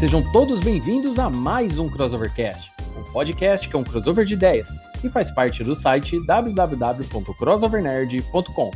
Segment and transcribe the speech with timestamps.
[0.00, 4.72] Sejam todos bem-vindos a mais um Crossovercast, um podcast que é um crossover de ideias
[5.04, 8.70] e faz parte do site www.crossovernerd.com.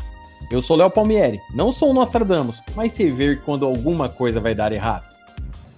[0.51, 4.55] Eu sou Léo Palmieri, não sou o Nostradamus, mas sei ver quando alguma coisa vai
[4.55, 5.07] dar errado.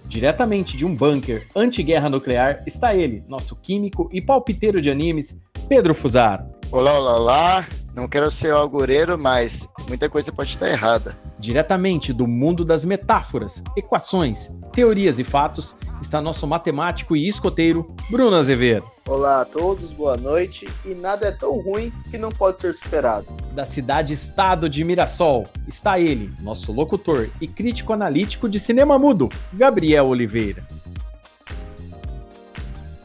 [0.05, 5.95] Diretamente de um bunker anti-guerra nuclear está ele, nosso químico e palpiteiro de animes, Pedro
[5.95, 6.56] Fusaro.
[6.69, 7.67] Olá, olá, olá.
[7.95, 11.17] Não quero ser augureiro, mas muita coisa pode estar errada.
[11.39, 18.35] Diretamente do mundo das metáforas, equações, teorias e fatos, está nosso matemático e escoteiro, Bruno
[18.35, 18.85] Azevedo.
[19.07, 20.67] Olá a todos, boa noite.
[20.83, 23.27] E nada é tão ruim que não pode ser superado.
[23.53, 30.07] Da cidade-estado de Mirassol, está ele, nosso locutor e crítico analítico de cinema mudo, Gabriel
[30.07, 30.67] Oliveira.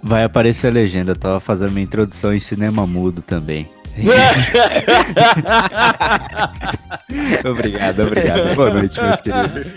[0.02, 3.68] Vai aparecer a legenda, eu tava fazendo minha introdução em cinema mudo também.
[7.44, 8.56] obrigado, obrigado.
[8.56, 9.76] Boa noite, meus queridos.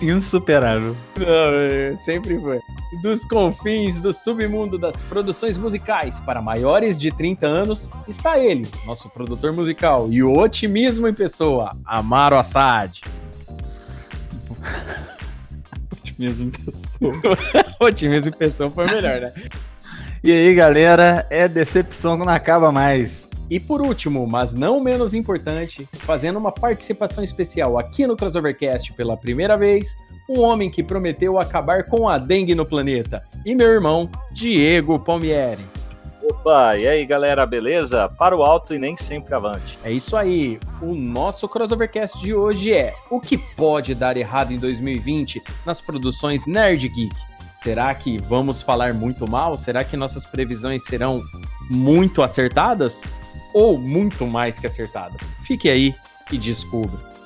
[0.02, 0.94] Insuperável.
[1.16, 2.60] Não, é, sempre foi.
[3.02, 9.08] Dos confins do submundo das produções musicais para maiores de 30 anos, está ele, nosso
[9.10, 13.00] produtor musical e o otimismo em pessoa, Amaro Assad.
[16.18, 17.14] Otimismo em pessoa.
[17.78, 19.32] otimismo em pessoa foi melhor, né?
[20.22, 23.28] E aí, galera, é decepção que não acaba mais.
[23.48, 29.16] E por último, mas não menos importante, fazendo uma participação especial aqui no Crossovercast pela
[29.16, 29.96] primeira vez,
[30.28, 35.64] um homem que prometeu acabar com a dengue no planeta, e meu irmão, Diego Palmieri.
[36.30, 38.06] Opa, e aí galera, beleza?
[38.06, 39.78] Para o alto e nem sempre avante.
[39.82, 40.60] É isso aí.
[40.82, 46.46] O nosso crossovercast de hoje é o que pode dar errado em 2020 nas produções
[46.46, 47.16] Nerd Geek.
[47.54, 49.56] Será que vamos falar muito mal?
[49.56, 51.22] Será que nossas previsões serão
[51.70, 53.02] muito acertadas?
[53.54, 55.22] Ou muito mais que acertadas?
[55.42, 55.94] Fique aí
[56.30, 57.17] e descubra.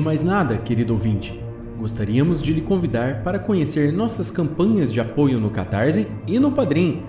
[0.00, 1.38] De mais nada, querido ouvinte,
[1.78, 7.02] gostaríamos de lhe convidar para conhecer nossas campanhas de apoio no Catarse e no Padrim.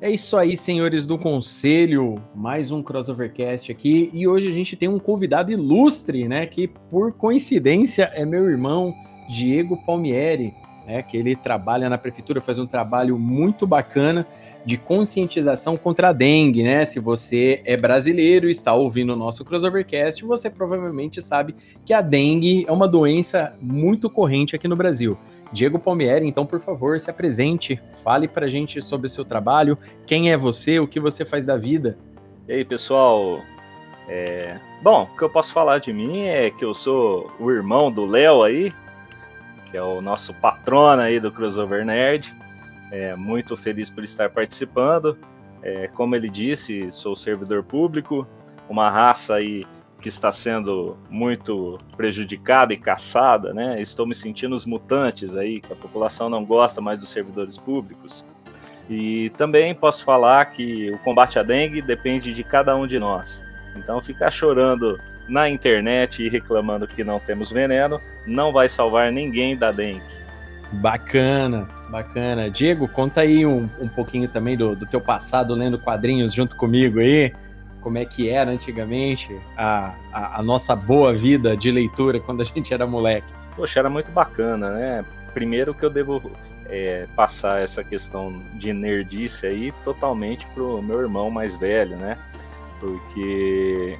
[0.00, 2.20] É isso aí, senhores do conselho.
[2.34, 6.46] Mais um crossovercast aqui e hoje a gente tem um convidado ilustre, né?
[6.46, 8.92] Que por coincidência é meu irmão
[9.28, 10.52] Diego Palmieri,
[10.86, 11.02] né?
[11.02, 14.26] Que ele trabalha na prefeitura, faz um trabalho muito bacana
[14.64, 16.84] de conscientização contra a dengue, né?
[16.84, 21.54] Se você é brasileiro e está ouvindo o nosso crossovercast, você provavelmente sabe
[21.84, 25.16] que a dengue é uma doença muito corrente aqui no Brasil.
[25.52, 29.76] Diego Palmieri, então, por favor, se apresente, fale para a gente sobre o seu trabalho,
[30.06, 31.98] quem é você, o que você faz da vida.
[32.46, 33.40] E aí, pessoal?
[34.08, 34.58] É...
[34.82, 38.06] Bom, o que eu posso falar de mim é que eu sou o irmão do
[38.06, 38.72] Léo aí,
[39.70, 42.34] que é o nosso patrono aí do Crossover Nerd.
[42.90, 45.16] É, muito feliz por estar participando.
[45.62, 48.26] É, como ele disse, sou servidor público,
[48.68, 49.64] uma raça aí
[50.00, 53.80] que está sendo muito prejudicada e caçada, né?
[53.80, 58.24] Estou me sentindo os mutantes aí, que a população não gosta mais dos servidores públicos.
[58.88, 63.42] E também posso falar que o combate à dengue depende de cada um de nós.
[63.76, 64.98] Então ficar chorando
[65.30, 70.02] na internet e reclamando que não temos veneno não vai salvar ninguém da dengue.
[70.72, 72.50] Bacana, bacana.
[72.50, 77.00] Diego, conta aí um, um pouquinho também do, do teu passado lendo quadrinhos junto comigo
[77.00, 77.32] aí
[77.80, 82.44] como é que era antigamente a, a, a, nossa boa vida de leitura quando a
[82.44, 83.32] gente era moleque.
[83.56, 85.04] Poxa, era muito bacana, né?
[85.32, 86.30] Primeiro que eu devo
[86.66, 92.18] é, passar essa questão de nerdice aí totalmente pro meu irmão mais velho, né?
[92.78, 93.98] Porque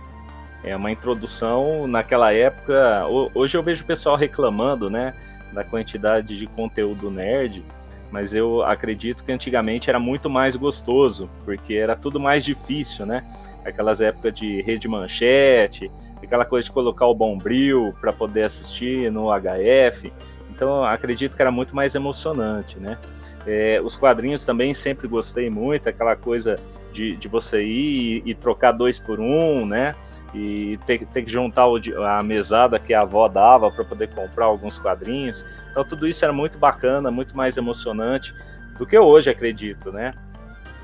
[0.63, 3.07] é uma introdução naquela época.
[3.35, 5.15] Hoje eu vejo o pessoal reclamando, né,
[5.53, 7.65] da quantidade de conteúdo nerd,
[8.11, 13.25] mas eu acredito que antigamente era muito mais gostoso, porque era tudo mais difícil, né?
[13.65, 15.91] Aquelas épocas de rede manchete,
[16.23, 20.13] aquela coisa de colocar o bombril para poder assistir no HF.
[20.51, 22.99] Então acredito que era muito mais emocionante, né?
[23.47, 26.59] É, os quadrinhos também sempre gostei muito, aquela coisa
[26.93, 29.95] de, de você ir e, e trocar dois por um, né?
[30.35, 34.47] E ter, ter que juntar o, a mesada que a avó dava para poder comprar
[34.47, 35.45] alguns quadrinhos.
[35.71, 38.35] Então tudo isso era muito bacana, muito mais emocionante
[38.79, 40.13] do que hoje, acredito, né?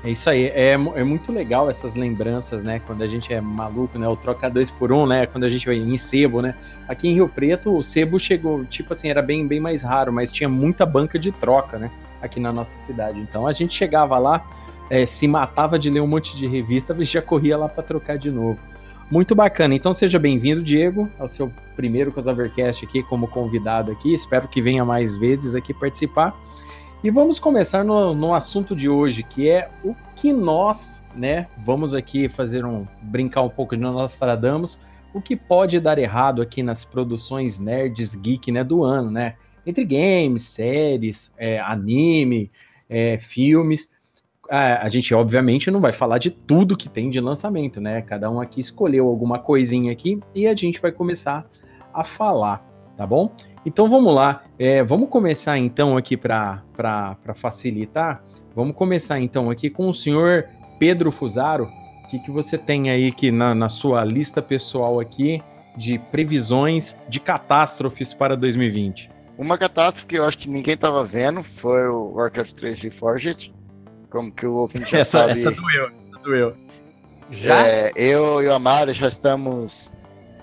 [0.03, 2.79] É isso aí, é, é muito legal essas lembranças, né?
[2.85, 4.07] Quando a gente é maluco, né?
[4.07, 5.25] O troca dois por um, né?
[5.25, 6.53] Quando a gente vai em sebo, né?
[6.87, 10.31] Aqui em Rio Preto, o sebo chegou, tipo assim, era bem, bem mais raro, mas
[10.31, 11.89] tinha muita banca de troca, né?
[12.21, 13.19] Aqui na nossa cidade.
[13.19, 14.45] Então a gente chegava lá,
[14.89, 18.19] é, se matava de ler um monte de revista, e já corria lá para trocar
[18.19, 18.59] de novo.
[19.09, 19.73] Muito bacana.
[19.73, 24.13] Então seja bem-vindo, Diego, ao seu primeiro Crossovercast aqui como convidado aqui.
[24.13, 26.37] Espero que venha mais vezes aqui participar.
[27.01, 31.93] E vamos começar no, no assunto de hoje, que é o que nós, né, vamos
[31.93, 34.81] aqui fazer um brincar um pouco de Nostradamus,
[35.13, 39.35] o que pode dar errado aqui nas produções nerds geek, né, do ano, né?
[39.65, 42.51] Entre games, séries, é, anime,
[42.89, 43.95] é, filmes
[44.49, 48.01] a, a, gente obviamente não vai falar de tudo que tem de lançamento, né?
[48.01, 51.45] Cada um aqui escolheu alguma coisinha aqui e a gente vai começar
[51.93, 52.65] a falar,
[52.95, 53.31] tá bom?
[53.65, 56.63] Então vamos lá, é, vamos começar então aqui para
[57.35, 58.23] facilitar.
[58.55, 60.45] Vamos começar então aqui com o senhor
[60.79, 61.67] Pedro Fusaro.
[62.03, 65.43] O que, que você tem aí que na, na sua lista pessoal aqui
[65.75, 69.11] de previsões de catástrofes para 2020?
[69.37, 73.56] Uma catástrofe que eu acho que ninguém estava vendo foi o Warcraft 3 Reforged
[74.17, 75.31] como que o ouvinte já essa, sabe.
[75.33, 76.53] Essa doeu, essa doeu.
[77.29, 77.67] Já?
[77.67, 79.93] É, eu e o Amaro já estamos,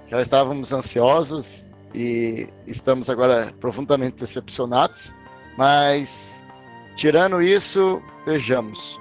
[0.09, 5.13] já estávamos ansiosos e estamos agora profundamente decepcionados,
[5.59, 6.47] mas
[6.95, 9.01] tirando isso, vejamos.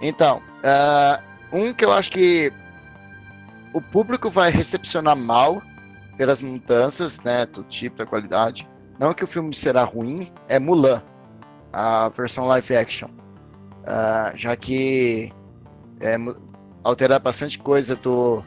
[0.00, 1.22] Então, uh,
[1.56, 2.52] um que eu acho que
[3.72, 5.62] o público vai recepcionar mal
[6.16, 8.68] pelas mudanças, né, do tipo, da qualidade.
[8.98, 11.02] Não que o filme será ruim, é Mulan,
[11.72, 13.21] a versão live action
[13.82, 15.32] uh, já que
[16.00, 16.16] é,
[16.82, 18.42] alterar bastante coisa do,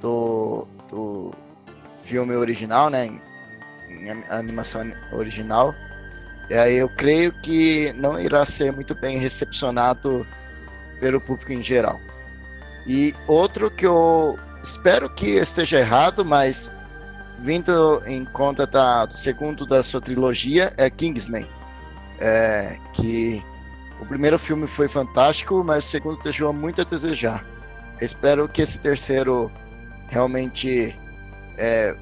[0.00, 1.34] do, do
[2.02, 3.06] filme original, né?
[3.06, 3.20] Em,
[3.90, 5.74] em animação original.
[6.50, 10.26] E aí eu creio que não irá ser muito bem recepcionado
[11.00, 11.98] pelo público em geral.
[12.86, 16.70] E outro que eu espero que esteja errado, mas
[17.40, 21.46] vindo em conta da, do segundo da sua trilogia é Kingsman,
[22.20, 23.42] é, que
[24.02, 27.44] o primeiro filme foi fantástico, mas o segundo deixou muito a desejar.
[28.00, 29.48] espero que esse terceiro
[30.08, 30.98] realmente
[31.56, 31.94] é,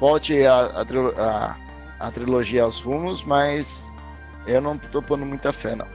[0.00, 0.84] volte a,
[1.16, 1.56] a,
[2.00, 3.94] a, trilogia aos rumos, mas
[4.44, 5.86] eu não estou pondo muita fé, não.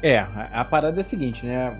[0.00, 1.76] É, a, a, parada é a seguinte, né?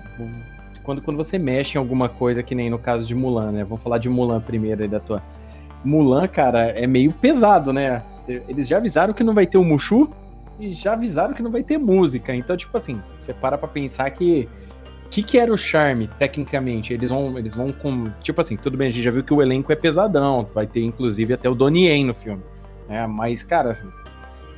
[0.82, 3.62] Quando, quando você mexe em alguma coisa, que nem no caso de Mulan, né?
[3.62, 5.22] Vamos falar de Mulan primeiro aí da tua.
[5.84, 8.02] Mulan, cara, é meio pesado, né?
[8.26, 10.12] Eles já avisaram que não vai ter o Mushu,
[10.58, 12.34] e já avisaram que não vai ter música.
[12.34, 14.48] Então, tipo assim, você para pra pensar que.
[15.04, 16.92] O que, que era o charme, tecnicamente?
[16.92, 18.10] Eles vão, eles vão com.
[18.20, 20.48] Tipo assim, tudo bem, a gente já viu que o elenco é pesadão.
[20.52, 22.42] Vai ter, inclusive, até o Donnie Yen no filme.
[22.88, 23.06] Né?
[23.06, 23.88] Mas, cara, assim,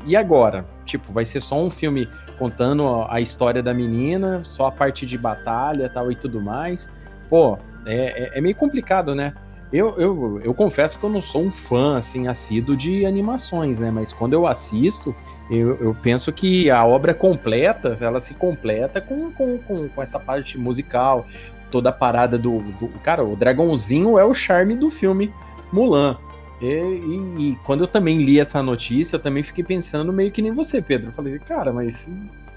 [0.07, 0.65] e agora?
[0.85, 2.09] Tipo, vai ser só um filme
[2.39, 6.91] contando a história da menina, só a parte de batalha tal e tudo mais.
[7.29, 9.35] Pô, é, é, é meio complicado, né?
[9.73, 13.91] Eu, eu, eu confesso que eu não sou um fã, assim, assíduo de animações, né?
[13.91, 15.15] Mas quando eu assisto,
[15.51, 20.19] eu, eu penso que a obra completa, ela se completa com, com, com, com essa
[20.19, 21.27] parte musical,
[21.71, 25.33] toda a parada do, do, Cara, o dragãozinho é o charme do filme
[25.71, 26.17] Mulan.
[26.63, 30.41] E, e, e, quando eu também li essa notícia, eu também fiquei pensando meio que
[30.41, 31.09] nem você, Pedro.
[31.09, 32.11] Eu falei, cara, mas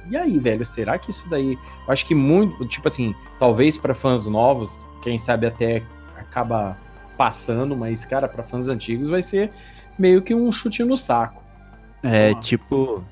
[0.10, 0.66] e aí, velho?
[0.66, 1.54] Será que isso daí.
[1.86, 2.66] Eu acho que muito.
[2.66, 5.84] Tipo assim, talvez para fãs novos, quem sabe até
[6.18, 6.78] acaba
[7.22, 9.52] passando, mas, cara, para fãs antigos vai ser
[9.98, 11.44] meio que um chute no saco.
[12.02, 13.04] É, tipo.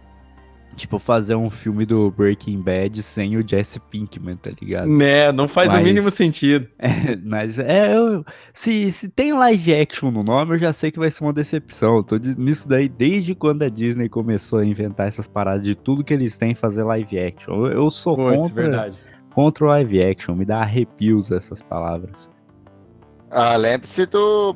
[0.76, 4.88] Tipo, fazer um filme do Breaking Bad sem o Jesse Pinkman, tá ligado?
[4.88, 6.68] Né, não faz mas, o mínimo sentido.
[6.80, 7.96] É, mas é.
[7.96, 11.34] Eu, se, se tem live action no nome, eu já sei que vai ser uma
[11.34, 11.98] decepção.
[11.98, 15.76] Eu tô de, nisso daí desde quando a Disney começou a inventar essas paradas de
[15.76, 17.68] tudo que eles têm fazer live action.
[17.68, 19.00] Eu, eu sou Puts, contra, verdade.
[19.36, 22.30] contra o live action, me dá arrepios essas palavras.
[23.32, 24.56] Ah, lembre-se do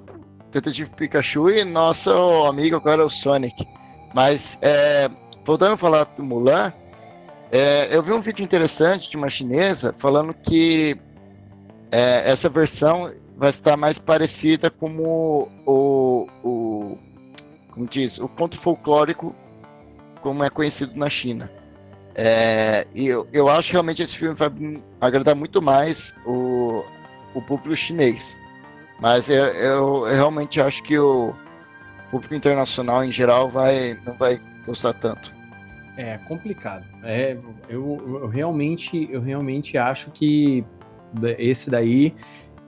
[0.51, 2.09] Detetive Pikachu e nosso
[2.45, 3.67] amigo agora o Sonic.
[4.15, 5.09] Mas é,
[5.45, 6.73] voltando a falar do Mulan,
[7.51, 10.97] é, eu vi um vídeo interessante de uma chinesa falando que
[11.91, 16.97] é, essa versão vai estar mais parecida como o, o
[17.69, 19.35] como diz, o conto folclórico
[20.21, 21.51] como é conhecido na China.
[22.15, 24.49] É, e eu, eu acho que realmente esse filme vai
[24.99, 26.83] agradar muito mais o,
[27.35, 28.35] o público chinês.
[29.03, 31.33] Mas eu, eu, eu realmente acho que o
[32.09, 35.35] público internacional em geral vai, não vai gostar tanto.
[35.97, 36.85] É complicado.
[37.03, 40.63] É, eu, eu, realmente, eu realmente acho que
[41.37, 42.15] esse daí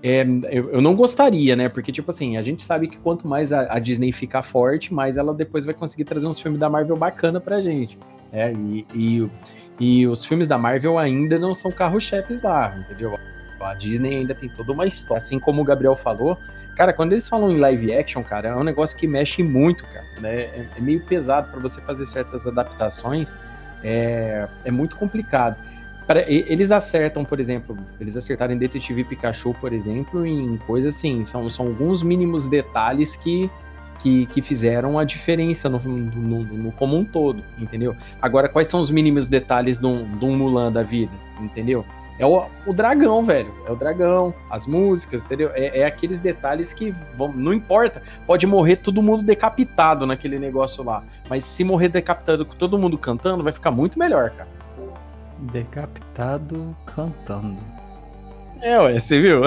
[0.04, 1.70] é, eu, eu, não gostaria, né?
[1.70, 5.16] Porque, tipo assim, a gente sabe que quanto mais a, a, Disney ficar forte, mais
[5.16, 7.98] ela depois vai conseguir trazer uns filmes da Marvel bacana pra gente.
[8.34, 8.52] Né?
[8.54, 9.32] E, e,
[9.80, 13.18] e os filmes da Marvel ainda não são carro-chefes lá, entendeu?
[13.66, 15.18] A Disney ainda tem toda uma história.
[15.18, 16.38] Assim como o Gabriel falou,
[16.76, 20.06] cara, quando eles falam em live action, cara, é um negócio que mexe muito, cara.
[20.20, 20.42] Né?
[20.42, 23.36] É, é meio pesado para você fazer certas adaptações.
[23.84, 25.58] É, é muito complicado.
[26.28, 31.50] Eles acertam, por exemplo, eles acertaram em Detetive Pikachu, por exemplo, em coisas assim, são,
[31.50, 33.50] são alguns mínimos detalhes que,
[34.00, 37.96] que, que fizeram a diferença no, no, no, como um todo, entendeu?
[38.22, 41.84] Agora, quais são os mínimos detalhes de um, de um Mulan da vida, entendeu?
[42.18, 43.54] É o, o dragão, velho.
[43.68, 45.52] É o dragão, as músicas, entendeu?
[45.54, 47.32] É, é, aqueles detalhes que vão.
[47.34, 48.02] Não importa.
[48.26, 51.04] Pode morrer todo mundo decapitado naquele negócio lá.
[51.30, 54.50] Mas se morrer decapitado com todo mundo cantando, vai ficar muito melhor, cara.
[55.38, 57.58] Decapitado cantando.
[58.62, 59.42] É, ué, você viu?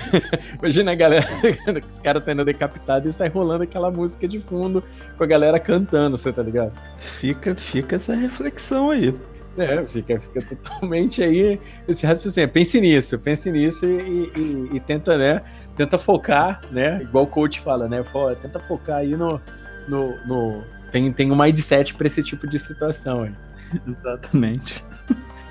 [0.58, 1.26] Imagina a galera,
[1.90, 4.82] os caras sendo decapitados e sai rolando aquela música de fundo
[5.18, 6.72] com a galera cantando, você tá ligado?
[6.96, 9.14] Fica, fica essa reflexão aí.
[9.56, 12.48] É, fica, fica totalmente aí esse raciocínio.
[12.48, 15.42] Pense nisso, pense nisso e, e, e, tenta, né?
[15.76, 17.02] Tenta focar, né?
[17.02, 18.04] Igual o coach fala, né?
[18.42, 19.40] Tenta focar aí no.
[19.88, 20.62] no, no...
[20.90, 23.32] Tem, tem um mindset para esse tipo de situação aí.
[23.86, 24.84] Exatamente.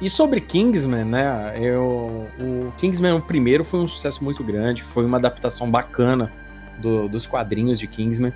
[0.02, 1.56] E sobre Kingsman, né?
[1.62, 6.32] Eu, o Kingsman, o primeiro, foi um sucesso muito grande, foi uma adaptação bacana
[6.78, 8.34] do, dos quadrinhos de Kingsman.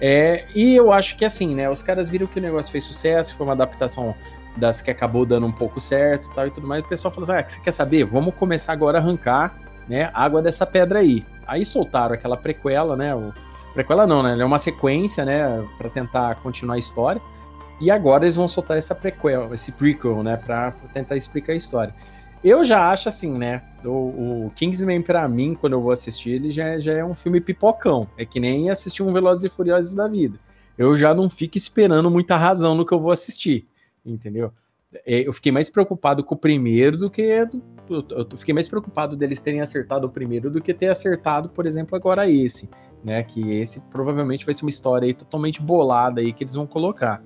[0.00, 1.68] É, e eu acho que assim, né?
[1.68, 4.14] Os caras viram que o negócio fez sucesso, foi uma adaptação
[4.56, 6.84] das que acabou dando um pouco certo tal e tudo mais.
[6.84, 8.04] O pessoal falou assim: ah, você quer saber?
[8.04, 9.54] Vamos começar agora a arrancar
[9.88, 11.24] né, água dessa pedra aí.
[11.46, 13.14] Aí soltaram aquela prequela, né?
[13.14, 13.32] O,
[13.74, 14.36] prequela não, né?
[14.38, 15.64] É uma sequência, né?
[15.78, 17.20] Para tentar continuar a história.
[17.80, 21.94] E agora eles vão soltar essa prequel, esse prequel, né, para tentar explicar a história.
[22.44, 23.62] Eu já acho assim, né?
[23.84, 27.40] O, o Kingsman, para mim, quando eu vou assistir, ele já, já é um filme
[27.40, 28.06] pipocão.
[28.18, 30.38] É que nem assistir um Velozes e Furiosos da vida.
[30.76, 33.66] Eu já não fico esperando muita razão no que eu vou assistir,
[34.04, 34.52] entendeu?
[35.06, 37.22] É, eu fiquei mais preocupado com o primeiro do que.
[37.22, 41.96] Eu fiquei mais preocupado deles terem acertado o primeiro do que ter acertado, por exemplo,
[41.96, 42.68] agora esse.
[43.04, 43.22] Né?
[43.22, 47.22] Que esse provavelmente vai ser uma história aí totalmente bolada aí que eles vão colocar.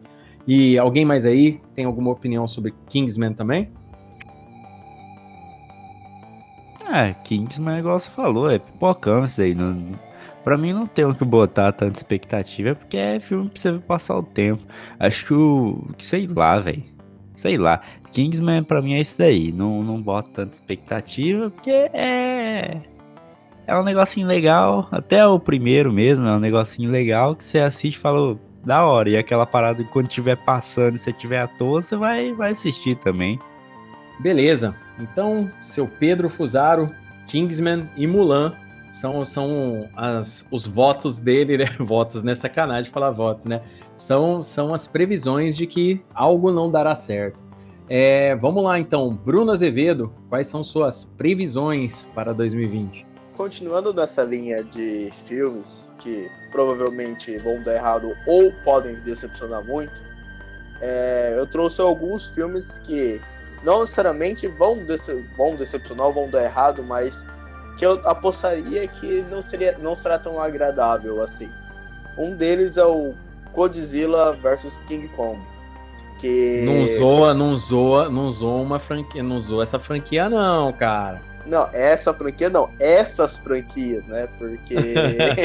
[0.47, 3.71] E alguém mais aí tem alguma opinião sobre Kingsman também?
[6.93, 9.55] É, Kingsman, igual você falou, é pipocão isso aí.
[9.55, 9.75] Não,
[10.45, 14.19] pra mim não tem o que botar tanta expectativa, porque é filme pra você passar
[14.19, 14.63] o tempo.
[15.01, 15.89] Acho que o.
[15.99, 16.85] sei lá, velho.
[17.35, 17.81] Sei lá.
[18.13, 19.51] Kingsman pra mim é isso daí.
[19.51, 22.81] Não, não boto tanta expectativa, porque é.
[23.67, 24.87] É um negocinho legal.
[24.93, 29.11] Até o primeiro mesmo, é um negocinho legal que você assiste e fala, da hora.
[29.11, 32.53] E aquela parada que quando estiver passando e você estiver à toa, você vai, vai
[32.53, 33.39] assistir também.
[34.21, 34.77] Beleza.
[34.99, 36.91] Então, seu Pedro Fusaro,
[37.27, 38.55] Kingsman e Mulan
[38.95, 41.65] são, são as, os votos dele, né?
[41.81, 42.35] Votos, né?
[42.35, 43.61] Sacanagem falar votos, né?
[43.97, 47.43] São, são as previsões de que algo não dará certo.
[47.89, 53.15] É, vamos lá então, Bruno Azevedo, quais são suas previsões para 2020?
[53.37, 59.93] continuando nessa linha de filmes que provavelmente vão dar errado ou podem decepcionar muito,
[60.81, 63.21] é, eu trouxe alguns filmes que
[63.65, 67.27] não necessariamente vão, dece vão decepcionar ou vão dar errado, mas
[67.77, 71.51] que eu apostaria que não, seria, não será tão agradável assim.
[72.17, 73.15] Um deles é o
[73.53, 75.41] Godzilla vs King Kong.
[76.21, 76.63] Que...
[76.65, 81.21] Não zoa, não zoa, não zoa uma franquia, não zoa essa franquia não, cara.
[81.47, 84.29] Não, essa franquia não, essas franquias, né?
[84.39, 84.77] Porque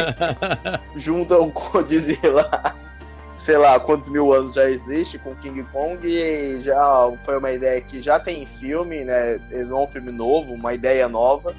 [0.95, 2.49] juntam com Godzilla,
[3.35, 7.81] sei lá, quantos mil anos já existe com King Kong e já foi uma ideia
[7.81, 9.39] que já tem filme, né?
[9.51, 11.53] Eles vão um filme novo, uma ideia nova.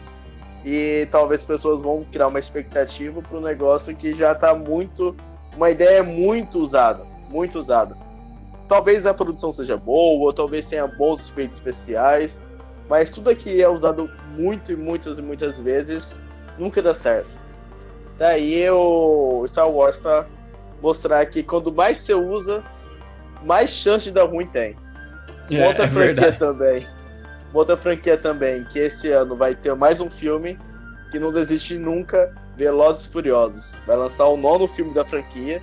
[0.65, 5.17] E talvez pessoas vão criar uma expectativa para um negócio que já está muito.
[5.57, 7.05] Uma ideia muito usada.
[7.31, 7.97] Muito usada.
[8.69, 12.41] Talvez a produção seja boa, ou talvez tenha bons efeitos especiais,
[12.89, 16.19] mas tudo aqui é usado muito e muitas e muitas vezes,
[16.59, 17.37] nunca dá certo.
[18.17, 20.27] Daí o Star Wars para
[20.83, 22.63] mostrar que quando mais você usa,
[23.43, 24.77] mais chance de dar ruim tem.
[25.51, 26.39] Uma outra é franquia verdade.
[26.39, 26.87] também.
[27.51, 30.59] Uma outra franquia também, que esse ano vai ter mais um filme
[31.11, 33.75] que não desiste nunca, Velozes e Furiosos.
[33.87, 35.61] Vai lançar o nono filme da franquia.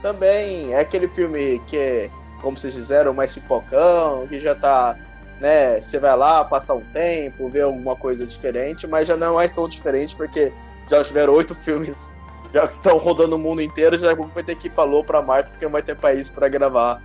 [0.00, 4.96] Também é aquele filme que como vocês fizeram, mais pipocão, que já tá,
[5.40, 9.34] né, você vai lá passar um tempo, ver alguma coisa diferente, mas já não é
[9.34, 10.52] mais tão diferente porque
[10.88, 12.14] já tiveram oito filmes
[12.54, 15.20] já que estão rodando o mundo inteiro, já vai ter que ir pra Lua, pra
[15.20, 17.02] Marte, porque não vai ter país pra gravar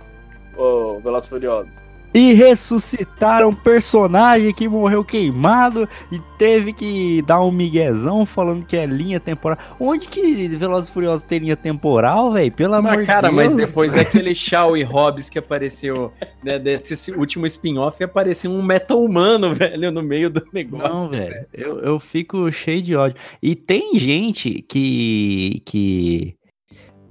[0.56, 1.80] o Velozes Furiosos.
[2.14, 8.76] E ressuscitaram um personagem que morreu queimado e teve que dar um miguezão falando que
[8.76, 9.56] é linha temporal.
[9.80, 12.52] Onde que Velozes e Furiosos tem linha temporal, velho?
[12.52, 13.34] Pelo amor de cara, Deus.
[13.34, 18.94] mas depois daquele Shaw e Hobbs que apareceu, né, desse último spin-off, apareceu um meta
[18.94, 20.88] humano, velho, no meio do negócio.
[20.88, 21.46] Não, velho.
[21.52, 23.16] Eu, eu fico cheio de ódio.
[23.42, 25.62] E tem gente que.
[25.64, 26.34] que...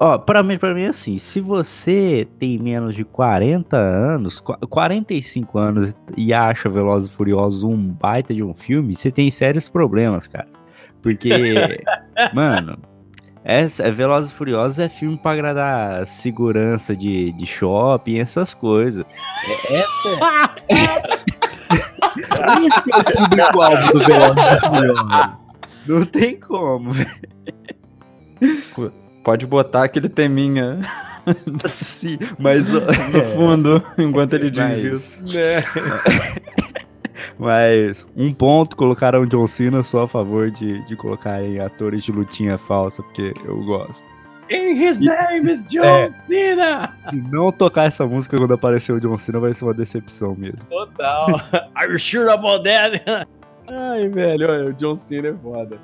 [0.04, 4.58] Ó, pra mim, pra mim é assim, se você tem menos de 40 anos, qu-
[4.68, 9.70] 45 anos e acha Velozes e Furiosos um baita de um filme, você tem sérios
[9.70, 10.48] problemas, cara.
[11.04, 11.30] Porque,
[12.34, 12.80] mano,
[13.44, 19.06] essa, é Velozes e Furiosos é filme pra agradar segurança de, de shopping, essas coisas.
[19.70, 20.10] É- Essa
[20.68, 21.22] é...
[22.58, 25.32] Esse é o público-alvo do Velozes e Furiosos.
[25.88, 27.10] Não tem como, velho.
[29.24, 30.80] Pode botar aquele teminha
[31.68, 32.82] Sim, mas, no
[33.34, 35.24] fundo enquanto ele diz Mas- isso.
[35.24, 35.64] Né?
[37.38, 42.12] mas um ponto, colocaram o John Cena só a favor de, de colocarem atores de
[42.12, 44.06] lutinha falsa, porque eu gosto.
[44.52, 46.12] And his name is John É.
[46.26, 46.94] Cena!
[47.10, 50.60] Se não tocar essa música quando aparecer o John Cena vai ser uma decepção mesmo.
[50.70, 51.28] Total.
[51.76, 53.28] Are you sure about that?
[53.68, 55.80] Ai, velho, olha, o John Cena é foda.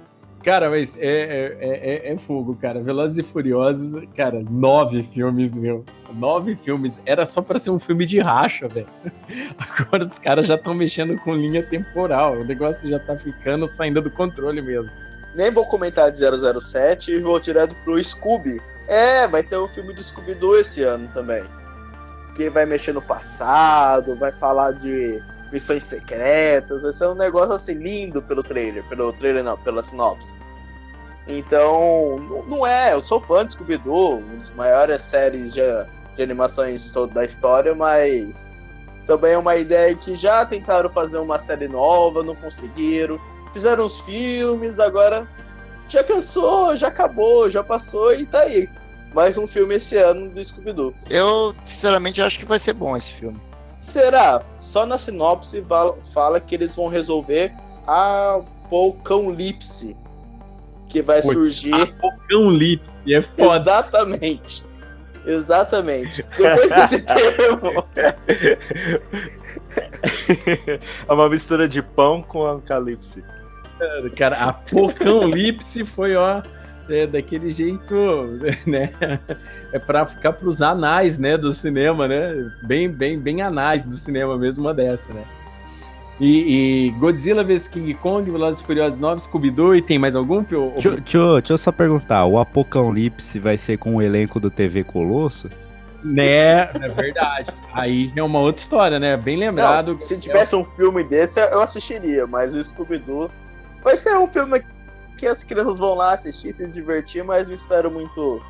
[0.48, 2.82] Cara, mas é, é, é, é fogo, cara.
[2.82, 5.84] Velozes e Furiosos, cara, nove filmes, meu.
[6.13, 7.01] Nove filmes.
[7.06, 8.88] Era só pra ser um filme de racha, velho.
[9.60, 12.36] Agora os caras já estão mexendo com linha temporal.
[12.38, 14.90] O negócio já tá ficando saindo do controle mesmo.
[15.36, 18.62] Nem vou comentar de 007 e vou direto pro Scooby.
[18.88, 21.44] É, vai ter o filme do Scooby-Doo esse ano também.
[22.38, 27.74] Que vai mexer no passado, vai falar de missões secretas, vai ser um negócio assim
[27.74, 30.36] lindo pelo trailer, pelo trailer não, pela sinopse.
[31.27, 35.62] Então, não- não é, eu sou fã de Scooby-Doo, uma das maiores séries de,
[36.16, 38.50] de animações da história, mas
[39.05, 43.20] também é uma ideia que já tentaram fazer uma série nova, não conseguiram
[43.53, 45.27] fizeram os filmes, agora
[45.90, 48.70] já cansou, já acabou, já passou e tá aí.
[49.14, 50.94] Mais um filme esse ano do Scooby-Doo.
[51.10, 53.40] Eu, sinceramente, acho que vai ser bom esse filme.
[53.92, 54.44] Será?
[54.60, 55.64] Só na sinopse
[56.14, 57.54] fala que eles vão resolver
[57.88, 59.96] a Apocalipse.
[60.90, 61.74] Que vai Putz, surgir.
[61.74, 63.58] Apocão Lips, e é foda.
[63.58, 64.66] Exatamente.
[65.26, 66.24] Exatamente.
[66.38, 67.84] Depois desse termo.
[71.08, 73.24] é uma mistura de pão com apocalipse.
[74.16, 76.42] Cara, Apocalipse foi, ó,
[76.90, 77.96] é, daquele jeito,
[78.66, 78.90] né?
[79.72, 82.50] É pra ficar pros anais, né, do cinema, né?
[82.64, 85.24] Bem, bem, bem anais do cinema mesmo, uma dessa, né?
[86.20, 90.42] E, e Godzilla vs King Kong, Velozes e Furiosos 9, Scooby-Doo, e tem mais algum?
[90.42, 94.50] Deixa, eu- deixa deixa eu só perguntar, o Apocalipse vai ser com o elenco do
[94.50, 95.48] TV Colosso?
[96.04, 97.52] Né, é verdade.
[97.74, 99.16] Aí é uma outra história, né?
[99.18, 99.94] Bem lembrado.
[99.94, 103.30] Não, se tivesse um filme desse, eu assistiria, mas o Scooby-Doo
[103.84, 104.62] vai ser um filme
[105.18, 108.42] que as crianças vão lá assistir, se divertir, mas não espero muito,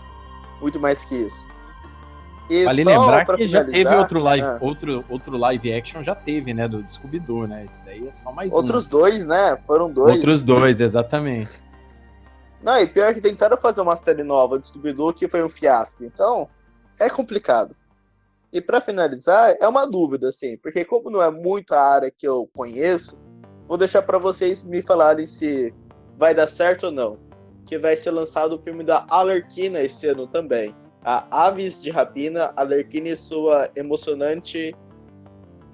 [0.62, 1.47] muito mais que isso.
[2.49, 6.15] E Vale só lembrar que já teve outro live, ah, outro, outro live action, já
[6.15, 6.67] teve, né?
[6.67, 7.65] Do Scooby-Doo, né?
[7.65, 8.89] Esse daí é só mais outros um.
[8.89, 9.58] dois, né?
[9.67, 10.15] Foram dois.
[10.15, 11.49] Outros dois, exatamente.
[12.63, 16.06] Não, e pior que tentaram fazer uma série nova de Scooby-Doo que foi um fiasco.
[16.06, 16.47] Então,
[16.99, 17.75] é complicado.
[18.51, 22.25] E pra finalizar, é uma dúvida, assim, porque como não é muito a área que
[22.25, 23.19] eu conheço,
[23.67, 25.73] vou deixar pra vocês me falarem se
[26.17, 27.17] vai dar certo ou não.
[27.65, 30.73] Que vai ser lançado o filme da Alerquina esse ano também.
[31.03, 34.75] A Aves de Rapina, Alerquina e sua emocionante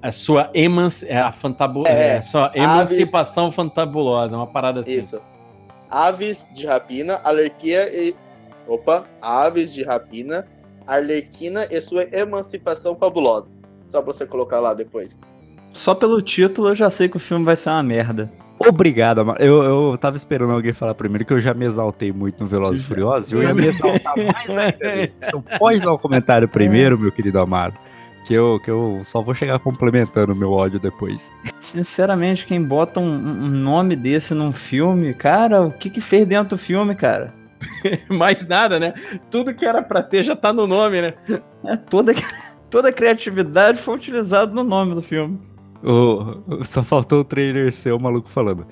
[0.01, 1.03] A sua emanc...
[1.07, 1.87] é, a fantabu...
[1.87, 4.99] É, é, sua emancipação fantabulosa, uma parada assim.
[4.99, 5.21] Isso.
[5.89, 8.15] Aves de rapina, Alerquia e.
[8.67, 9.05] Opa!
[9.21, 10.47] Aves de rapina,
[10.87, 13.53] Arlequina e sua emancipação fabulosa.
[13.87, 15.19] Só pra você colocar lá depois.
[15.69, 18.31] Só pelo título eu já sei que o filme vai ser uma merda.
[18.67, 19.41] Obrigado, Amaro.
[19.41, 22.81] Eu, eu tava esperando alguém falar primeiro que eu já me exaltei muito no Velozes
[22.81, 25.11] e Furiosos e eu ia me exaltar mais ainda.
[25.27, 27.73] Então pode dar um comentário primeiro, meu querido Amaro,
[28.25, 31.31] que eu, que eu só vou chegar complementando o meu ódio depois.
[31.59, 36.55] Sinceramente, quem bota um, um nome desse num filme, cara, o que que fez dentro
[36.55, 37.33] do filme, cara?
[38.09, 38.93] Mais nada, né?
[39.29, 41.13] Tudo que era pra ter já tá no nome, né?
[41.65, 42.13] É toda,
[42.69, 45.39] toda a criatividade foi utilizada no nome do filme.
[45.83, 48.65] O- só faltou o trailer seu, o maluco falando.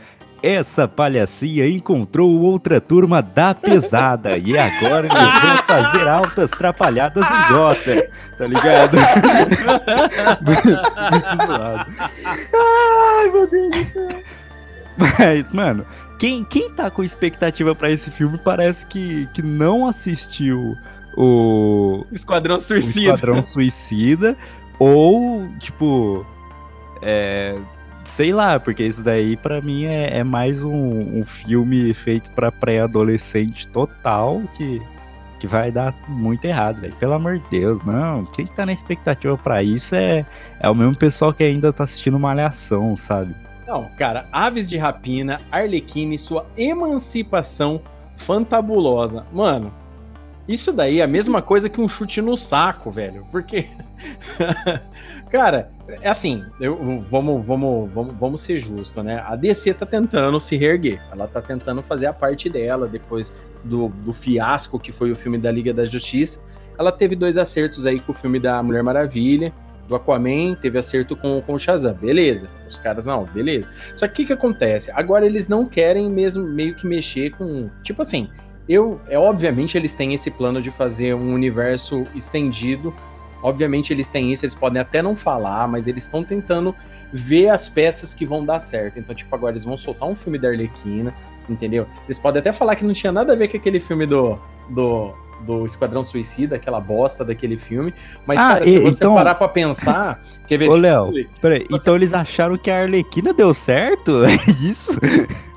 [0.44, 7.54] Essa palhacinha encontrou outra turma da pesada e agora eles vão fazer altas trapalhadas em
[7.54, 8.02] Gotham,
[8.40, 8.98] tá ligado?
[10.42, 11.92] muito, zoado.
[12.26, 14.10] Ai, meu Deus do céu.
[14.98, 15.86] Mas, mano,
[16.18, 20.76] quem, quem tá com expectativa pra esse filme parece que, que não assistiu
[21.16, 23.14] o, Esquadrão o Suicida.
[23.14, 24.36] Esquadrão Suicida
[24.80, 26.26] ou, tipo,
[27.02, 27.58] é,
[28.04, 32.52] sei lá, porque isso daí pra mim é, é mais um, um filme feito pra
[32.52, 34.82] pré-adolescente total que,
[35.40, 36.96] que vai dar muito errado, velho.
[36.96, 38.26] Pelo amor de Deus, não.
[38.26, 40.26] Quem tá na expectativa pra isso é,
[40.60, 43.36] é o mesmo pessoal que ainda tá assistindo Malhação, sabe?
[43.68, 47.82] Não, cara, Aves de Rapina, Arlequina e sua emancipação
[48.18, 49.26] fantabulosa.
[49.32, 49.74] Mano,
[50.54, 53.26] isso daí é a mesma coisa que um chute no saco, velho.
[53.32, 53.66] Porque.
[55.30, 59.24] cara, é assim, eu- vamos, vamos, vamos, vamos ser justos, né?
[59.26, 61.02] A DC tá tentando se reerguer.
[61.12, 63.34] Ela tá tentando fazer a parte dela depois
[63.64, 66.46] do, do fiasco que foi o filme da Liga da Justiça.
[66.78, 69.54] Ela teve dois acertos aí com o filme da Mulher Maravilha
[69.92, 72.50] do Aquaman, teve acerto com, com o Shazam, beleza.
[72.68, 73.68] Os caras não, beleza.
[73.94, 74.90] Só que o que, que acontece?
[74.92, 77.70] Agora eles não querem mesmo meio que mexer com.
[77.84, 78.30] Tipo assim,
[78.72, 79.00] eu.
[79.08, 82.94] É obviamente eles têm esse plano de fazer um universo estendido.
[83.44, 86.76] Obviamente eles têm isso, eles podem até não falar, mas eles estão tentando
[87.12, 89.00] ver as peças que vão dar certo.
[89.00, 91.14] Então, tipo, agora eles vão soltar um filme da Arlequina,
[91.50, 91.88] entendeu?
[92.06, 94.38] Eles podem até falar que não tinha nada a ver com aquele filme do.
[94.70, 95.14] do
[95.46, 97.94] do Esquadrão Suicida, aquela bosta daquele filme.
[98.26, 100.22] Mas, Ah, cara, se e- você então- parar pra pensar.
[100.48, 100.70] Quer ver?
[100.70, 101.12] Ô, Léo.
[101.42, 104.22] Peraí, Você- então eles acharam que a Arlequina deu certo?
[104.26, 105.00] É isso?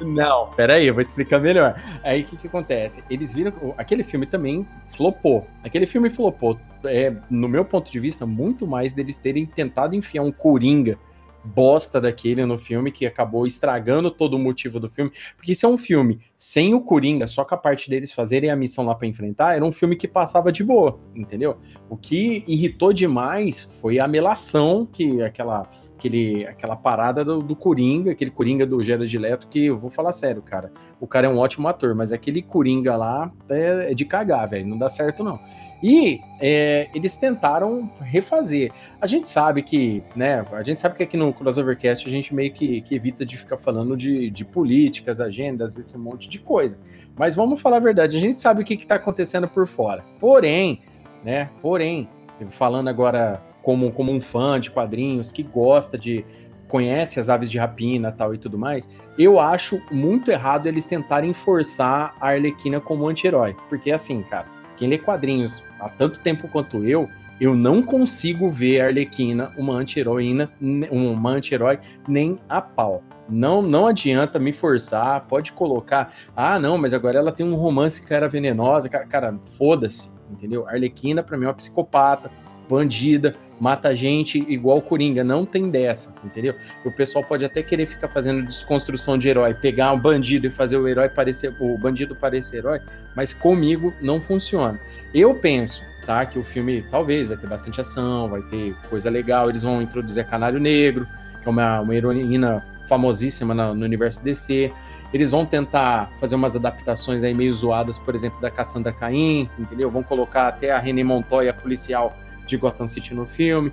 [0.00, 1.80] Não, peraí, eu vou explicar melhor.
[2.02, 3.02] Aí o que, que acontece?
[3.08, 3.52] Eles viram.
[3.78, 5.46] Aquele filme também flopou.
[5.62, 6.58] Aquele filme flopou.
[6.84, 10.98] É, no meu ponto de vista, muito mais deles terem tentado enfiar um coringa
[11.44, 15.12] bosta daquele no filme que acabou estragando todo o motivo do filme.
[15.36, 18.56] Porque isso é um filme sem o Coringa, só com a parte deles fazerem a
[18.56, 21.56] missão lá pra enfrentar, era um filme que passava de boa, entendeu?
[21.88, 28.12] O que irritou demais foi a melação que aquela aquele, aquela parada do, do Coringa,
[28.12, 30.72] aquele Coringa do Gerard Leto, que eu vou falar sério, cara.
[31.00, 34.66] O cara é um ótimo ator, mas aquele Coringa lá é, é de cagar, velho.
[34.66, 35.38] Não dá certo, não.
[35.82, 38.72] E é, eles tentaram refazer.
[38.98, 40.44] A gente sabe que, né?
[40.52, 43.58] A gente sabe que aqui no Crossovercast a gente meio que, que evita de ficar
[43.58, 46.80] falando de, de políticas, agendas, esse monte de coisa.
[47.14, 50.02] Mas vamos falar a verdade, a gente sabe o que está acontecendo por fora.
[50.18, 50.80] Porém,
[51.22, 51.50] né?
[51.60, 52.08] Porém,
[52.48, 56.24] falando agora como, como um fã de quadrinhos que gosta de.
[56.68, 61.32] conhece as aves de rapina tal e tudo mais, eu acho muito errado eles tentarem
[61.32, 63.56] forçar a Arlequina como anti-herói.
[63.68, 64.46] Porque assim, cara,
[64.76, 67.08] quem lê quadrinhos há tanto tempo quanto eu,
[67.40, 70.52] eu não consigo ver a Arlequina uma anti-heroína,
[70.90, 73.02] uma anti-herói, nem a pau.
[73.28, 78.04] Não, não adianta me forçar, pode colocar, ah, não, mas agora ela tem um romance
[78.04, 80.68] que era venenosa, cara, cara foda-se, entendeu?
[80.68, 82.30] Arlequina pra mim é uma psicopata,
[82.68, 86.54] bandida, mata gente igual Coringa, não tem dessa, entendeu?
[86.84, 90.76] O pessoal pode até querer ficar fazendo desconstrução de herói, pegar um bandido e fazer
[90.76, 92.80] o herói parecer, o bandido parecer herói,
[93.16, 94.78] mas comigo não funciona.
[95.14, 99.48] Eu penso, tá, que o filme talvez vai ter bastante ação, vai ter coisa legal,
[99.48, 101.06] eles vão introduzir a Canário Negro,
[101.40, 104.70] que é uma, uma heroína famosíssima na- no universo DC.
[105.10, 109.90] Eles vão tentar fazer umas adaptações aí meio zoadas, por exemplo, da Cassandra Caim, entendeu?
[109.90, 112.14] Vão colocar até a René Montoya, policial
[112.46, 113.72] de Gotham City no filme.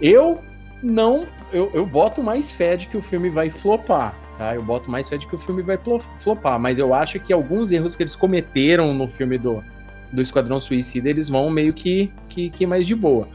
[0.00, 0.40] Eu
[0.82, 4.54] não, eu, eu boto mais fé de que o filme vai flopar, tá?
[4.54, 5.78] Eu boto mais fé de que o filme vai
[6.18, 9.62] flopar, mas eu acho que alguns erros que eles cometeram no filme do,
[10.12, 13.28] do Esquadrão Suicida, eles vão meio que, que, que mais de boa.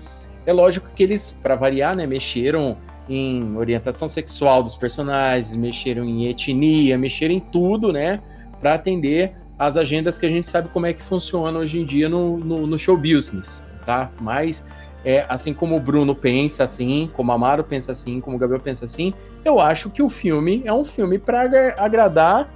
[0.46, 2.78] É lógico que eles, para variar, né, mexeram
[3.10, 8.22] em orientação sexual dos personagens, mexeram em etnia, mexeram em tudo, né,
[8.60, 12.08] para atender às agendas que a gente sabe como é que funciona hoje em dia
[12.08, 14.10] no, no, no show business, tá?
[14.20, 14.68] Mas
[15.04, 18.62] é, assim como o Bruno pensa assim, como o Amaro pensa assim, como o Gabriel
[18.62, 19.14] pensa assim,
[19.44, 21.42] eu acho que o filme é um filme para
[21.78, 22.50] agradar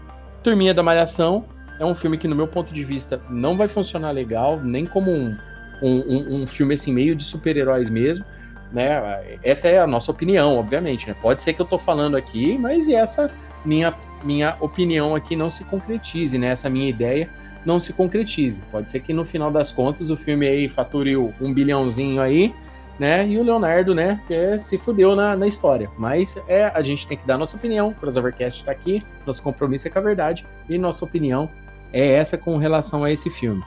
[0.44, 1.46] turminha da Malhação.
[1.80, 5.12] É um filme que, no meu ponto de vista, não vai funcionar legal, nem como
[5.12, 5.36] um,
[5.82, 8.24] um, um- um filme assim, meio de super-heróis mesmo.
[8.72, 9.38] Né?
[9.44, 11.08] Essa é a nossa opinião, obviamente.
[11.08, 11.16] Né?
[11.22, 13.30] Pode ser que eu tô falando aqui, mas essa
[13.66, 16.48] minha, minha opinião aqui não se concretize, né?
[16.48, 17.30] Essa minha ideia
[17.66, 18.62] não se concretize.
[18.72, 22.54] Pode ser que no final das contas o filme aí fature o- um bilhãozinho aí,
[23.00, 23.28] né?
[23.28, 24.22] E o Leonardo, né,
[24.60, 25.90] se fudeu na, na história.
[25.98, 27.90] Mas é, a gente tem que dar nossa opinião.
[27.90, 30.46] O Crossovercast tá aqui, nosso compromisso é com a verdade.
[30.70, 31.50] E nossa opinião
[31.92, 33.64] é essa com relação a esse filme.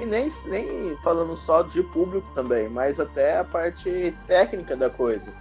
[0.00, 5.32] e nem, nem falando só de público também, mas até a parte técnica da coisa.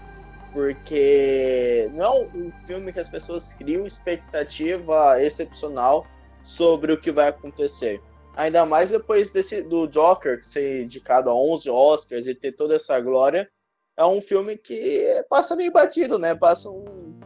[0.52, 6.08] Porque não é um filme que as pessoas criam expectativa excepcional
[6.48, 8.02] sobre o que vai acontecer.
[8.34, 12.98] Ainda mais depois desse, do Joker ser indicado a 11 Oscars e ter toda essa
[13.02, 13.50] glória.
[13.98, 16.34] É um filme que passa meio batido, né?
[16.36, 17.20] Passa um,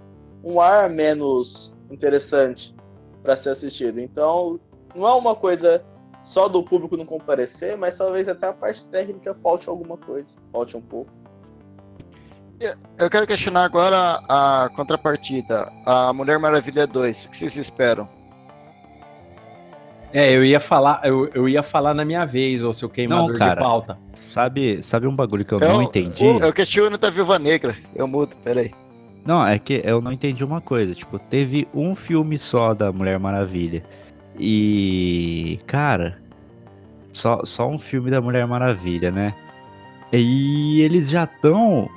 [0.43, 2.75] um ar menos interessante
[3.21, 3.99] para ser assistido.
[3.99, 4.60] Então,
[4.95, 5.86] não é uma coisa
[6.23, 10.75] só do público não comparecer, mas talvez até a parte técnica falte alguma coisa, falte
[10.75, 11.12] um pouco.
[12.97, 15.71] Eu quero questionar agora a contrapartida.
[15.86, 18.20] A Mulher Maravilha 2, o que vocês esperam?
[20.13, 23.38] É, eu ia falar, eu, eu ia falar na minha vez, ou seu queimador Não,
[23.38, 23.56] cara.
[23.56, 23.97] de pauta.
[24.13, 26.26] Sabe, sabe um bagulho que eu, não entendi?
[26.26, 27.78] Eu, eu questiono da Viúva Negra.
[27.95, 28.71] Eu mudo, peraí.
[29.26, 30.93] Não, é que eu não entendi uma coisa.
[30.93, 33.84] Tipo, teve um filme só da Mulher Maravilha.
[34.38, 35.60] E.
[35.65, 36.19] Cara.
[37.13, 39.34] Só, só um filme da Mulher Maravilha, né?
[40.12, 41.89] E eles já estão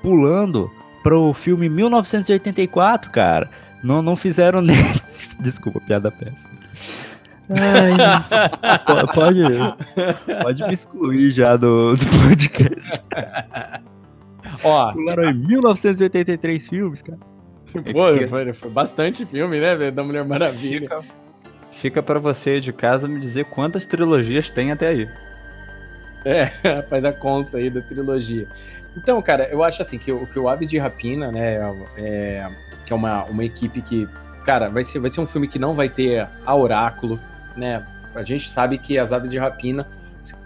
[0.00, 0.70] pulando
[1.02, 3.50] pro filme 1984, cara.
[3.82, 4.76] Não, não fizeram nem.
[5.38, 6.52] Desculpa, piada péssima.
[7.50, 9.42] Ai, po- pode,
[10.42, 13.02] pode me excluir já do, do podcast.
[14.62, 17.18] Ó, Pularam em 1983 filmes, cara.
[17.92, 20.80] pô, foi, foi bastante filme, né, da Mulher Maravilha.
[20.88, 21.02] Fica,
[21.70, 25.08] fica para você de casa me dizer quantas trilogias tem até aí.
[26.24, 26.46] É,
[26.88, 28.48] faz a conta aí da trilogia.
[28.96, 31.56] Então, cara, eu acho assim que o, que o Aves de Rapina, né,
[31.98, 32.48] é,
[32.86, 34.08] que é uma, uma equipe que,
[34.46, 37.18] cara, vai ser, vai ser um filme que não vai ter a Oráculo,
[37.56, 37.86] né?
[38.14, 39.86] A gente sabe que as Aves de Rapina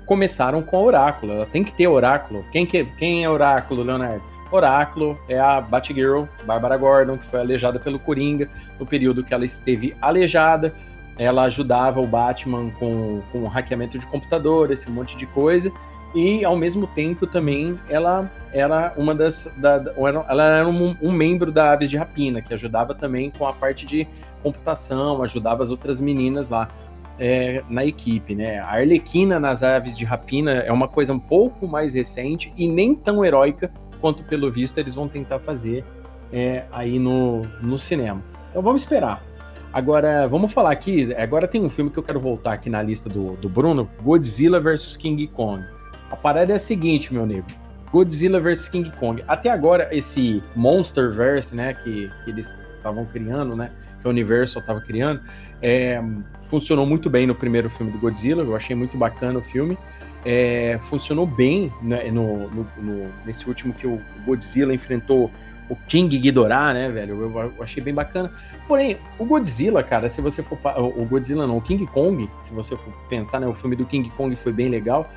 [0.07, 2.44] começaram com a Oráculo, ela tem que ter Oráculo.
[2.51, 4.23] Quem, que, quem é Oráculo, Leonardo?
[4.51, 8.49] Oráculo é a Batgirl, Bárbara Gordon, que foi aleijada pelo Coringa
[8.81, 10.73] no período que ela esteve aleijada.
[11.18, 15.71] Ela ajudava o Batman com, com o hackeamento de computador, esse monte de coisa
[16.14, 19.92] e ao mesmo tempo também ela era uma das da, da-
[20.27, 23.85] ela era um, um membro da Aves de Rapina que ajudava também com a parte
[23.85, 24.09] de
[24.42, 26.68] computação ajudava as outras meninas lá
[27.18, 31.66] é, na equipe né a Arlequina nas Aves de Rapina é uma coisa um pouco
[31.66, 35.85] mais recente e nem tão heróica quanto pelo visto eles vão tentar fazer
[36.33, 39.28] é, aí no, no cinema então vamos esperar
[39.72, 41.14] Agora, vamos falar aqui.
[41.14, 44.59] Agora tem um filme que eu quero voltar aqui na lista do, do Bruno: Godzilla
[44.59, 45.62] vs King Kong.
[46.11, 47.46] A parada é a seguinte, meu nego.
[47.92, 49.22] Godzilla vs King Kong.
[49.28, 54.81] Até agora, esse Monsterverse, né, que, que eles estavam criando, né, que a Universal estava
[54.81, 55.20] criando,
[55.62, 56.03] é,
[56.42, 58.42] funcionou muito bem no primeiro filme do Godzilla.
[58.42, 59.77] Eu achei muito bacana o filme.
[60.25, 65.31] É, funcionou bem né, no, no- no- nesse último que o Godzilla enfrentou
[65.68, 67.23] o King Ghidorah, né, velho?
[67.23, 68.33] Eu, eu achei bem bacana.
[68.66, 70.59] Porém, o Godzilla, cara, se você for.
[70.97, 74.11] O Godzilla não, o King Kong, se você for pensar, né, o filme do King
[74.11, 75.11] Kong foi bem legal.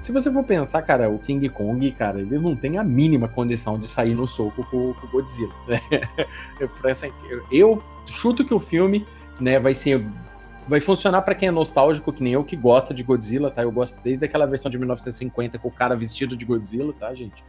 [0.00, 3.78] Se você for pensar, cara, o King Kong, cara, ele não tem a mínima condição
[3.78, 5.52] de sair no soco com, o Godzilla.
[5.66, 5.80] né?
[7.50, 9.06] Eu chuto que o filme,
[9.40, 10.04] né, vai ser.
[10.68, 13.62] Vai funcionar pra quem é nostálgico, que nem eu, que gosta de Godzilla, tá?
[13.62, 17.44] Eu gosto desde aquela versão de 1950 com o cara vestido de Godzilla, tá, gente?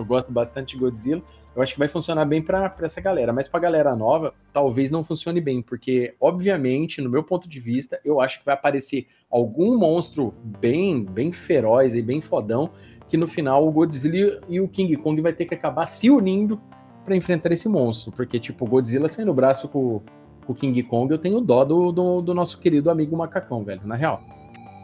[0.00, 1.22] Eu gosto bastante de Godzilla.
[1.54, 3.32] Eu acho que vai funcionar bem pra essa galera.
[3.32, 8.00] Mas pra galera nova, talvez não funcione bem, porque, obviamente, no meu ponto de vista,
[8.04, 12.70] eu acho que vai aparecer algum monstro bem, bem feroz e bem fodão,
[13.08, 16.60] que no final o Godzilla e o King Kong vai ter que acabar se unindo
[17.04, 18.12] pra enfrentar esse monstro.
[18.12, 20.00] Porque, tipo, o Godzilla saindo o braço com
[20.46, 23.94] o King Kong, eu tenho dó do, do, do nosso querido amigo macacão, velho, na
[23.94, 24.22] real.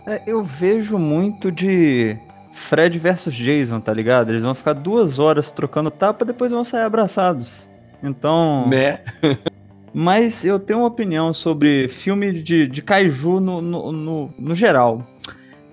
[0.06, 2.16] É, eu vejo muito de
[2.52, 4.30] Fred versus Jason, tá ligado?
[4.30, 7.68] Eles vão ficar duas horas trocando tapa, depois vão sair abraçados.
[8.02, 8.66] Então.
[8.68, 9.00] Né?
[9.92, 15.06] Mas eu tenho uma opinião sobre filme de, de kaiju no, no, no, no geral.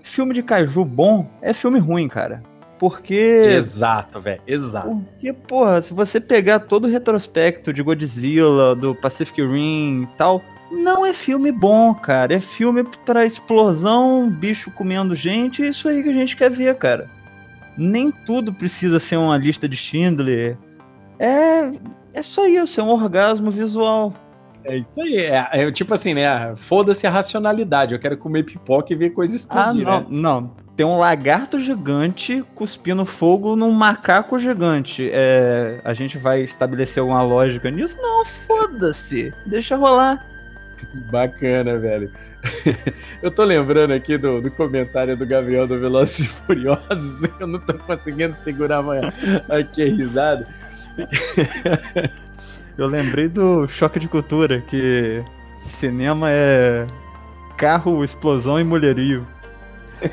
[0.01, 2.41] Filme de kaiju bom é filme ruim, cara.
[2.83, 3.13] Porque.
[3.13, 4.89] Exato, velho, exato.
[4.89, 10.41] Porque, porra, se você pegar todo o retrospecto de Godzilla, do Pacific Rim e tal,
[10.69, 12.33] não é filme bom, cara.
[12.35, 16.75] É filme pra explosão, bicho comendo gente, é isso aí que a gente quer ver,
[16.75, 17.09] cara.
[17.77, 20.57] Nem tudo precisa ser uma lista de Schindler.
[21.17, 21.71] É,
[22.13, 24.13] é só isso, é um orgasmo visual.
[24.65, 25.19] É isso aí.
[25.19, 26.53] É, é tipo assim, né?
[26.57, 27.93] Foda-se a racionalidade.
[27.93, 30.05] Eu quero comer pipoca e ver coisa explodir, Ah, não, né?
[30.09, 30.62] não.
[30.75, 35.07] Tem um lagarto gigante cuspindo fogo num macaco gigante.
[35.11, 38.01] É, a gente vai estabelecer alguma lógica nisso?
[38.01, 39.31] Não, foda-se.
[39.45, 40.25] Deixa rolar.
[41.11, 42.11] Bacana, velho.
[43.21, 47.29] Eu tô lembrando aqui do, do comentário do Gabriel do Velozes e Furiosos.
[47.39, 49.05] Eu não tô conseguindo segurar mais
[49.49, 50.47] aqui a risada.
[52.77, 55.23] Eu lembrei do choque de cultura, que
[55.67, 56.87] cinema é
[57.55, 59.27] carro, explosão e mulherio.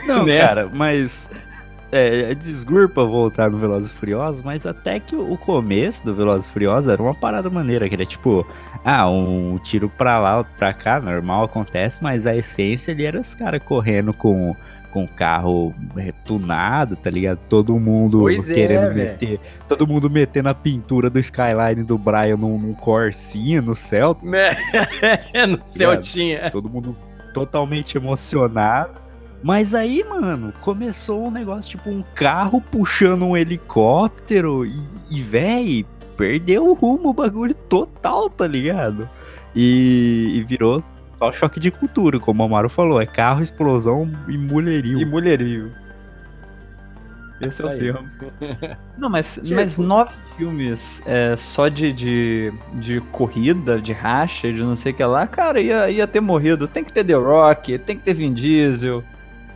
[0.06, 0.38] Não, Né?
[0.38, 1.30] cara, mas.
[1.92, 6.52] É, desculpa voltar no Velozes e Furiosos, mas até que o começo do Velozes e
[6.52, 8.46] Furiosos era uma parada maneira, que era tipo,
[8.84, 13.34] ah, um tiro pra lá, pra cá, normal acontece, mas a essência ali era os
[13.34, 14.54] caras correndo com
[14.92, 17.38] com o carro é, tunado, tá ligado?
[17.48, 19.10] Todo mundo Pois é, querendo velho.
[19.10, 24.16] meter, todo mundo metendo a pintura do Skyline do Brian num, num Corsinha, no céu,
[24.22, 24.50] Né?
[25.48, 26.50] no Celtinha.
[26.50, 26.96] todo mundo
[27.32, 28.90] totalmente emocionado.
[29.42, 34.72] Mas aí, mano, começou um negócio tipo um carro puxando um helicóptero e,
[35.10, 39.08] e véi, perdeu o rumo, o bagulho total, tá ligado?
[39.56, 40.84] E, e virou
[41.18, 44.98] só choque de cultura, como o Amaro falou, é carro, explosão e mulherio.
[44.98, 45.72] E mulherio.
[47.40, 48.08] Esse é Isso o termo.
[48.98, 54.62] Não, mas, Tipo- mas nove filmes é, só de, de, de corrida, de racha, de
[54.62, 56.68] não sei o que lá, cara, ia, ia ter morrido.
[56.68, 59.02] Tem que ter The Rock, tem que ter Vin Diesel.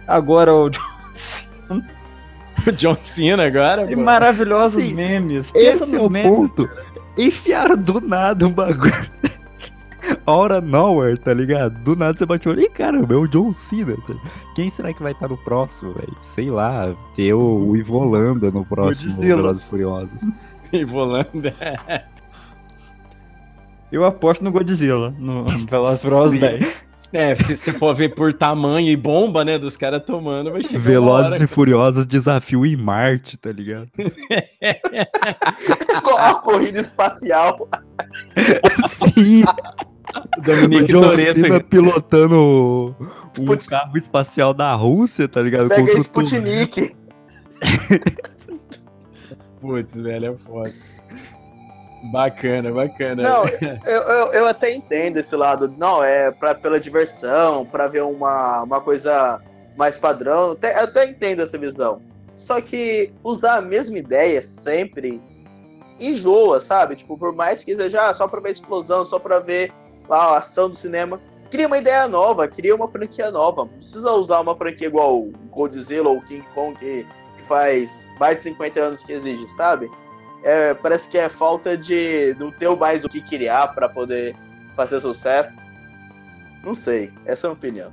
[0.06, 0.80] Agora o John
[1.14, 1.88] Cena.
[2.66, 3.90] O John Cena agora.
[3.90, 4.02] E pô.
[4.02, 5.50] maravilhosos Sim, memes.
[5.52, 6.30] Pensa Esse é nos o memes.
[6.50, 6.68] ponto.
[7.16, 8.92] Enfiaram do nada um bagulho.
[10.26, 11.78] Hora nowhere, tá ligado?
[11.82, 12.60] Do nada você bate o olho.
[12.62, 13.94] Ih, caramba, é o John Cena.
[14.06, 14.14] tá?
[14.54, 16.16] Quem será que vai estar no próximo, velho?
[16.22, 19.36] Sei lá, ter o, o Ivo Holanda no próximo Godzilla.
[19.36, 20.22] Velozes e Furiosos.
[20.72, 21.54] E Volanda.
[23.92, 26.84] Eu aposto no Godzilla, no Velozes e Furiosos 10.
[27.14, 30.80] É, se você for ver por tamanho e bomba, né, dos caras tomando, vai chegar
[30.80, 33.88] Velozes hora- e Furiosos desafio em Marte, tá ligado?
[36.02, 37.68] Com a corrida espacial.
[39.14, 39.44] Sim,
[40.36, 41.64] O o Dominique Toretto.
[41.64, 45.68] Pilotando um Sput- carro espacial da Rússia, tá ligado?
[45.68, 46.94] Pega Sputnik.
[49.60, 50.72] Putz, velho, é foda.
[52.10, 53.22] Bacana, bacana.
[53.22, 53.44] Não,
[53.84, 55.72] eu, eu, eu até entendo esse lado.
[55.78, 59.40] Não, é pra, pela diversão, pra ver uma, uma coisa
[59.76, 60.52] mais padrão.
[60.52, 62.02] Até, eu até entendo essa visão.
[62.36, 65.20] Só que usar a mesma ideia sempre
[65.98, 66.96] enjoa, sabe?
[66.96, 69.72] Tipo, por mais que seja ah, só pra ver explosão, só pra ver
[70.08, 71.20] lá, a ação do cinema.
[71.50, 73.62] Cria uma ideia nova, cria uma franquia nova.
[73.62, 78.44] Não precisa usar uma franquia igual Godzilla ou King Kong, que, que faz mais de
[78.44, 79.88] 50 anos que exige, sabe?
[80.44, 84.36] É, parece que é falta de não ter mais o que criar pra poder
[84.76, 85.64] fazer sucesso.
[86.62, 87.92] Não sei, essa é a minha opinião.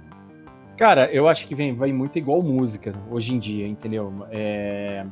[0.77, 4.25] Cara, eu acho que vem, vai muito igual música hoje em dia, entendeu?
[4.31, 5.05] É,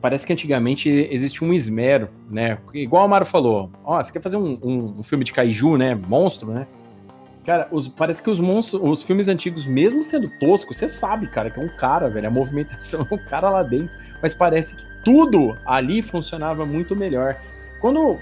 [0.00, 2.58] Parece que antigamente existe um esmero, né?
[2.72, 5.92] Igual o Amaro falou, ó, você quer fazer um, um- um filme de kaiju, né?
[5.96, 6.68] Monstro, né?
[7.44, 11.50] Cara, os- parece que os monstros, os filmes antigos, mesmo sendo toscos, você sabe, cara,
[11.50, 12.28] que é um cara, velho.
[12.28, 13.90] A movimentação é um cara lá dentro.
[14.22, 17.36] Mas parece que tudo ali funcionava muito melhor.
[17.80, 18.18] Quando,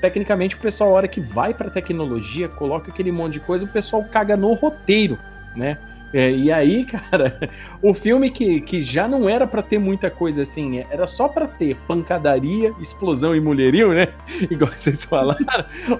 [0.00, 3.68] tecnicamente, o pessoal, a hora que vai pra tecnologia, coloca aquele monte de coisa, o
[3.68, 5.18] pessoal caga no roteiro,
[5.54, 5.76] né?
[6.14, 7.50] É, e aí, cara,
[7.82, 11.46] o filme que, que já não era pra ter muita coisa assim, era só pra
[11.48, 14.08] ter pancadaria, explosão e mulherio, né?
[14.48, 15.44] Igual vocês falaram,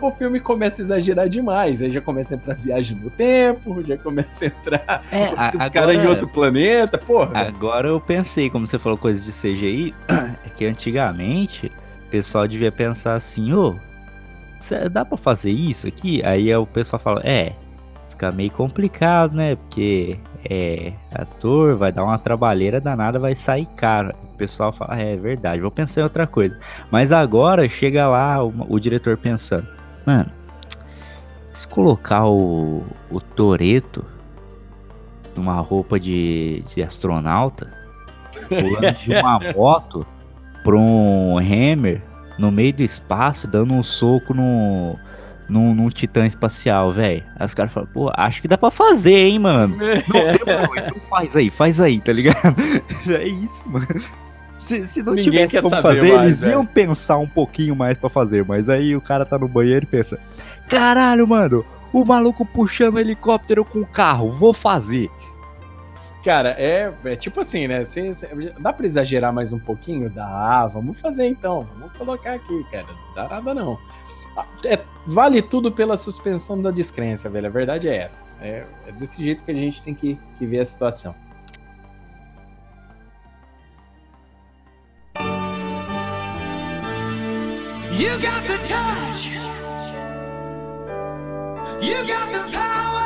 [0.01, 1.83] o filme começa a exagerar demais.
[1.83, 5.69] Aí já começa a entrar viagem no tempo, já começa a entrar É, a- os
[5.69, 7.37] caras em outro planeta, porra.
[7.49, 11.67] Agora eu pensei, como você falou coisa de CGI, é que antigamente
[12.07, 13.75] o pessoal devia pensar assim, ô,
[14.61, 16.23] cê- dá pra fazer isso aqui?
[16.25, 17.53] Aí o pessoal fala, é,
[18.15, 19.57] fica meio complicado, né?
[19.57, 24.15] Porque é ator, vai dar uma trabalheira danada, vai sair caro.
[24.33, 26.59] O pessoal fala, é, é verdade, vou pensar em outra coisa.
[26.91, 29.67] Mas agora chega lá o, o diretor pensando,
[30.07, 30.31] mano,
[31.53, 34.05] se colocar o, o Toreto
[35.37, 37.73] numa roupa de, de astronauta,
[38.49, 40.07] pulando de uma moto
[40.63, 42.03] pra um Hammer
[42.39, 44.97] no meio do espaço, dando um soco no,
[45.49, 47.23] num, num titã espacial, velho.
[47.37, 49.77] Aí os caras falam, pô, acho que dá pra fazer, hein, mano.
[49.77, 49.85] Não,
[50.45, 52.55] demorou, então faz aí, faz aí, tá ligado?
[53.09, 53.87] É isso, mano.
[54.59, 56.73] Se, se não Ninguém tivesse como fazer, mais, eles iam velho.
[56.75, 60.19] pensar um pouquinho mais pra fazer, mas aí o cara tá no banheiro e pensa,
[60.71, 65.11] caralho, mano, o maluco puxando helicóptero com o carro, vou fazer.
[66.25, 67.85] Cara, é, é tipo assim, né?
[67.85, 68.29] Cê- cê-
[68.59, 70.09] dá pra exagerar mais um pouquinho?
[70.09, 71.69] Dá, vamos fazer então.
[71.79, 72.87] Vamos colocar aqui, cara.
[73.09, 73.79] Não dá nada não.
[74.65, 77.47] É- vale tudo pela suspensão da descrença, velho.
[77.47, 78.25] A verdade é essa.
[78.41, 81.15] É, é desse jeito que a gente tem que, que ver a situação.
[87.97, 89.31] You got the touch.
[91.81, 93.05] You got the power.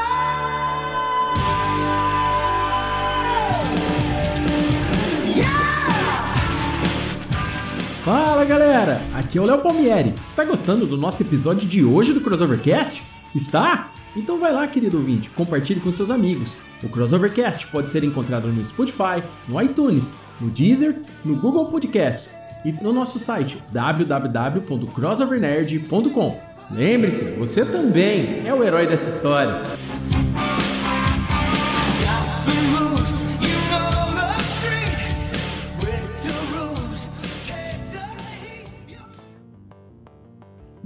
[8.09, 10.15] Fala galera, aqui é o Léo Palmieri.
[10.23, 13.03] Está gostando do nosso episódio de hoje do Crossovercast?
[13.35, 13.93] Está?
[14.17, 16.57] Então vai lá, querido ouvinte, compartilhe com seus amigos.
[16.83, 22.73] O Crossovercast pode ser encontrado no Spotify, no iTunes, no Deezer, no Google Podcasts e
[22.73, 26.41] no nosso site www.crossovernerd.com.
[26.71, 29.61] Lembre-se, você também é o herói dessa história.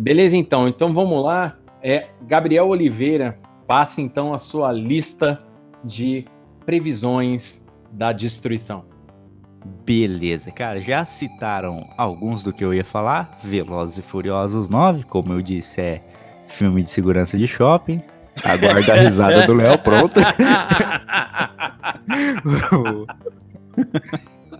[0.02, 0.66] Beleza, então.
[0.66, 1.56] Então vamos lá.
[1.80, 3.38] É Gabriel Oliveira,
[3.68, 5.40] passe então a sua lista
[5.84, 6.24] de
[6.66, 8.84] previsões da destruição.
[9.84, 13.38] Beleza, cara, já citaram alguns do que eu ia falar.
[13.44, 16.02] Velozes e Furiosos 9, como eu disse, é
[16.48, 18.02] filme de segurança de shopping.
[18.44, 20.18] Aguarda a risada do Léo, pronto.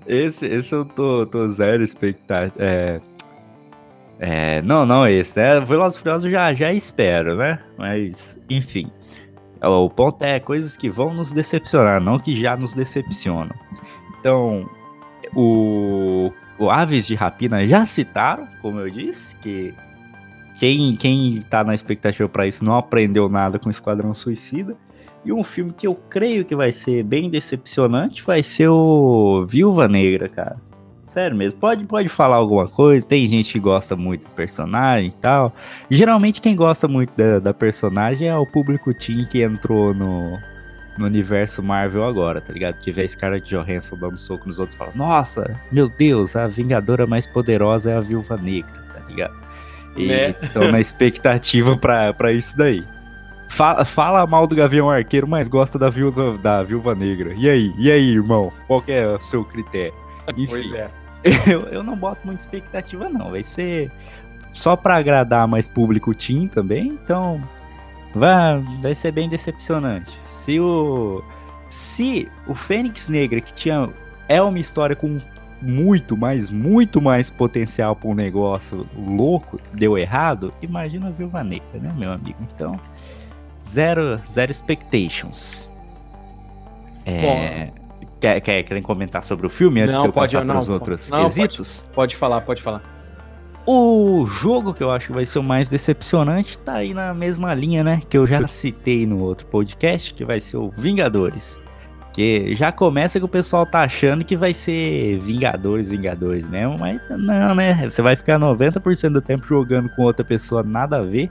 [0.06, 2.54] esse, esse eu tô, tô zero expectativa.
[2.58, 3.00] É,
[4.24, 5.58] é, não, não esse, né?
[5.60, 7.58] Velozes Furiosos já, já espero, né?
[7.76, 8.88] Mas, enfim.
[9.60, 13.50] O ponto é coisas que vão nos decepcionar, não que já nos decepcionam.
[14.18, 14.70] Então,
[15.34, 19.74] o, o Aves de Rapina já citaram, como eu disse, que
[20.56, 24.76] quem, quem tá na expectativa pra isso não aprendeu nada com Esquadrão Suicida.
[25.24, 29.88] E um filme que eu creio que vai ser bem decepcionante vai ser o Viúva
[29.88, 30.60] Negra, cara.
[31.12, 33.06] Sério mesmo, pode, pode falar alguma coisa.
[33.06, 35.52] Tem gente que gosta muito do personagem e tal.
[35.90, 40.38] Geralmente quem gosta muito da, da personagem é o público teen que entrou no,
[40.96, 42.78] no universo Marvel agora, tá ligado?
[42.78, 46.46] Que vê a Scarlett Johansson dando soco nos outros e fala: Nossa, meu Deus, a
[46.46, 49.34] Vingadora mais poderosa é a Viúva Negra, tá ligado?
[49.94, 50.34] E Né?
[50.42, 52.82] estão na expectativa pra, pra isso daí.
[53.50, 57.34] Fala, fala mal do Gavião Arqueiro, mas gosta da Viúva, da Viúva Negra.
[57.36, 57.70] E aí?
[57.76, 58.50] E aí, irmão?
[58.66, 59.92] Qual é o seu critério?
[60.38, 61.01] Enfim, Pois é.
[61.46, 63.30] Eu, eu não boto muita expectativa, não.
[63.30, 63.90] Vai ser
[64.52, 67.42] só pra agradar mais público teen também, então
[68.14, 70.18] vai, vai ser bem decepcionante.
[70.28, 71.22] Se o
[71.68, 73.88] se o Fênix Negra que tinha
[74.28, 75.18] é uma história com
[75.62, 81.78] muito, mas muito mais potencial para um negócio louco deu errado, imagina a Viúva Negra,
[81.80, 82.36] né, meu amigo?
[82.52, 82.72] Então,
[83.64, 85.70] zero, zero expectations.
[87.06, 87.70] É,
[88.22, 90.64] quer, quer, querem comentar sobre o filme antes Não, de eu pode- passar para os
[90.68, 91.84] pode- outros não, pode- quesitos?
[91.94, 92.80] Pode falar, pode falar.
[93.66, 97.54] O jogo que eu acho que vai ser o mais decepcionante tá aí na mesma
[97.54, 98.00] linha, né?
[98.08, 101.60] Que eu já citei no outro podcast, que vai ser o Vingadores.
[102.12, 107.00] Que já começa que o pessoal tá achando que vai ser Vingadores, Vingadores mesmo, mas
[107.10, 107.88] não, né?
[107.88, 111.30] Você vai ficar 90% do tempo jogando com outra pessoa nada a ver.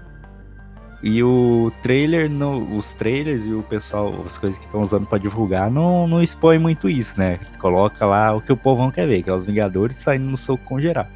[1.04, 5.18] E o trailer, no, os trailers e o pessoal, as coisas que estão usando pra
[5.18, 7.40] divulgar, não, não expõe muito isso, né?
[7.58, 10.64] Coloca lá o que o povão quer ver, que é os Vingadores saindo no soco
[10.64, 11.08] com geral.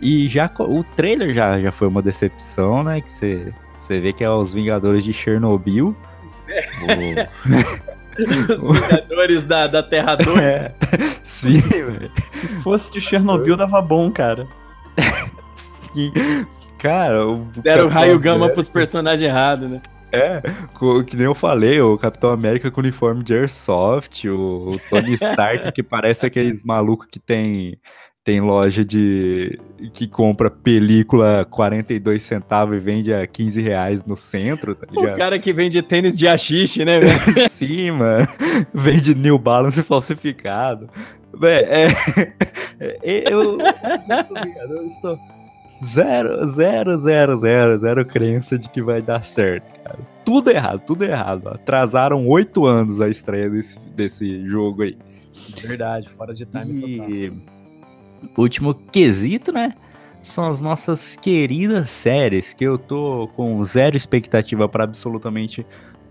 [0.00, 3.00] E já o trailer já, já foi uma decepção, né?
[3.00, 5.96] Que você você vê que é os Vingadores de Chernobyl.
[8.62, 10.38] O- Os Vingadores da, da Terra 2.
[10.38, 10.72] é,
[11.24, 12.10] sim, velho.
[12.30, 14.46] Se fosse de Chernobyl, dava bom, cara.
[15.92, 16.12] Sim.
[16.84, 19.80] Cara, o Deram o raio gama pros personagens errados, né?
[20.12, 20.42] É,
[21.06, 25.72] que nem eu falei, o Capitão América com uniforme de Airsoft, o, o Tony Stark
[25.72, 27.78] que parece aqueles malucos que tem,
[28.22, 29.58] tem loja de.
[29.94, 35.16] que compra película 42 centavos e vende a 15 reais no centro, tá O ligado?
[35.16, 37.18] cara que vende tênis de achixe, né, velho?
[37.50, 38.28] Sim, mano.
[38.74, 40.90] Vende New Balance falsificado.
[41.32, 41.88] Véi, é.
[43.02, 43.58] é- eu.
[44.68, 45.18] eu estou.
[45.82, 49.98] Zero, zero, zero, zero, zero crença de que vai dar certo, cara.
[50.24, 51.48] Tudo errado, tudo errado.
[51.48, 54.96] Atrasaram oito anos a estreia desse, desse jogo aí.
[55.60, 57.10] Verdade, fora de time total.
[57.10, 57.32] E
[58.36, 59.74] último quesito, né?
[60.22, 65.66] São as nossas queridas séries, que eu tô com zero expectativa para absolutamente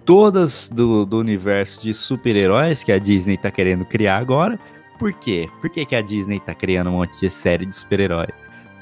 [0.05, 4.59] todas do, do universo de super-heróis que a Disney tá querendo criar agora.
[4.99, 5.49] Por quê?
[5.59, 8.28] Por que, que a Disney tá criando um monte de série de super-herói?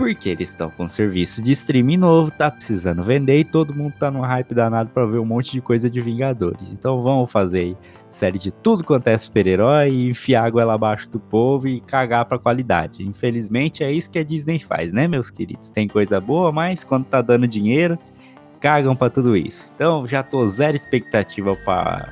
[0.01, 4.09] Porque eles estão com serviço de streaming novo, tá precisando vender e todo mundo tá
[4.09, 6.71] num hype danado pra ver um monte de coisa de Vingadores.
[6.71, 7.77] Então vamos fazer aí
[8.09, 12.25] série de tudo quanto é super-herói e enfiar água lá abaixo do povo e cagar
[12.25, 13.03] pra qualidade.
[13.03, 15.69] Infelizmente é isso que a Disney faz, né, meus queridos?
[15.69, 17.95] Tem coisa boa, mas quando tá dando dinheiro,
[18.59, 19.71] cagam pra tudo isso.
[19.75, 22.09] Então já tô zero expectativa pra.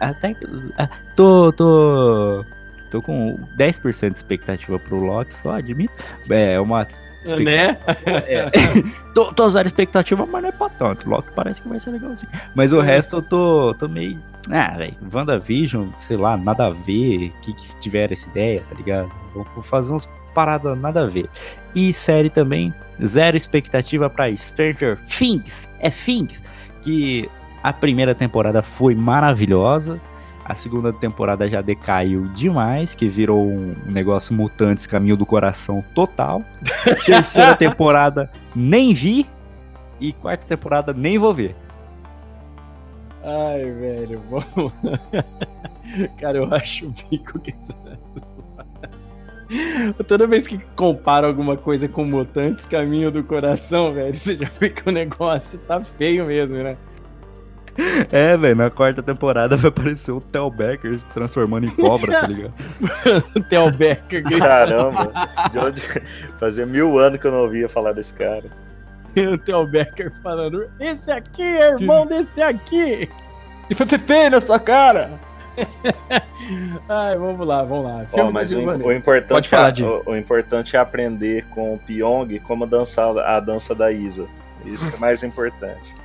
[0.00, 0.34] Até
[0.78, 1.52] ah, Tô.
[1.52, 2.42] tô.
[2.90, 5.92] Tô com 10% de expectativa pro Loki, só admito.
[6.30, 6.86] É uma.
[7.24, 7.78] Expectativa- Né?
[8.26, 8.50] é.
[9.14, 11.08] tô, tô zero expectativa, mas não é pra tanto.
[11.08, 12.30] Loki parece que vai ser legalzinho.
[12.54, 14.18] Mas o resto eu tô, tô meio.
[14.50, 14.96] Ah, velho.
[15.12, 17.30] WandaVision, sei lá, nada a ver.
[17.42, 19.10] Que, que tiver essa ideia, tá ligado?
[19.34, 21.28] Vou vou fazer uns paradas nada a ver.
[21.74, 22.72] E série também,
[23.04, 25.68] zero expectativa pra Stranger Things.
[25.80, 26.42] É Things.
[26.82, 27.28] Que
[27.62, 30.00] A primeira temporada foi maravilhosa.
[30.48, 36.42] A segunda temporada já decaiu demais, que virou um negócio mutantes caminho do coração total.
[37.04, 39.26] Terceira temporada nem vi
[40.00, 41.54] e quarta temporada nem vou ver.
[43.22, 44.72] Ai, velho, vamos.
[46.18, 47.74] Cara, eu acho o bico que essa-
[50.06, 54.88] Toda vez que compara alguma coisa com mutantes, caminho do coração, velho, você já que
[54.88, 56.76] o negócio tá feio mesmo, né?
[58.10, 62.26] É, velho, na quarta temporada vai aparecer o Tel Becker se transformando em cobra, tá
[62.26, 62.52] ligado?
[63.36, 64.40] O Theo Becker gritando.
[64.48, 65.12] Caramba,
[65.52, 65.82] de onde...
[66.38, 68.44] fazia mil anos que eu não ouvia falar desse cara.
[69.16, 73.08] o Theo Becker falando: Esse aqui é irmão desse aqui.
[73.70, 75.10] E foi feio na sua cara!
[76.88, 78.06] Ai, vamos lá, vamos lá.
[78.12, 81.78] Ó, mas o, o importante Pode falar, é, o, o importante é aprender com o
[81.78, 84.26] Pyong como dançar a dança da Isa.
[84.64, 85.98] Isso que é mais importante.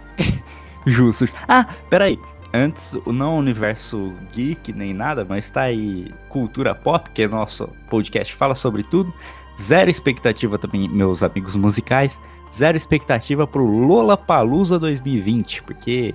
[0.85, 1.27] Justo.
[1.47, 2.19] Ah, peraí.
[2.53, 8.35] Antes, não universo geek nem nada, mas tá aí cultura pop, que é nosso podcast
[8.35, 9.11] fala sobre tudo.
[9.59, 12.21] Zero expectativa também, meus amigos musicais.
[12.53, 16.13] Zero expectativa pro Lola Palusa 2020, porque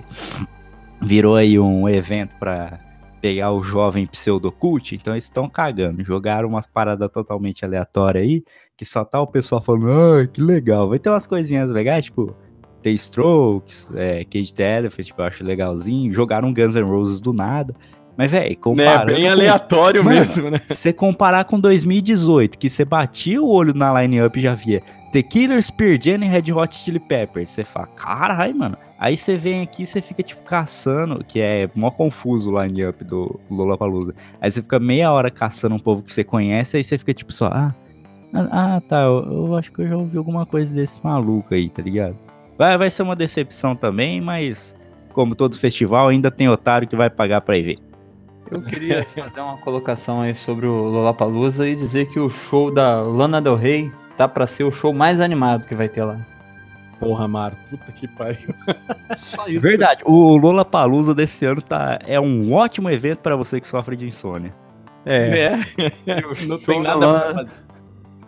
[1.01, 2.79] virou aí um evento pra
[3.21, 6.05] pegar o jovem pseudocult, então eles estão cagando.
[6.05, 8.45] Jogaram umas paradas totalmente aleatórias aí,
[8.77, 10.89] que só tá o pessoal falando, ah, que legal.
[10.89, 12.37] Vai ter umas coisinhas legais, tipo,
[12.83, 16.13] The Strokes, é, Cage the Elephant, que eu acho legalzinho.
[16.15, 17.75] Jogaram Guns N' Roses do nada.
[18.17, 20.61] Mas, velho, Né, comparando bem com- aleatório Mano, mesmo, né?
[20.67, 25.23] você comparar com 2018, que você batia o olho na line-up e já via The
[25.23, 28.77] Killers, Pearl Jam e Red Hot Chili Peppers, você fala, caralho, mano.
[28.99, 33.05] Aí você vem aqui e você fica, tipo, caçando, que é mó confuso o line-up
[33.05, 34.13] do Lollapalooza.
[34.41, 37.33] Aí você fica meia hora caçando um povo que você conhece, aí você fica, tipo,
[37.33, 37.73] só, ah,
[38.35, 41.69] ah, ah, tá, eu, eu acho que eu já ouvi alguma coisa desse maluco aí,
[41.71, 42.17] tá ligado?
[42.59, 44.77] Vai, vai ser uma decepção também, mas
[45.13, 47.79] como todo festival, ainda tem otário que vai pagar pra ir ver.
[48.51, 53.01] Eu queria fazer uma colocação aí sobre o Lollapalooza e dizer que o show da
[53.01, 56.19] Lana Del Rey tá pra ser o show mais animado que vai ter lá.
[56.99, 58.53] Porra, Maro, puta que pariu.
[59.17, 59.61] Só isso.
[59.61, 63.95] Verdade, o Lola Palusa desse ano tá, é um ótimo evento pra você que sofre
[63.95, 64.53] de insônia.
[65.07, 65.53] É.
[66.45, 67.68] O Não tem da nada pra Lana- fazer.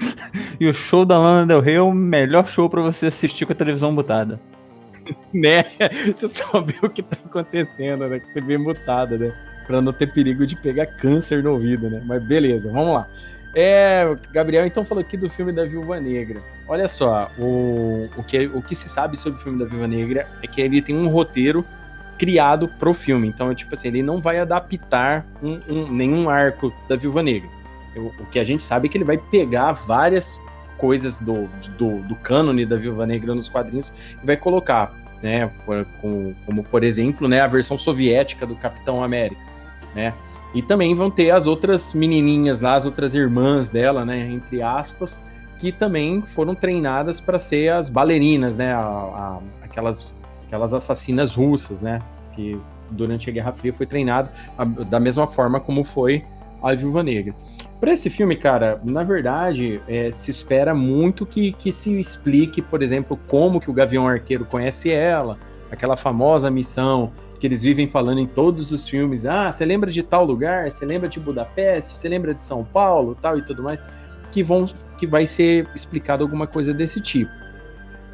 [0.61, 3.53] E o show da Lana Del Rey é o melhor show pra você assistir com
[3.53, 4.39] a televisão mutada.
[5.33, 5.65] né?
[6.15, 8.21] Você vê o que tá acontecendo, né?
[8.21, 9.33] Que TV mutada, né?
[9.67, 12.03] Pra não ter perigo de pegar câncer no ouvido, né?
[12.05, 13.07] Mas beleza, vamos lá.
[13.55, 16.41] É, Gabriel então falou aqui do filme da Viúva Negra.
[16.69, 20.29] Olha só, o, o, que, o que se sabe sobre o filme da Viúva Negra
[20.43, 21.65] é que ele tem um roteiro
[22.19, 23.27] criado pro filme.
[23.27, 27.49] Então, tipo assim, ele não vai adaptar um- um- nenhum arco da Viúva Negra.
[27.97, 30.41] O, o que a gente sabe é que ele vai pegar várias
[30.79, 35.85] coisas do, do, do cânone da Viúva Negra nos quadrinhos e vai colocar, né, por-
[36.01, 39.41] com- como por exemplo, né, a versão soviética do Capitão América,
[39.95, 40.15] né?
[40.55, 45.23] E também vão ter as outras menininhas lá, as outras irmãs dela, né, entre aspas,
[45.59, 50.11] que também foram treinadas para ser as bailarinas, né, a- a- aquelas,
[50.47, 52.01] aquelas assassinas russas, né,
[52.35, 52.59] que
[52.91, 56.25] durante a Guerra Fria foi treinado a- da mesma forma como foi
[56.63, 57.35] a Viúva Negra.
[57.81, 62.83] Para esse filme, cara, na verdade, é, se espera muito que, que se explique, por
[62.83, 65.39] exemplo, como que o Gavião Arqueiro conhece ela,
[65.71, 69.25] aquela famosa missão que eles vivem falando em todos os filmes.
[69.25, 70.71] Ah, você lembra de tal lugar?
[70.71, 71.97] Você lembra de Budapeste?
[71.97, 73.17] Você lembra de São Paulo?
[73.19, 73.81] Tal e tudo mais.
[74.31, 74.67] Que, vão,
[74.99, 77.33] que vai ser explicado alguma coisa desse tipo.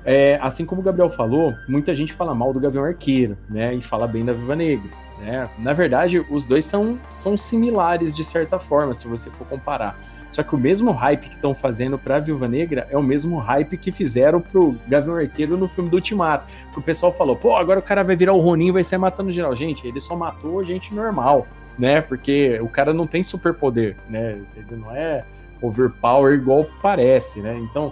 [0.05, 3.75] É, assim como o Gabriel falou, muita gente fala mal do Gavião Arqueiro, né?
[3.75, 5.06] E fala bem da Viva Negra.
[5.19, 5.49] Né?
[5.59, 9.99] Na verdade, os dois são, são similares de certa forma, se você for comparar.
[10.31, 13.79] Só que o mesmo hype que estão fazendo pra Viúva Negra é o mesmo hype
[13.79, 16.47] que fizeram pro Gavião Arqueiro no filme do Ultimato.
[16.73, 18.99] Que o pessoal falou, pô, agora o cara vai virar o Ronin e vai sair
[18.99, 19.55] matando geral.
[19.57, 21.47] Gente, ele só matou gente normal,
[21.79, 22.03] né?
[22.03, 24.39] Porque o cara não tem superpoder, né?
[24.57, 25.25] Ele não é
[25.63, 27.59] overpower igual parece, né?
[27.71, 27.91] Então,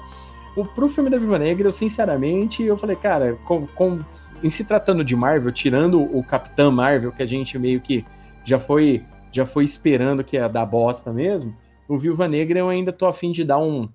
[0.57, 4.01] o, pro filme da Viúva Negra, eu sinceramente, eu falei, cara, com, com-
[4.45, 8.05] em se tratando de Marvel, tirando o Capitão Marvel, que a gente meio que
[8.45, 11.57] já foi, já foi esperando que ia dar bosta mesmo,
[11.88, 13.88] o Viúva Negra eu ainda tô afim de dar um,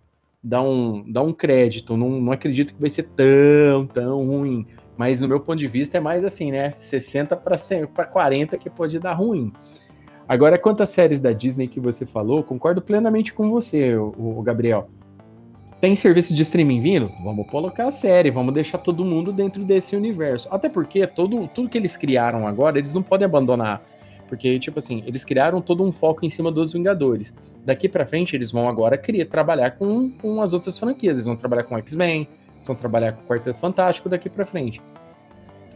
[0.43, 1.95] dar um, dar um crédito.
[1.95, 4.65] Não, não acredito que vai ser tão, tão ruim.
[4.97, 6.71] Mas no meu ponto de vista é mais assim, né?
[6.71, 9.53] 60 para 40 que pode dar ruim.
[10.27, 14.89] Agora, quanto às séries da Disney que você falou, concordo plenamente com você, o Gabriel.
[15.81, 17.09] Tem serviço de streaming vindo?
[17.23, 20.49] Vamos colocar a série, vamos deixar todo mundo dentro desse universo.
[20.51, 23.81] Até porque todo, tudo que eles criaram agora, eles não podem abandonar.
[24.27, 27.35] Porque, tipo assim, eles criaram todo um foco em cima dos Vingadores.
[27.65, 31.15] Daqui pra frente, eles vão agora criar, trabalhar com, com as outras franquias.
[31.15, 34.81] Eles vão trabalhar com X-Men, eles vão trabalhar com o Quarteto Fantástico daqui pra frente.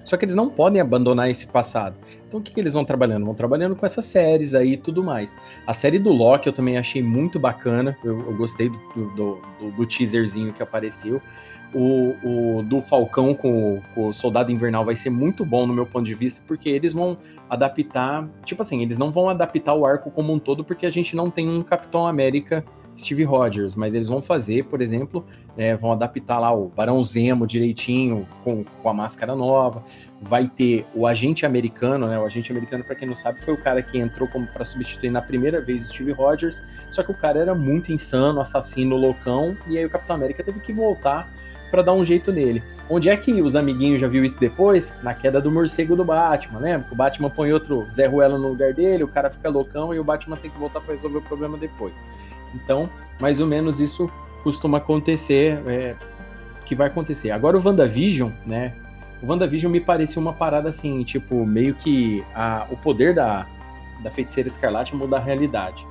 [0.04, 1.96] Só que eles não podem abandonar esse passado.
[2.28, 3.26] Então o que, que eles vão trabalhando?
[3.26, 5.36] Vão trabalhando com essas séries aí e tudo mais.
[5.66, 7.98] A série do Loki eu também achei muito bacana.
[8.04, 11.22] Eu, eu gostei do, do, do- do teaserzinho que apareceu.
[11.76, 15.86] O, o do Falcão com com o Soldado Invernal vai ser muito bom no meu
[15.88, 17.18] ponto de vista, porque eles vão
[17.50, 18.28] adaptar.
[18.46, 21.30] Tipo assim, eles não vão adaptar o arco como um todo, porque a gente não
[21.32, 22.64] tem um Capitão América
[22.96, 25.26] Steve Rogers, mas eles vão fazer, por exemplo,
[25.58, 29.84] né, vão adaptar lá o Barão Zemo direitinho, com, com a máscara nova.
[30.22, 32.18] Vai ter o agente americano, né?
[32.18, 35.22] O agente americano, para quem não sabe, foi o cara que entrou para substituir na
[35.22, 36.64] primeira vez o Steve Rogers.
[36.90, 40.62] Só que o cara era muito insano, assassino, loucão, e aí o Capitão América teve
[40.62, 41.30] que voltar
[41.74, 42.62] para dar um jeito nele.
[42.88, 44.96] Onde é que os amiguinhos já viu isso depois?
[45.02, 46.88] Na queda do morcego do Batman, lembra?
[46.88, 50.00] Que o Batman põe outro Zé Ruelo no lugar dele, o cara fica loucão e
[50.00, 51.96] o Batman tem que voltar para resolver o problema depois.
[52.54, 52.90] Então,
[53.20, 54.10] mais ou menos isso
[54.44, 55.96] costuma acontecer, é,
[56.66, 57.32] que vai acontecer.
[57.32, 58.74] Agora o WandaVision, né?
[59.22, 63.48] O WandaVision me parecia uma parada assim, tipo, meio que a, o poder da,
[64.04, 65.88] da feiticeira escarlate muda a realidade.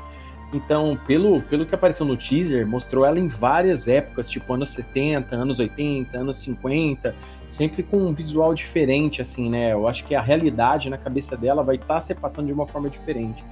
[0.52, 5.34] Então, pelo, pelo que apareceu no teaser, mostrou ela em várias épocas, tipo anos 70,
[5.34, 7.14] anos 80, anos 50,
[7.48, 9.72] sempre com um visual diferente, assim, né?
[9.72, 12.90] Eu acho que a realidade na cabeça dela vai estar se passando de uma forma
[12.90, 13.42] diferente.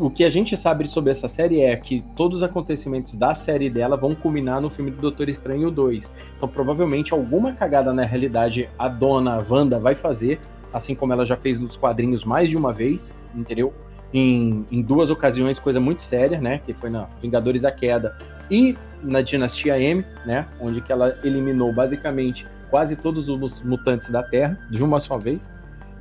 [0.00, 3.68] O que a gente sabe sobre essa série é que todos os acontecimentos da série
[3.68, 6.08] dela vão culminar no filme do Doutor Estranho 2.
[6.36, 10.38] Então, provavelmente, alguma cagada na realidade a dona Wanda vai fazer,
[10.72, 13.74] assim como ela já fez nos quadrinhos mais de uma vez, entendeu?
[14.14, 16.60] Em, em duas ocasiões, coisa muito séria, né?
[16.64, 18.16] Que foi na Vingadores a Queda
[18.48, 20.46] e na Dinastia M, né?
[20.60, 25.52] Onde que ela eliminou basicamente quase todos os mutantes da Terra de uma só vez.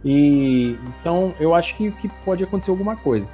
[0.06, 3.28] E então eu acho que, que pode acontecer alguma coisa.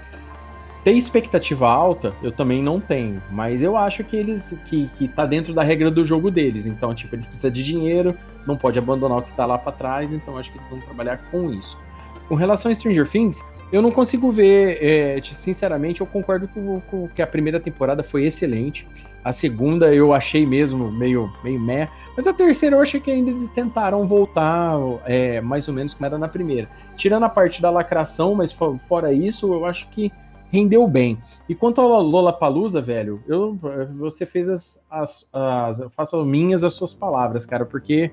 [0.84, 5.26] Ter expectativa alta, eu também não tenho, mas eu acho que eles que, que tá
[5.26, 6.66] dentro da regra do jogo deles.
[6.66, 8.14] Então, tipo, eles precisam de dinheiro,
[8.46, 11.18] não pode abandonar o que tá lá para trás, então acho que eles vão trabalhar
[11.32, 11.80] com isso.
[12.28, 17.08] Com relação a Stranger Things, eu não consigo ver, é, sinceramente, eu concordo com, com
[17.08, 18.86] que a primeira temporada foi excelente.
[19.24, 23.30] A segunda eu achei mesmo meio, meio meh, mas a terceira eu achei que ainda
[23.30, 24.74] eles tentaram voltar
[25.06, 26.68] é, mais ou menos como era na primeira.
[26.98, 30.12] Tirando a parte da lacração, mas fo- fora isso, eu acho que
[30.54, 31.18] rendeu bem.
[31.50, 33.58] E quanto ao Lola Palusa, velho, eu,
[33.98, 35.80] você fez as, as, as.
[35.80, 38.12] Eu faço minhas as suas palavras, cara, porque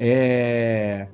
[0.00, 1.06] é,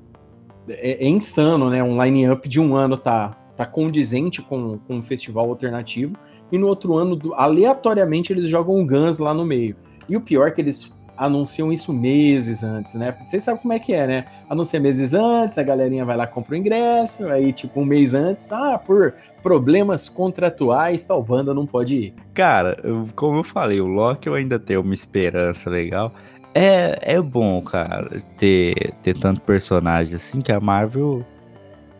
[0.66, 1.84] é, é insano, né?
[1.84, 6.16] Um line-up de um ano tá, tá condizente com, com um festival alternativo,
[6.50, 9.76] e no outro ano, aleatoriamente, eles jogam Guns lá no meio.
[10.08, 13.14] E o pior é que eles anunciam isso meses antes, né?
[13.20, 14.24] Vocês sabem como é que é, né?
[14.48, 18.50] Anuncia meses antes, a galerinha vai lá compra o ingresso, aí tipo um mês antes,
[18.52, 22.14] ah, por problemas contratuais, tal banda não pode ir.
[22.34, 22.76] Cara,
[23.14, 26.12] como eu falei, o Loki eu ainda tenho uma esperança legal.
[26.54, 31.24] É, é bom, cara, ter, ter tanto personagem assim que a Marvel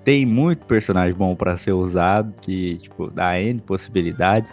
[0.04, 4.52] tem muito personagem bom pra ser usado, que, tipo, dá N possibilidades.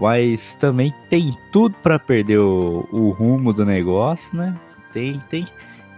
[0.00, 4.54] Mas também tem tudo pra perder o, o rumo do negócio, né?
[4.92, 5.46] Tem, tem,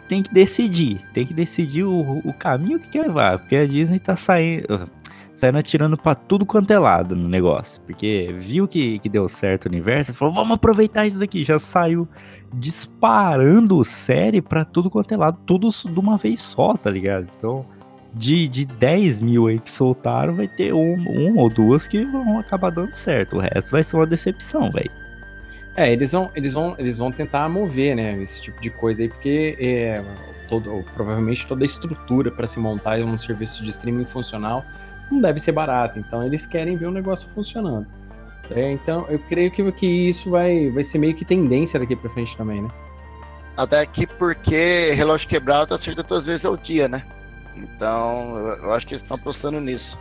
[0.09, 1.01] tem que decidir.
[1.13, 3.39] Tem que decidir o, o caminho que quer levar.
[3.39, 4.89] Porque a Disney tá saindo,
[5.35, 7.81] saindo atirando pra tudo quanto é lado no negócio.
[7.83, 11.45] Porque viu que, que deu certo o universo, falou, vamos aproveitar isso daqui.
[11.45, 12.09] Já saiu
[12.55, 17.29] disparando série pra tudo quanto é lado, tudo de uma vez só, tá ligado?
[17.37, 17.67] Então,
[18.15, 22.39] de, de 10 mil aí que soltaram, vai ter um, um ou duas que vão
[22.39, 23.37] acabar dando certo.
[23.37, 24.91] O resto vai ser uma decepção, velho.
[25.77, 29.09] É, eles vão, eles vão, eles vão tentar mover, né, esse tipo de coisa aí,
[29.09, 30.03] porque é,
[30.49, 34.65] todo, provavelmente toda a estrutura para se montar um serviço de streaming funcional
[35.11, 35.99] não deve ser barata.
[35.99, 37.87] Então eles querem ver o negócio funcionando.
[38.51, 42.11] É, então eu creio que, que isso vai, vai ser meio que tendência daqui para
[42.11, 42.71] frente também, né?
[43.57, 47.03] Até que porque relógio quebrado acerta duas vezes ao dia, né?
[47.63, 49.99] Então, eu, acho que eles estão apostando nisso.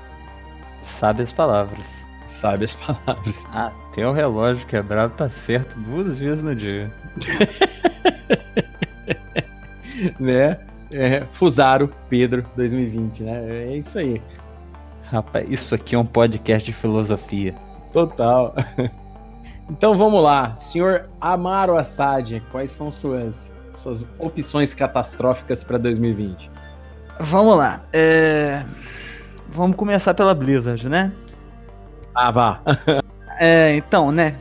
[0.82, 2.05] Sabe as palavras.
[2.26, 3.45] Sabe as palavras.
[3.51, 6.91] Ah, tem o relógio quebrado, tá certo duas vezes no dia.
[10.20, 10.60] né?
[10.91, 13.70] É, Fusaro Pedro 2020, né?
[13.70, 14.22] É isso aí.
[15.03, 17.55] Rapaz, isso aqui é um podcast de filosofia.
[17.91, 18.53] Total.
[19.70, 26.49] Então vamos lá, senhor Amaro Assad, quais são suas, suas opções catastróficas para 2020?
[27.20, 27.82] Vamos lá.
[27.91, 28.63] É...
[29.49, 31.11] Vamos começar pela Blizzard, né?
[32.13, 32.61] Ah, vá.
[33.39, 34.36] É, então, né?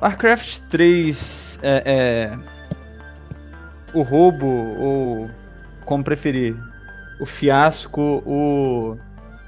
[0.00, 2.38] Warcraft 3 é, é,
[3.92, 5.30] o roubo, ou
[5.84, 6.56] como preferir,
[7.20, 8.96] o fiasco, o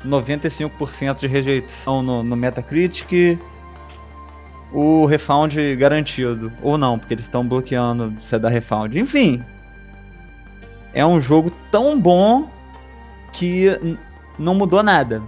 [0.04, 3.38] 95% de rejeição no, no Metacritic,
[4.72, 6.52] o refund garantido.
[6.62, 8.96] Ou não, porque eles estão bloqueando você dar refund.
[8.96, 9.44] Enfim,
[10.92, 12.48] é um jogo tão bom
[13.32, 13.68] que
[14.38, 15.22] não mudou nada.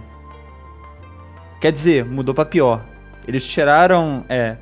[1.61, 2.83] Quer dizer, mudou pra pior.
[3.27, 4.57] Eles tiraram, é,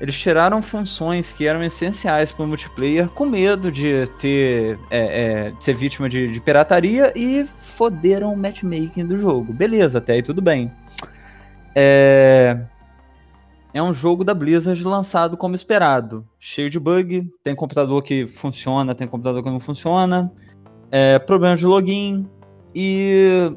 [0.00, 5.52] eles tiraram funções que eram essenciais para o multiplayer com medo de ter é, é,
[5.60, 9.52] ser vítima de, de pirataria e foderam o matchmaking do jogo.
[9.52, 10.72] Beleza, até aí tudo bem.
[11.74, 12.58] É,
[13.78, 16.26] é um jogo da Blizzard lançado como esperado.
[16.38, 20.32] Cheio de bug, tem computador que funciona, tem computador que não funciona,
[20.90, 22.28] é, problemas de login
[22.74, 23.52] e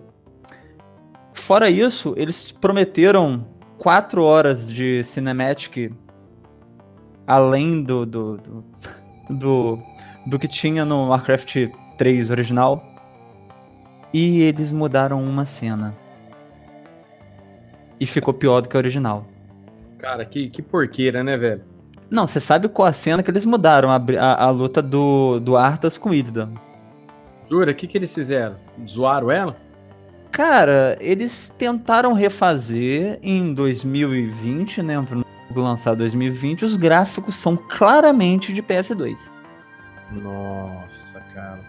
[1.34, 3.48] fora isso, eles prometeram
[3.78, 5.92] 4 horas de cinematic
[7.26, 8.66] além do do, do,
[9.30, 9.80] do,
[10.28, 11.68] do que tinha no Warcraft
[11.98, 12.84] 3 original.
[14.14, 15.96] E eles mudaram uma cena.
[17.98, 19.26] E ficou pior do que a original.
[20.02, 21.62] Cara, que, que porqueira, né, velho?
[22.10, 23.92] Não, você sabe qual a cena que eles mudaram?
[23.92, 26.50] A, a, a luta do, do Arthas com o Illidan.
[27.48, 28.56] Jura, o que, que eles fizeram?
[28.90, 29.56] Zoaram ela?
[30.32, 35.00] Cara, eles tentaram refazer em 2020, né?
[35.08, 39.32] Pro jogo lançado em 2020, os gráficos são claramente de PS2.
[40.12, 41.60] Nossa, cara.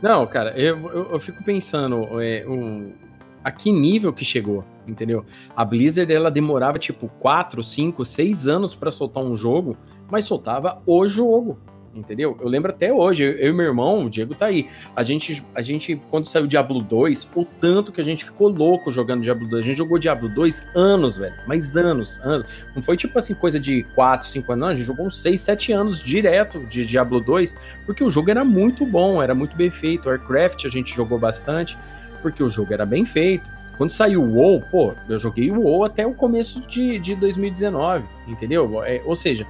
[0.00, 2.92] Não, cara, eu, eu, eu fico pensando é, um,
[3.44, 5.24] a que nível que chegou, entendeu?
[5.56, 9.76] A Blizzard, ela demorava tipo 4, 5, 6 anos pra soltar um jogo,
[10.10, 11.58] mas soltava o jogo,
[11.94, 12.36] entendeu?
[12.40, 15.44] Eu lembro até hoje, eu, eu e meu irmão, o Diego tá aí, a gente,
[15.54, 19.48] a gente, quando saiu Diablo 2, o tanto que a gente ficou louco jogando Diablo
[19.48, 22.46] 2, a gente jogou Diablo 2 anos, velho, mas anos, anos.
[22.74, 25.40] Não foi tipo assim, coisa de 4, 5 anos, não, a gente jogou uns 6,
[25.40, 27.56] 7 anos direto de Diablo 2,
[27.86, 30.08] porque o jogo era muito bom, era muito bem feito.
[30.08, 31.76] Warcraft a gente jogou bastante,
[32.22, 33.59] porque o jogo era bem feito.
[33.80, 38.04] Quando saiu o WoW, pô, eu joguei o WoW até o começo de, de 2019,
[38.28, 38.84] entendeu?
[38.84, 39.46] É, ou seja,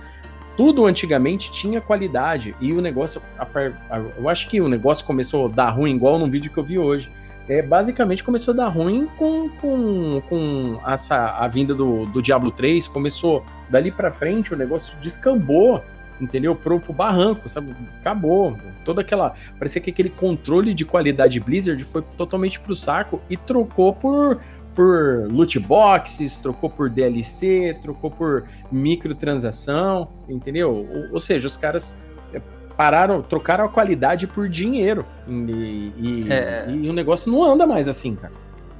[0.57, 5.47] tudo antigamente tinha qualidade e o negócio, a a- eu acho que o negócio começou
[5.47, 7.11] a dar ruim igual num vídeo que eu vi hoje.
[7.49, 12.53] É, basicamente começou a dar ruim com, com, com essa, a vinda do, do Diablo
[12.53, 15.83] 3, começou dali pra frente, o negócio descambou,
[16.21, 16.55] entendeu?
[16.55, 17.75] Pro, pro barranco, sabe?
[18.01, 18.57] Acabou.
[18.85, 19.35] Toda aquela.
[19.59, 24.41] Parecia que aquele controle de qualidade Blizzard foi totalmente pro saco e trocou por,
[24.75, 30.73] por loot boxes, trocou por DLC, trocou por microtransação, entendeu?
[30.75, 31.97] Ou, ou seja, os caras
[32.33, 32.41] é,
[32.77, 35.05] pararam, trocaram a qualidade por dinheiro.
[35.29, 36.66] E, e- É.
[36.71, 38.33] e o negócio não anda mais assim, cara.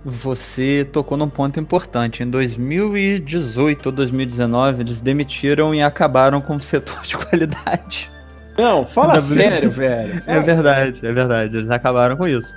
[0.05, 2.23] Você tocou num ponto importante.
[2.23, 8.11] Em 2018 ou 2019, eles demitiram e acabaram com o setor de qualidade.
[8.57, 10.23] Não, fala Da sério, velho.
[10.27, 11.57] É verdade, é verdade.
[11.57, 12.55] Eles acabaram com isso.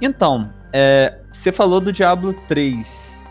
[0.00, 3.24] Então, é, você falou do Diablo 3.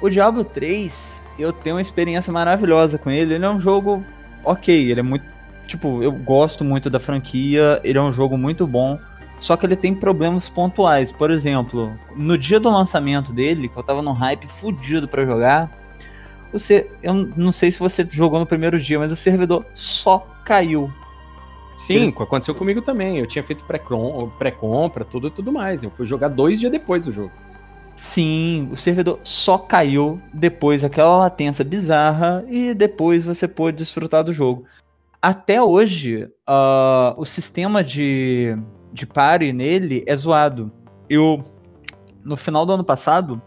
[0.00, 3.34] O Diablo 3, eu tenho uma experiência maravilhosa com ele.
[3.34, 4.04] Ele é um jogo
[4.44, 5.24] ok, ele é muito.
[5.66, 8.98] Tipo, eu gosto muito da franquia, ele é um jogo muito bom.
[9.42, 11.10] Só que ele tem problemas pontuais.
[11.10, 15.68] Por exemplo, no dia do lançamento dele, que eu tava num hype fudido pra jogar,
[16.52, 20.92] você, eu não sei se você jogou no primeiro dia, mas o servidor só caiu.
[21.76, 23.18] Sim, aconteceu comigo também.
[23.18, 25.82] Eu tinha feito pré-com- pré-compra, tudo e tudo mais.
[25.82, 27.32] Eu fui jogar dois dias depois do jogo.
[27.96, 34.32] Sim, o servidor só caiu depois daquela latência bizarra e depois você pôde desfrutar do
[34.32, 34.64] jogo.
[35.20, 38.56] Até hoje, ah, o sistema de,
[38.92, 40.70] de party nele é zoado.
[41.08, 41.42] Eu,
[42.24, 43.40] no final do ano passado,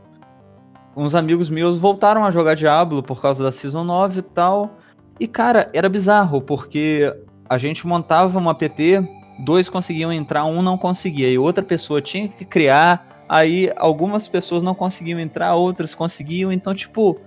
[0.95, 4.77] uns amigos meus voltaram a jogar Diablo por causa da Season 9 e tal.
[5.19, 7.13] E, cara, era bizarro, porque
[7.49, 9.07] a gente montava uma PT,
[9.43, 13.25] dois conseguiam entrar, um não conseguia, e outra pessoa tinha que criar.
[13.27, 16.51] Aí algumas pessoas não conseguiam entrar, outras conseguiam.
[16.51, 17.19] Então, tipo,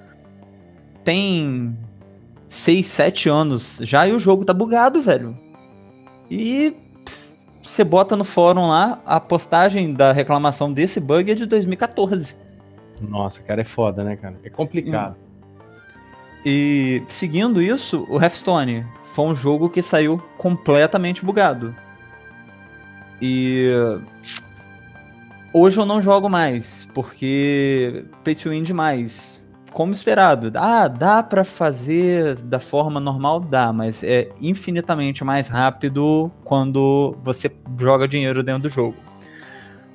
[1.03, 1.77] tem
[2.49, 5.37] 6, 7 anos já e o jogo tá bugado, velho.
[6.31, 6.75] E
[7.69, 12.37] você bota no fórum lá, a postagem da reclamação desse bug é de 2014.
[13.01, 14.37] Nossa, cara, é foda, né, cara?
[14.43, 15.17] É complicado.
[16.45, 21.75] E seguindo isso, o Hearthstone foi um jogo que saiu completamente bugado.
[23.21, 23.71] E
[25.53, 29.38] hoje eu não jogo mais, porque pay to win demais.
[29.73, 30.51] Como esperado.
[30.55, 33.41] Ah, dá pra fazer da forma normal?
[33.41, 38.97] Dá, mas é infinitamente mais rápido quando você joga dinheiro dentro do jogo.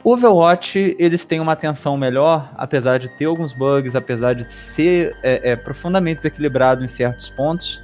[0.03, 5.15] O Overwatch, eles têm uma atenção melhor, apesar de ter alguns bugs, apesar de ser
[5.23, 7.81] é, é, profundamente desequilibrado em certos pontos,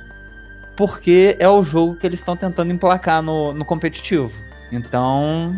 [0.75, 4.33] porque é o jogo que eles estão tentando emplacar no, no competitivo.
[4.69, 5.55] Então,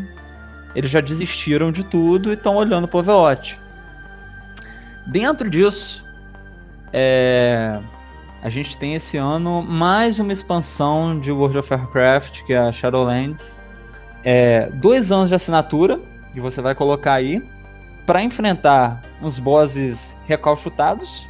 [0.75, 3.59] eles já desistiram de tudo e estão olhando pro Overwatch.
[5.07, 6.05] Dentro disso,
[6.93, 7.79] é,
[8.41, 12.71] a gente tem esse ano mais uma expansão de World of Warcraft, que é a
[12.71, 13.61] Shadowlands.
[14.23, 15.99] É, dois anos de assinatura,
[16.33, 17.41] que você vai colocar aí
[18.05, 21.29] pra enfrentar uns bosses recalchutados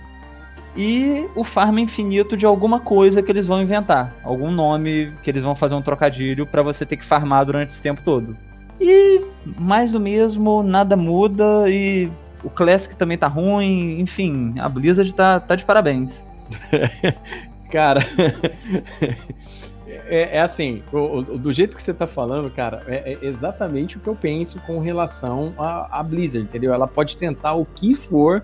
[0.75, 5.43] e o farm infinito de alguma coisa que eles vão inventar, algum nome que eles
[5.43, 8.37] vão fazer um trocadilho pra você ter que farmar durante esse tempo todo.
[8.79, 9.21] E
[9.59, 12.09] mais do mesmo, nada muda e
[12.43, 16.25] o Classic também tá ruim, enfim, a Blizzard tá, tá de parabéns.
[17.71, 18.01] Cara,
[19.87, 23.97] é, é assim, o- o- do jeito que você tá falando, cara, é, é exatamente
[23.97, 26.73] o que eu penso com relação à, Blizzard, entendeu?
[26.73, 28.43] Ela pode tentar o que for,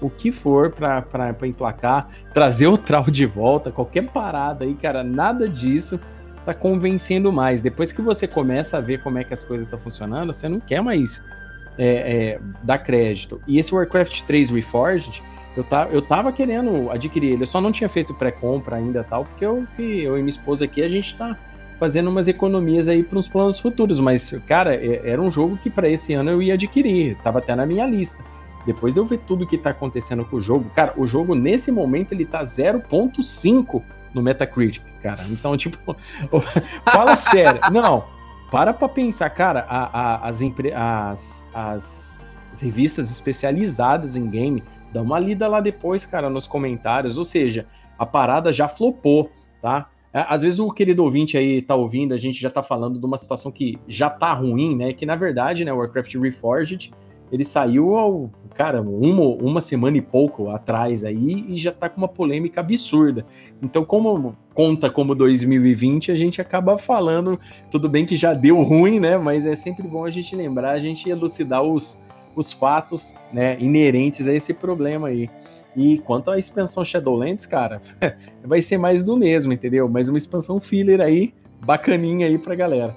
[0.00, 1.04] o que for pra
[1.44, 6.00] emplacar, trazer o Trau de volta, qualquer parada aí, cara, nada disso
[6.44, 7.60] tá convencendo mais.
[7.60, 10.60] Depois que você começa a ver como é que as coisas estão funcionando, você não
[10.60, 11.22] quer mais
[11.78, 13.40] é, é, dar crédito.
[13.46, 15.22] E esse Warcraft 3 Reforged,
[15.56, 19.24] eu, tá, eu tava querendo adquirir ele, eu só não tinha feito pré-compra ainda tal,
[19.24, 21.36] porque eu, que eu e minha esposa aqui, a gente tá
[21.78, 25.68] fazendo umas economias aí para uns planos futuros, mas, cara, é- era um jogo que
[25.68, 28.24] para esse ano eu ia adquirir, tava até na minha lista.
[28.66, 31.70] Depois de eu ver tudo que tá acontecendo com o jogo, cara, o jogo nesse
[31.70, 33.82] momento ele tá 0.5
[34.14, 35.20] no Metacritic, cara.
[35.28, 35.94] Então, tipo,
[36.84, 37.60] fala sério.
[37.70, 38.04] Não,
[38.54, 40.40] para pra pensar, cara, a- a- as,
[40.74, 47.18] as, as- as revistas especializadas em game, dá uma lida lá depois, cara, nos comentários.
[47.18, 47.66] Ou seja,
[47.98, 49.30] a parada já flopou,
[49.60, 49.88] tá?
[50.12, 53.04] É, Às vezes o querido ouvinte aí tá ouvindo, a gente já tá falando de
[53.04, 54.92] uma situação que já tá ruim, né?
[54.92, 56.92] Que na verdade, né, Warcraft Reforged,
[57.34, 61.98] ele saiu ao, cara, uma, uma semana e pouco atrás aí e já tá com
[61.98, 63.26] uma polêmica absurda.
[63.60, 67.38] Então, como conta como 2020, a gente acaba falando,
[67.72, 69.18] tudo bem que já deu ruim, né?
[69.18, 72.00] Mas é sempre bom a gente lembrar, a gente elucidar os,
[72.36, 75.28] os fatos, né, inerentes a esse problema aí.
[75.76, 77.80] E quanto à expansão Shadowlands, cara,
[78.44, 79.88] vai ser mais do mesmo, entendeu?
[79.88, 82.94] Mais uma expansão filler aí, bacaninha aí pra galera.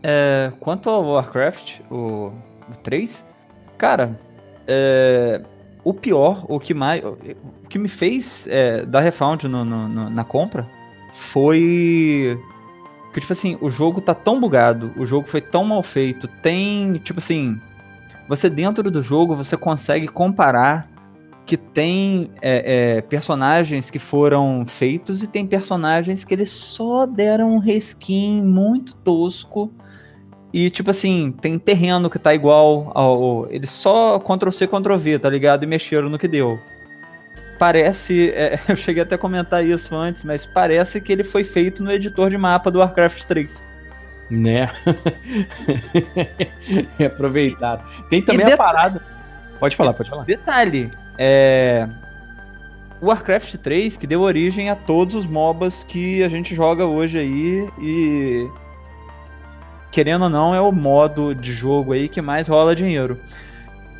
[0.00, 2.30] É, quanto ao Warcraft, o,
[2.70, 3.33] o 3,
[3.76, 4.18] cara,
[4.66, 5.40] é,
[5.82, 7.02] o pior, o que mais.
[7.04, 7.16] O
[7.68, 10.66] que me fez é, dar refund no- no- no- na compra
[11.12, 12.38] foi.
[13.12, 16.94] Que, tipo assim, o jogo tá tão bugado, o jogo foi tão mal feito, tem.
[16.98, 17.60] Tipo assim.
[18.28, 20.88] Você dentro do jogo, você consegue comparar
[21.46, 27.54] que tem é, é, personagens que foram feitos e tem personagens que eles só deram
[27.54, 29.70] um reskin muito tosco.
[30.54, 33.48] E, tipo assim, tem terreno que tá igual ao.
[33.50, 35.64] Eles só Ctrl-C, Ctrl-V, tá ligado?
[35.64, 36.60] E mexeram no que deu.
[37.58, 38.30] Parece.
[38.38, 41.90] é, eu cheguei até a comentar isso antes, mas parece que ele foi feito no
[41.90, 43.64] editor de mapa do Warcraft 3.
[44.30, 44.70] Né?
[47.00, 47.82] é aproveitado.
[48.08, 49.02] Tem também a parada.
[49.58, 50.22] Pode falar, pode falar.
[50.22, 50.88] Detalhe,
[51.18, 51.88] é.
[53.00, 57.18] O Warcraft 3 que deu origem a todos os MOBAs que a gente joga hoje
[57.18, 58.48] aí e.
[59.94, 63.16] Querendo ou não, é o modo de jogo aí que mais rola dinheiro.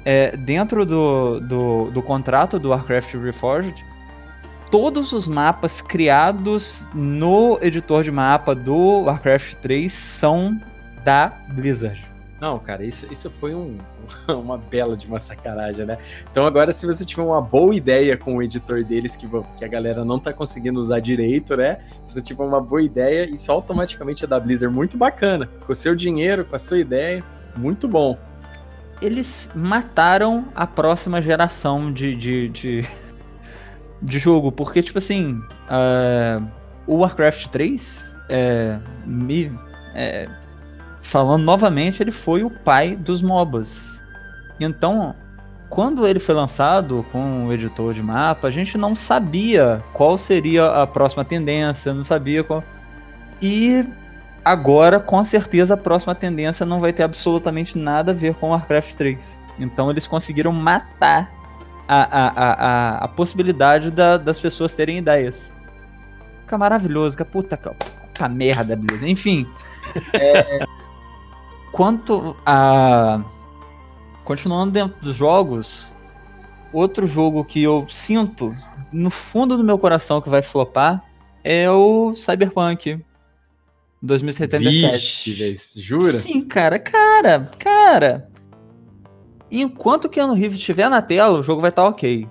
[0.04, 3.84] É, dentro do, do, do contrato do Warcraft Reforged,
[4.72, 10.60] todos os mapas criados no editor de mapa do Warcraft 3 são
[11.04, 12.13] da Blizzard.
[12.44, 13.78] Não, cara, isso, isso foi um-
[14.28, 15.96] uma bela de uma sacanagem, né?
[16.30, 19.26] Então agora, se você tiver uma boa ideia com o editor deles, que,
[19.56, 21.78] que a galera não tá conseguindo usar direito, né?
[22.04, 24.74] Se você tiver uma boa ideia, isso automaticamente é da Blizzard.
[24.74, 25.46] Muito bacana.
[25.64, 27.24] Com o seu dinheiro, com a sua ideia,
[27.56, 28.18] muito bom.
[29.00, 32.82] eles mataram a próxima geração de, de, de,
[34.02, 34.52] de jogo.
[34.52, 36.42] Porque, tipo assim, ah,
[36.86, 39.50] o Warcraft 3, é, me,
[39.94, 40.28] é,
[41.04, 44.04] falando novamente, ele foi o pai dos MOBAs.
[44.58, 45.14] Então,
[45.68, 50.66] quando ele foi lançado com o editor de mapa, a gente não sabia qual seria
[50.66, 52.62] a próxima tendência, não sabia qual.
[53.40, 53.84] E
[54.44, 58.92] Agora, com certeza, a próxima tendência não vai ter absolutamente nada a ver com Warcraft
[58.94, 59.38] 3.
[59.58, 61.32] Então eles conseguiram matar
[61.88, 65.50] a, a, a, a, possibilidade da- das pessoas terem ideias.
[66.42, 69.08] Fica maravilhoso, que puta, que- puta merda, beleza.
[69.08, 69.46] Enfim.
[70.12, 70.66] é,
[71.74, 73.20] quanto a.
[74.24, 75.92] Continuando dentro dos jogos,
[76.72, 78.56] outro jogo que eu sinto
[78.90, 81.04] no fundo do meu coração que vai flopar
[81.42, 83.04] é o Cyberpunk
[84.00, 85.32] 2077.
[85.32, 86.12] Vixe, jura?
[86.12, 88.30] Sim, cara, cara, cara.
[89.50, 92.26] Enquanto o Keanu Reeves estiver na tela, o jogo vai estar ok.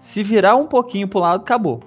[0.00, 1.82] Se virar um pouquinho pro lado, acabou.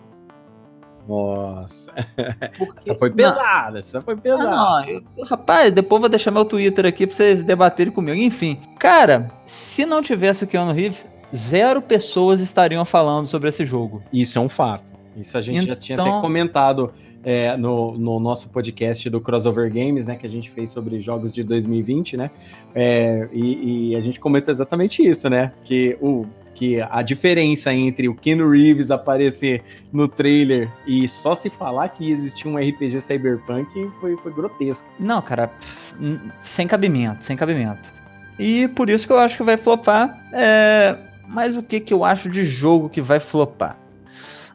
[1.08, 1.91] Nossa,
[2.58, 4.49] Porque- essa foi Não, pesada, essa foi pesada.
[4.49, 8.18] Ah, não, eu- rapaz, depois eu vou deixar meu Twitter aqui pra vocês debaterem comigo.
[8.18, 14.01] Enfim, cara, se não tivesse o Keanu Reeves, zero pessoas estariam falando sobre esse jogo.
[14.14, 14.84] Isso é um fato.
[15.18, 16.91] Isso a gente já tinha até Então- comentado
[17.26, 20.16] é, no, no nosso podcast do Crossover Games, né?
[20.18, 22.30] Que a gente fez sobre jogos de 2020, né?
[22.76, 25.54] É, e, e a gente comentou exatamente isso, né?
[25.64, 31.49] Que, o, que a diferença entre o Keanu Reeves aparecer no trailer e só se
[31.49, 34.88] falar que existia um RPG cyberpunk foi, foi grotesco.
[34.99, 35.95] Não, cara, pff,
[36.41, 37.93] sem cabimento, sem cabimento.
[38.38, 40.28] E por isso que eu acho que vai flopar.
[40.32, 40.97] É...
[41.28, 43.78] Mas o que, que eu acho de jogo que vai flopar?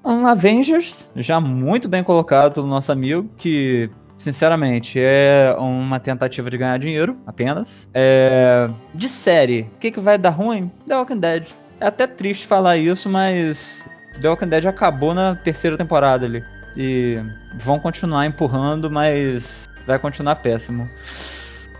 [0.04, 6.56] Um Avengers, já muito bem colocado pelo nosso amigo, que, sinceramente, é uma tentativa de
[6.56, 7.90] ganhar dinheiro apenas.
[7.92, 8.70] É...
[8.94, 10.70] De série, o que, que vai dar ruim?
[10.86, 11.48] The Walking Dead.
[11.80, 13.88] É até triste falar isso, mas
[14.20, 16.44] The Walking Dead acabou na terceira temporada ali.
[16.76, 17.18] E
[17.54, 20.88] vão continuar empurrando, mas vai continuar péssimo.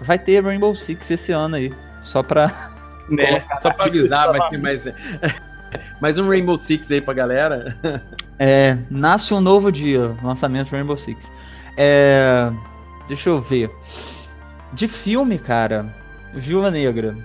[0.00, 1.74] Vai ter Rainbow Six esse ano aí.
[2.00, 2.50] Só pra.
[3.08, 3.42] Né?
[3.62, 4.86] Só pra avisar, vai ter mais,
[5.98, 7.74] mais um Rainbow Six aí pra galera.
[8.40, 8.78] É.
[8.88, 10.14] Nasce um novo dia.
[10.22, 11.32] Lançamento de Rainbow Six.
[11.76, 12.52] É.
[13.08, 13.68] Deixa eu ver.
[14.72, 15.92] De filme, cara.
[16.32, 17.16] Viúva Negra.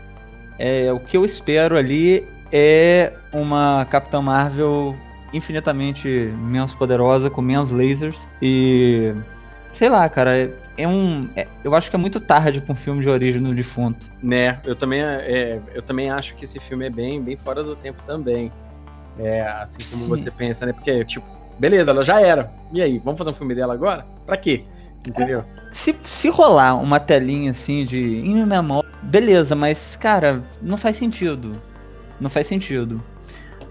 [0.58, 4.96] É, o que eu espero ali é uma Capitã Marvel
[5.34, 8.30] infinitamente menos poderosa, com menos lasers.
[8.42, 9.14] E.
[9.72, 10.38] Sei lá, cara.
[10.38, 11.30] é- É um.
[11.36, 14.08] é- eu acho que é muito tarde pra um filme de origem do defunto.
[14.24, 17.76] Né, eu também, é, eu também acho que esse filme é bem, bem fora do
[17.76, 18.52] tempo também.
[19.20, 20.10] É, assim como Sim.
[20.10, 20.74] você pensa, né?
[20.74, 21.24] Porque, tipo,
[21.60, 22.52] beleza, ela já era.
[22.72, 24.04] E aí, vamos fazer um filme dela agora?
[24.26, 24.64] Pra quê?
[25.08, 25.44] Entendeu?
[25.72, 31.62] Se, se rolar uma telinha assim de em memória, beleza, mas cara, não faz sentido.
[32.24, 33.04] Não faz sentido.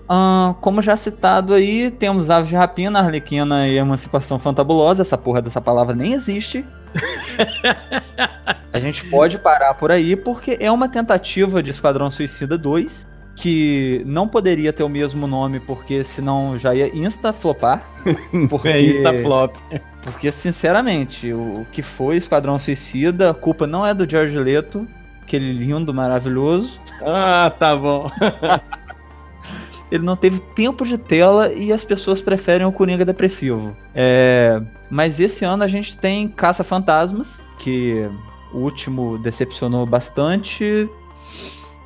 [0.09, 5.01] Ahn, como já citado aí, temos Aves de Rapina, Arlequina e Emancipação Fantabulosa.
[5.03, 6.65] Essa porra dessa palavra nem existe.
[8.71, 14.03] A gente pode parar por aí porque é uma tentativa de Esquadrão Suicida 2 que
[14.05, 17.83] não poderia ter o mesmo nome porque senão já ia insta-flopar.
[18.51, 18.69] Porque...
[18.69, 19.57] É Insta flop.
[20.03, 24.87] Porque, sinceramente, o o que foi Esquadrão Suicida, a culpa não é do George Leto,
[25.23, 26.81] aquele lindo, maravilhoso.
[27.05, 28.11] Ah, tá bom.
[29.91, 33.77] Ele não teve tempo de tela e as pessoas preferem o Coringa depressivo.
[33.95, 34.59] É,
[34.89, 38.09] Mas esse ano a gente tem Caça Fantasmas, que
[38.55, 40.89] o último decepcionou bastante.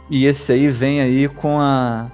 [0.09, 2.09] E esse aí vem aí com a,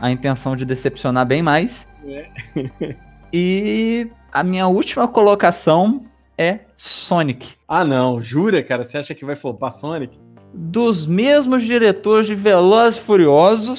[0.00, 1.88] a intenção de decepcionar bem mais.
[3.36, 6.02] E a minha última colocação
[6.38, 7.54] é Sonic.
[7.66, 8.22] Ah, não.
[8.22, 8.84] Jura, cara?
[8.84, 10.16] Você acha que vai flopar Sonic?
[10.54, 13.78] Dos mesmos diretores de Velozes e Furiosos,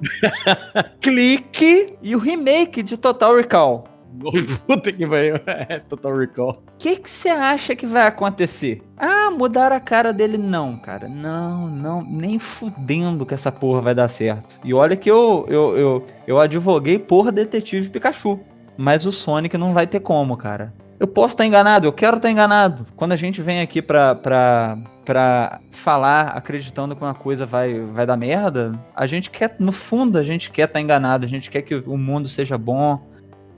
[1.00, 3.84] Clique e o remake de Total Recall.
[4.66, 5.36] Puta que pariu.
[5.46, 6.50] É, Total Recall.
[6.50, 8.82] O que que você acha que vai acontecer?
[8.96, 10.38] Ah, mudar a cara dele?
[10.38, 11.08] Não, cara.
[11.08, 12.02] Não, não.
[12.02, 14.58] Nem fudendo que essa porra vai dar certo.
[14.64, 18.40] E olha que eu, eu, eu, eu advoguei por Detetive Pikachu.
[18.76, 20.72] Mas o Sonic não vai ter como, cara.
[20.98, 22.86] Eu posso estar enganado, eu quero estar enganado.
[22.96, 28.06] Quando a gente vem aqui pra, pra, pra falar acreditando que uma coisa vai, vai
[28.06, 31.24] dar merda, a gente quer, no fundo, a gente quer estar enganado.
[31.24, 33.06] A gente quer que o mundo seja bom,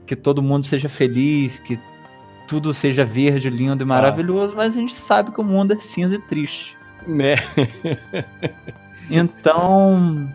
[0.05, 1.79] que todo mundo seja feliz, que
[2.47, 6.15] tudo seja verde, lindo e maravilhoso, mas a gente sabe que o mundo é cinza
[6.15, 6.77] e triste.
[7.07, 7.35] Né?
[9.11, 10.29] Então,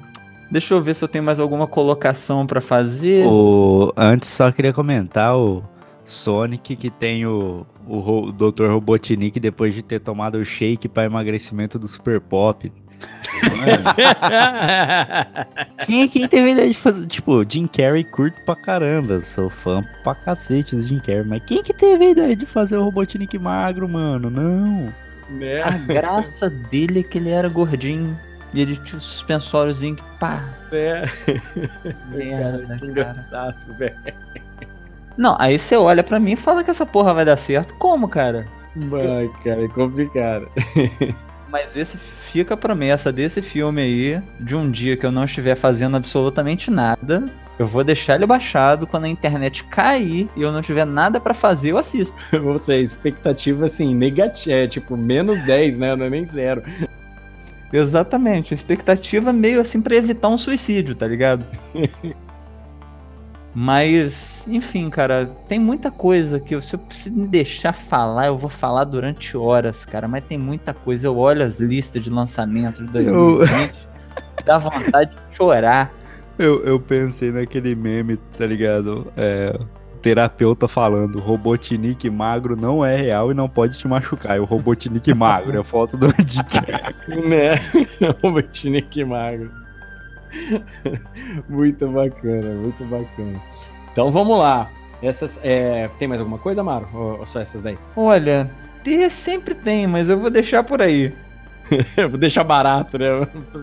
[0.51, 3.25] deixa eu ver se eu tenho mais alguma colocação pra fazer.
[3.25, 3.93] O...
[3.97, 5.63] Antes só queria comentar o
[6.05, 8.67] Sonic que tem o, o, o Dr.
[8.67, 12.71] Robotnik depois de ter tomado o shake para emagrecimento do Super Pop.
[13.43, 13.85] Mano,
[15.87, 17.07] quem, quem teve a ideia de fazer?
[17.07, 19.21] Tipo, Jim Carrey curto pra caramba.
[19.21, 21.25] Sou fã pra cacete do Jim Carrey.
[21.25, 24.31] Mas quem que teve a ideia de fazer o Robotnik magro, mano?
[24.31, 24.93] Não.
[25.29, 25.63] né?
[25.63, 28.19] A graça dele é que ele era gordinho.
[28.55, 30.45] E ele tinha um suspensóriozinho que pá.
[30.71, 31.03] É.
[32.07, 32.87] Merda, que cara.
[32.87, 33.97] engraçado, velho.
[35.17, 37.75] Não, aí você olha pra mim e fala que essa porra vai dar certo.
[37.75, 38.47] Como, cara?
[38.75, 40.49] Vai, cara, é complicado.
[41.51, 45.55] Mas esse fica a promessa desse filme aí, de um dia que eu não estiver
[45.55, 50.61] fazendo absolutamente nada, eu vou deixar ele baixado quando a internet cair e eu não
[50.61, 52.17] tiver nada pra fazer, eu assisto.
[52.45, 55.95] Ou seja, expectativa assim, negativa, é tipo menos 10, né?
[55.95, 56.65] Não é nem zero.
[57.73, 61.47] Exatamente, expectativa meio assim pra evitar um suicídio, tá ligado?
[63.55, 68.37] Mas, enfim, cara, tem muita coisa que eu- se eu preciso me deixar falar, eu
[68.37, 70.09] vou falar durante horas, cara.
[70.09, 71.07] Mas tem muita coisa.
[71.07, 73.89] Eu olho as listas de lançamento de 2020,
[74.45, 75.93] dá vontade de chorar.
[76.37, 79.07] Eu, eu pensei naquele meme, tá ligado?
[79.17, 84.37] É, o terapeuta falando, Robotnik magro não é real e não pode te machucar.
[84.37, 86.57] É o Robotnik magro, é a foto do Dick.
[87.29, 87.55] né?
[88.21, 89.49] O Betinique magro.
[91.49, 93.41] muito bacana, muito bacana.
[93.93, 94.71] Então vamos lá.
[95.03, 96.89] Essas, é, tem mais alguma coisa, Amaro?
[96.95, 97.79] Ou, ou só essas daí?
[97.95, 98.51] Olha,
[98.83, 101.13] ter sempre tem, mas eu vou deixar por aí.
[101.97, 103.07] Eu vou deixar barato, né?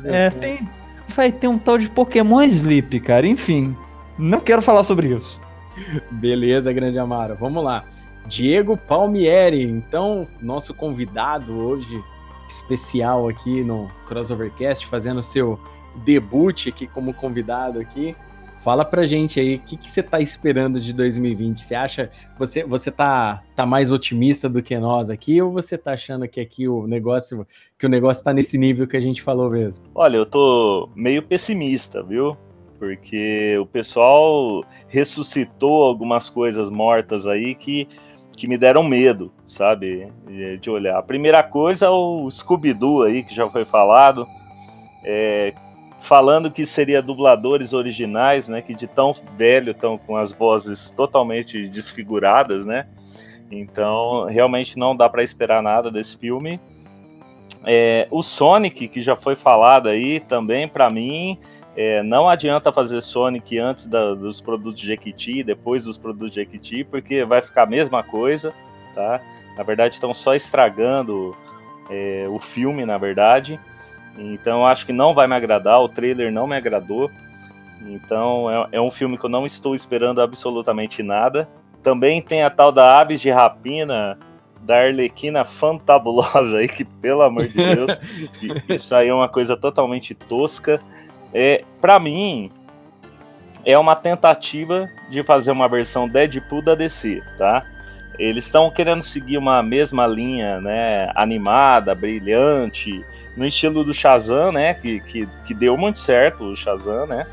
[0.06, 0.68] É, tem.
[1.10, 3.28] Vai ter um tal de Pokémon Sleep, cara.
[3.28, 3.76] Enfim,
[4.18, 5.40] não quero falar sobre isso.
[6.10, 7.36] Beleza, grande Amaro.
[7.36, 7.86] Vamos lá.
[8.26, 12.02] Diego Palmieri, então, nosso convidado hoje
[12.48, 15.60] especial aqui no Crossovercast, fazendo seu
[15.98, 18.16] debut aqui como convidado aqui.
[18.62, 21.62] Fala pra gente aí, o que, que você tá esperando de 2020?
[21.62, 25.94] Você acha, você, você tá, tá mais otimista do que nós aqui, ou você tá
[25.94, 27.46] achando que aqui o negócio,
[27.78, 29.84] que o negócio tá nesse nível que a gente falou mesmo?
[29.96, 32.38] Olha, eu tô meio pessimista, viu?
[32.78, 37.88] Porque o pessoal ressuscitou algumas coisas mortas aí que,
[38.38, 40.08] que me deram medo, sabe?
[40.28, 41.00] De de olhar.
[41.00, 44.28] A primeira coisa é o Scooby-Doo aí, que já foi falado.
[45.04, 45.54] é,
[46.02, 48.62] falando que seria dubladores originais, né?
[48.62, 52.88] Que de tão velho estão com as vozes totalmente desfiguradas, né?
[53.50, 56.60] Então, realmente não dá para esperar nada desse filme.
[57.64, 61.38] É, o Sonic, que já foi falado aí também, para mim,
[61.76, 67.24] é, não adianta fazer Sonic antes da- dos produtos Jequiti, depois dos produtos Jequiti, porque
[67.24, 68.54] vai ficar a mesma coisa,
[68.96, 69.22] tá?
[69.56, 71.36] Na verdade, estão só estragando
[71.90, 73.60] é, o filme, na verdade.
[74.18, 77.10] Então, eu acho que não vai me agradar, o trailer não me agradou.
[77.82, 81.48] Então, é, é um filme que eu não estou esperando absolutamente nada.
[81.82, 84.18] Também tem a tal da Aves de Rapina,
[84.62, 88.00] da Arlequina Fantabulosa aí, que pelo amor de Deus,
[88.70, 90.80] isso aí é uma coisa totalmente tosca.
[91.34, 92.52] É, para mim,
[93.66, 97.66] é uma tentativa de fazer uma versão Deadpool da DC, tá?
[98.22, 103.04] Eles estão querendo seguir uma mesma linha, né, animada, brilhante,
[103.36, 107.26] no estilo do Shazam, né, que, que, que deu muito certo o Shazam, né,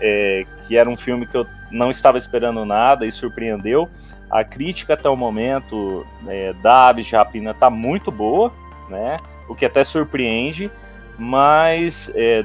[0.00, 3.88] é, que era um filme que eu não estava esperando nada e surpreendeu.
[4.28, 8.52] A crítica até o momento é, da Aves de Rapina tá muito boa,
[8.88, 9.16] né,
[9.48, 10.68] o que até surpreende,
[11.16, 12.44] mas é,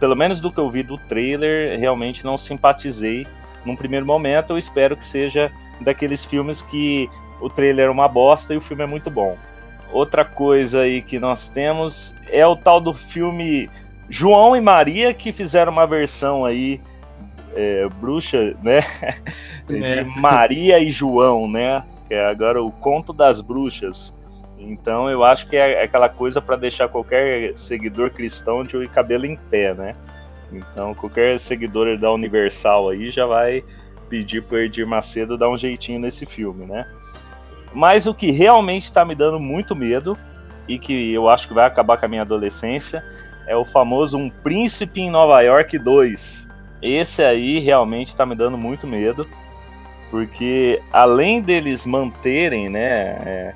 [0.00, 3.28] pelo menos do que eu vi do trailer, realmente não simpatizei
[3.64, 4.50] num primeiro momento.
[4.50, 7.08] Eu espero que seja daqueles filmes que
[7.40, 9.36] o trailer é uma bosta e o filme é muito bom.
[9.92, 13.70] Outra coisa aí que nós temos é o tal do filme
[14.10, 16.80] João e Maria, que fizeram uma versão aí,
[17.54, 18.80] é, bruxa, né?
[19.70, 20.02] É.
[20.02, 21.84] De Maria e João, né?
[22.06, 24.16] Que é agora o Conto das Bruxas.
[24.58, 29.36] Então eu acho que é aquela coisa para deixar qualquer seguidor cristão de cabelo em
[29.36, 29.92] pé, né?
[30.50, 33.62] Então qualquer seguidor da Universal aí já vai
[34.08, 36.86] pedir pro Edir Macedo dar um jeitinho nesse filme, né?
[37.72, 40.16] Mas o que realmente está me dando muito medo
[40.66, 43.02] e que eu acho que vai acabar com a minha adolescência
[43.46, 46.48] é o famoso Um Príncipe em Nova York 2.
[46.82, 49.26] Esse aí realmente está me dando muito medo,
[50.10, 53.54] porque além deles manterem, né, é,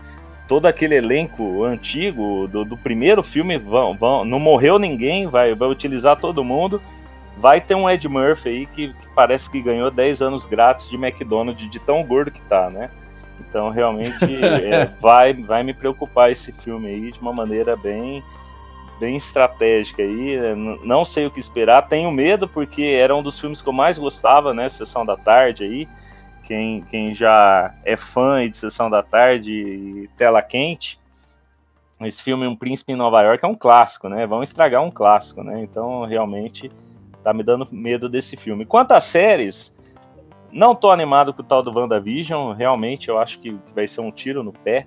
[0.48, 5.68] todo aquele elenco antigo do, do primeiro filme, vão, vão, não morreu ninguém, vai, vai
[5.68, 6.80] utilizar todo mundo.
[7.38, 10.96] Vai ter um Ed Murphy aí que, que parece que ganhou 10 anos grátis de
[10.96, 12.90] McDonald's de tão gordo que tá, né?
[13.49, 18.22] Então realmente é, vai, vai me preocupar esse filme aí de uma maneira bem,
[19.01, 20.36] bem estratégica aí.
[20.55, 23.72] N- Não sei o que esperar, tenho medo porque era um dos filmes que eu
[23.72, 24.68] mais gostava, né?
[24.68, 25.88] Sessão da tarde aí.
[26.45, 30.99] Quem, quem já é fã de Sessão da Tarde e Tela Quente,
[32.00, 34.26] esse filme Um Príncipe em Nova York é um clássico, né?
[34.26, 35.62] Vão estragar um clássico, né?
[35.62, 36.68] Então realmente
[37.22, 38.66] tá me dando medo desse filme.
[38.66, 39.72] Quanto às séries,
[40.53, 44.11] não tô animado com o tal do WandaVision, realmente eu acho que vai ser um
[44.11, 44.87] tiro no pé.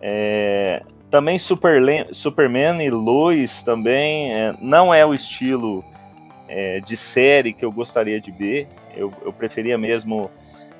[0.00, 5.84] É, também Superle- Superman e Lois também é, não é o estilo
[6.48, 8.68] é, de série que eu gostaria de ver.
[8.94, 10.30] Eu, eu preferia mesmo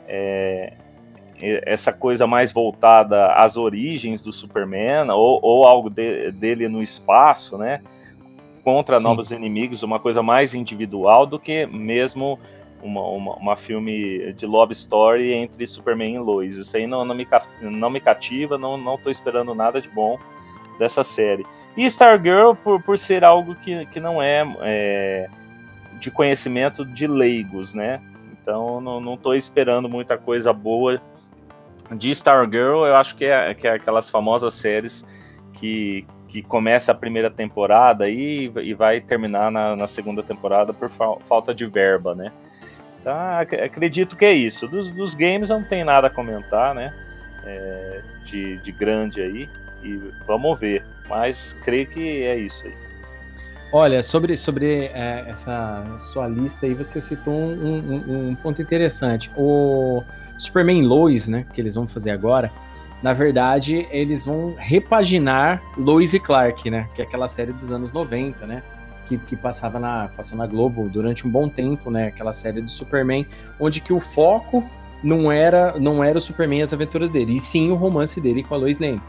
[0.07, 0.75] é,
[1.41, 7.59] essa coisa mais voltada às origens do Superman ou, ou algo de- dele no espaço,
[7.59, 7.81] né?
[8.63, 9.05] Contra Sim.
[9.05, 12.39] novos inimigos, uma coisa mais individual do que mesmo
[12.83, 16.57] uma, uma, uma filme de love story entre Superman e Lois.
[16.57, 17.27] Isso aí não, não, me,
[17.61, 20.19] não me cativa, não, não tô esperando nada de bom
[20.79, 21.47] dessa série.
[21.77, 25.29] E Stargirl, por, por ser algo que, que não é, é
[26.01, 28.01] de conhecimento de leigos, né?
[28.33, 31.01] Então não, não tô esperando muita coisa boa
[31.97, 32.87] de Stargirl.
[32.87, 35.07] Eu acho que é, que é aquelas famosas séries
[35.55, 40.89] que, que começa a primeira temporada aí e vai terminar na, na segunda temporada por
[40.89, 42.33] fa- falta de verba, né?
[43.07, 44.67] Então ac- acredito que é isso.
[44.67, 46.93] Dos, dos games não tenho nada a comentar, né?
[47.45, 49.49] É, de, de grande aí.
[49.85, 50.85] E vamos ver.
[51.09, 52.75] Mas creio que é isso aí.
[53.73, 57.79] Olha, sobre, sobre é, essa sua lista aí, você citou um,
[58.09, 59.31] um- um ponto interessante.
[59.37, 60.03] O
[60.37, 62.51] Superman Lois, né, que eles vão fazer agora,
[63.03, 67.93] na verdade, eles vão repaginar Lois e Clark, né, que é aquela série dos anos
[67.93, 68.63] 90, né,
[69.07, 72.71] que, que passava na, passou na Globo durante um bom tempo, né, aquela série do
[72.71, 73.27] Superman,
[73.59, 74.65] onde que o foco
[75.03, 78.43] não era, não era o Superman e as aventuras dele, e sim o romance dele
[78.43, 79.01] com a Lois Lane.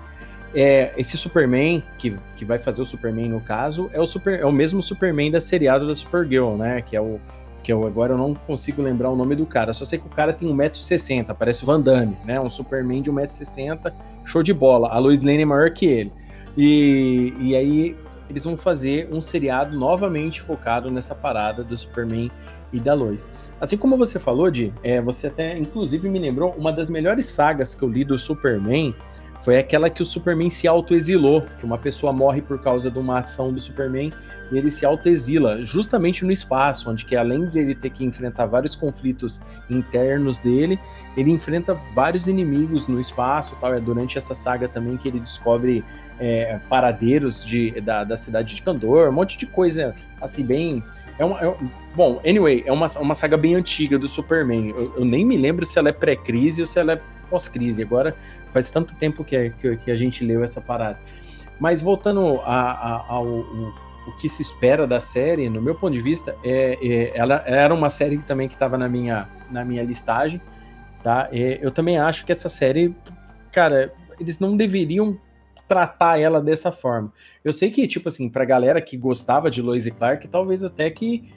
[0.54, 4.46] É, esse Superman, que, que vai fazer o Superman no caso, é o, super, é
[4.46, 6.82] o mesmo Superman da seriado da Supergirl, né?
[6.82, 7.20] Que é o.
[7.62, 9.74] Que eu, agora eu não consigo lembrar o nome do cara.
[9.74, 12.40] Só sei que o cara tem 1,60m, parece Van Damme, né?
[12.40, 13.92] Um Superman de 1,60m,
[14.24, 14.88] show de bola.
[14.88, 16.14] A Lois Lane é maior que ele.
[16.58, 17.98] E, e aí
[18.30, 22.32] eles vão fazer um seriado novamente focado nessa parada do Superman
[22.72, 23.28] e da Lois.
[23.60, 27.74] Assim como você falou, Di, é, você até inclusive me lembrou uma das melhores sagas
[27.74, 28.94] que eu li do Superman
[29.42, 33.20] foi aquela que o Superman se autoexilou, que uma pessoa morre por causa de uma
[33.20, 34.12] ação do Superman
[34.52, 38.46] e ele se autoexila, justamente no espaço, onde que além de ele ter que enfrentar
[38.46, 40.80] vários conflitos internos dele,
[41.16, 43.74] ele enfrenta vários inimigos no espaço, tal.
[43.74, 45.84] É durante essa saga também que ele descobre
[46.20, 50.84] é, paradeiros de, da, da cidade de Kandor, um monte de coisa assim bem.
[51.20, 51.56] É uma, é
[51.96, 54.70] bom, anyway, é uma, uma saga bem antiga do Superman.
[54.70, 57.82] Eu, eu nem me lembro se ela é pré-crise ou se ela é pós-crise.
[57.82, 58.16] Agora
[58.52, 61.00] faz tanto tempo que, que, que a gente leu essa parada.
[61.60, 63.74] Mas voltando a- a- ao, o-
[64.22, 67.90] que se espera da série, no meu ponto de vista, é, é- ela era uma
[67.90, 70.40] série também que estava na minha, na minha listagem.
[71.04, 71.28] Tá?
[71.32, 72.96] É, eu também acho que essa série,
[73.52, 75.18] cara, eles não deveriam
[75.68, 77.12] tratar ela dessa forma.
[77.44, 80.90] Eu sei que, tipo assim, pra galera que gostava de Lois e Clark, talvez até
[80.90, 81.30] que,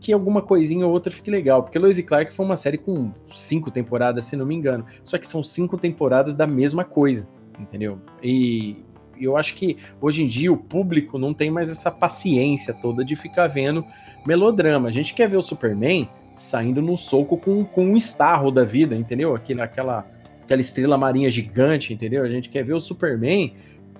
[0.00, 1.62] que alguma coisinha ou outra fique legal.
[1.62, 4.84] Porque Lois e Clark foi uma série com cinco temporadas, se não me engano.
[5.04, 7.98] Só que são cinco temporadas da mesma coisa, entendeu?
[8.22, 8.76] E
[9.20, 13.16] eu acho que hoje em dia o público não tem mais essa paciência toda de
[13.16, 13.84] ficar vendo
[14.24, 14.88] melodrama.
[14.88, 18.94] A gente quer ver o Superman saindo num soco com, com um estarro da vida,
[18.94, 19.34] entendeu?
[19.34, 20.06] Aquele, aquela,
[20.42, 22.22] aquela estrela marinha gigante, entendeu?
[22.22, 23.52] A gente quer ver o Superman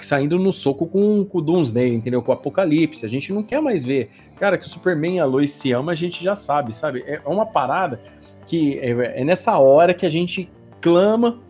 [0.07, 2.23] saindo no soco com, com o Doomsday, entendeu?
[2.23, 3.05] Com o Apocalipse.
[3.05, 4.11] A gente não quer mais ver.
[4.37, 7.03] Cara, que o Superman e a Lois se amam, a gente já sabe, sabe?
[7.07, 8.01] É uma parada
[8.47, 10.49] que é, é nessa hora que a gente
[10.81, 11.41] clama.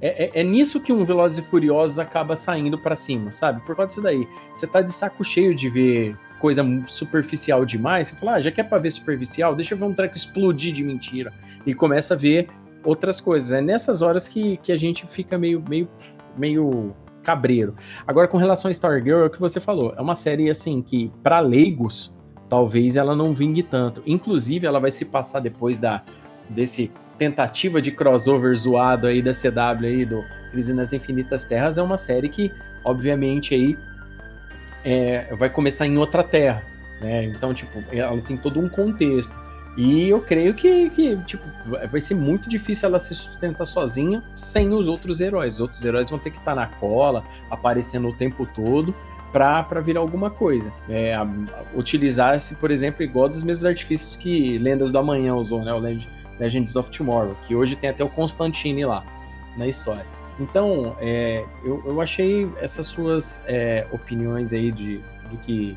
[0.00, 3.60] É, é- é nisso que um Velozes e Furiosos acaba saindo pra cima, sabe?
[3.66, 4.26] Por causa disso daí.
[4.52, 8.08] Você tá de saco cheio de ver coisa superficial demais.
[8.08, 10.72] Você fala, ah, já que é pra ver superficial, deixa eu ver um treco explodir
[10.72, 11.32] de mentira.
[11.66, 12.48] E começa a ver
[12.84, 13.50] outras coisas.
[13.50, 15.88] É nessas horas que, que a gente fica meio, meio,
[16.36, 17.74] meio cabreiro.
[18.06, 19.94] Agora, com relação a Stargirl, é o que você falou.
[19.96, 22.16] É uma série, assim, que para leigos,
[22.48, 24.02] talvez ela não vingue tanto.
[24.06, 26.02] Inclusive, ela vai se passar depois da
[26.48, 31.76] desse tentativa de crossover zoado aí da CW aí, do Crise nas Infinitas Terras.
[31.76, 32.50] É uma série que,
[32.84, 33.76] obviamente, aí
[34.84, 36.62] é, vai começar em outra terra,
[37.00, 37.24] né?
[37.24, 39.38] Então, tipo, ela tem todo um contexto.
[39.80, 41.46] E eu creio que, que, tipo,
[41.88, 45.54] vai ser muito difícil ela se sustentar sozinha sem os outros heróis.
[45.54, 48.92] Os outros heróis vão ter que estar na cola, aparecendo o tempo todo,
[49.32, 50.72] pra virar alguma coisa.
[50.88, 51.14] É,
[51.76, 55.72] Utilizar-se, por exemplo, igual dos mesmos artifícios que Lendas do Amanhã usou, né?
[55.72, 56.08] O Legend-
[56.40, 59.04] Legends of Tomorrow, que hoje tem até o Constantine lá
[59.56, 60.04] na história.
[60.40, 64.96] Então, é, eu, eu achei essas suas é, opiniões aí de,
[65.30, 65.76] do, que,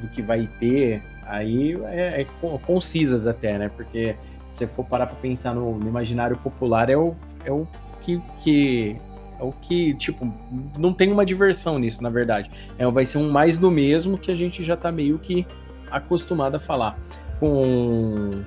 [0.00, 3.70] do que vai ter aí é, é con- concisas até, né?
[3.74, 4.16] Porque
[4.46, 7.66] se for parar pra pensar no, no imaginário popular, é o, é o
[8.00, 8.96] que, que
[9.38, 10.32] é o que, tipo,
[10.78, 12.50] não tem uma diversão nisso, na verdade.
[12.78, 15.46] É, vai ser um mais do mesmo que a gente já tá meio que
[15.90, 16.98] acostumado a falar.
[17.38, 18.42] Com,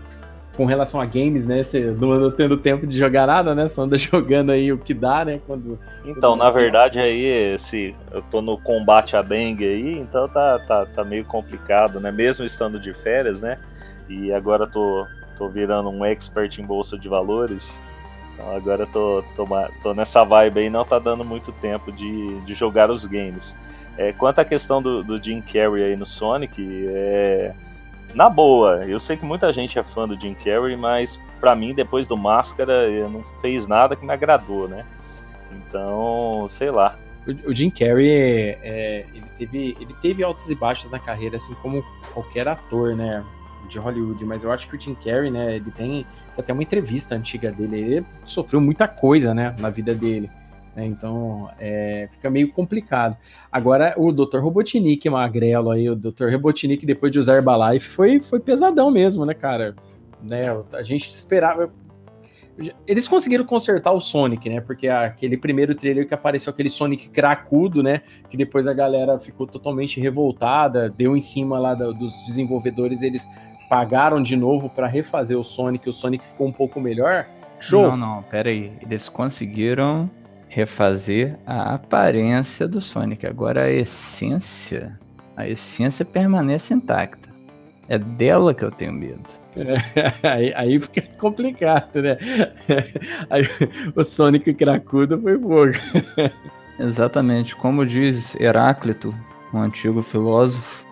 [0.59, 1.63] com relação a games, né?
[1.63, 3.65] Você não anda tendo tempo de jogar nada, né?
[3.65, 5.39] Só anda jogando aí o que dá, né?
[5.47, 10.59] Quando, Então, na verdade, aí, se eu tô no combate à dengue aí, então tá,
[10.59, 12.11] tá, tá meio complicado, né?
[12.11, 13.57] Mesmo estando de férias, né?
[14.09, 15.07] E agora tô,
[15.37, 17.81] tô virando um expert em bolsa de valores.
[18.33, 19.47] Então agora tô, tô,
[19.81, 23.55] tô nessa vibe aí, não tá dando muito tempo de, de jogar os games.
[23.97, 27.53] É, quanto à questão do, do Jim Carrey aí no Sonic, é.
[28.13, 31.73] Na boa, eu sei que muita gente é fã do Jim Carrey, mas pra mim,
[31.73, 34.85] depois do Máscara, não fez nada que me agradou, né?
[35.51, 36.97] Então, sei lá.
[37.27, 41.35] O, o Jim Carrey, é, é, ele, teve, ele teve altos e baixos na carreira,
[41.35, 41.83] assim como
[42.13, 43.23] qualquer ator, né,
[43.67, 44.23] de Hollywood.
[44.25, 46.05] Mas eu acho que o Jim Carrey, né, ele tem, tem
[46.37, 50.29] até uma entrevista antiga dele, ele sofreu muita coisa, né, na vida dele.
[50.75, 53.17] Né, então, é, fica meio complicado.
[53.51, 54.39] Agora, o Dr.
[54.39, 56.29] Robotnik magrelo aí, o Dr.
[56.31, 59.75] Robotnik, depois de usar Herbalife, foi, foi pesadão mesmo, né, cara?
[60.21, 60.43] Né,
[60.73, 61.71] a gente esperava...
[62.85, 64.59] Eles conseguiram consertar o Sonic, né?
[64.59, 68.01] Porque aquele primeiro trailer que apareceu aquele Sonic cracudo, né?
[68.29, 73.25] Que depois a galera ficou totalmente revoltada, deu em cima lá da- dos desenvolvedores, eles
[73.69, 77.25] pagaram de novo pra refazer o Sonic, o Sonic ficou um pouco melhor.
[77.61, 77.83] Show!
[77.83, 78.73] Não, não, pera aí.
[78.81, 80.09] Eles conseguiram
[80.49, 83.25] refazer a aparência do Sonic.
[83.25, 84.99] Agora a essência,
[85.37, 87.29] a essência permanece intacta.
[87.87, 89.39] É dela que eu tenho medo.
[90.23, 92.17] aí, aí fica complicado, né?
[93.29, 93.43] Aí,
[93.95, 95.71] o Sonic cracudo foi fogo.
[96.79, 99.13] Exatamente, como diz Heráclito,
[99.53, 100.85] um antigo filósofo,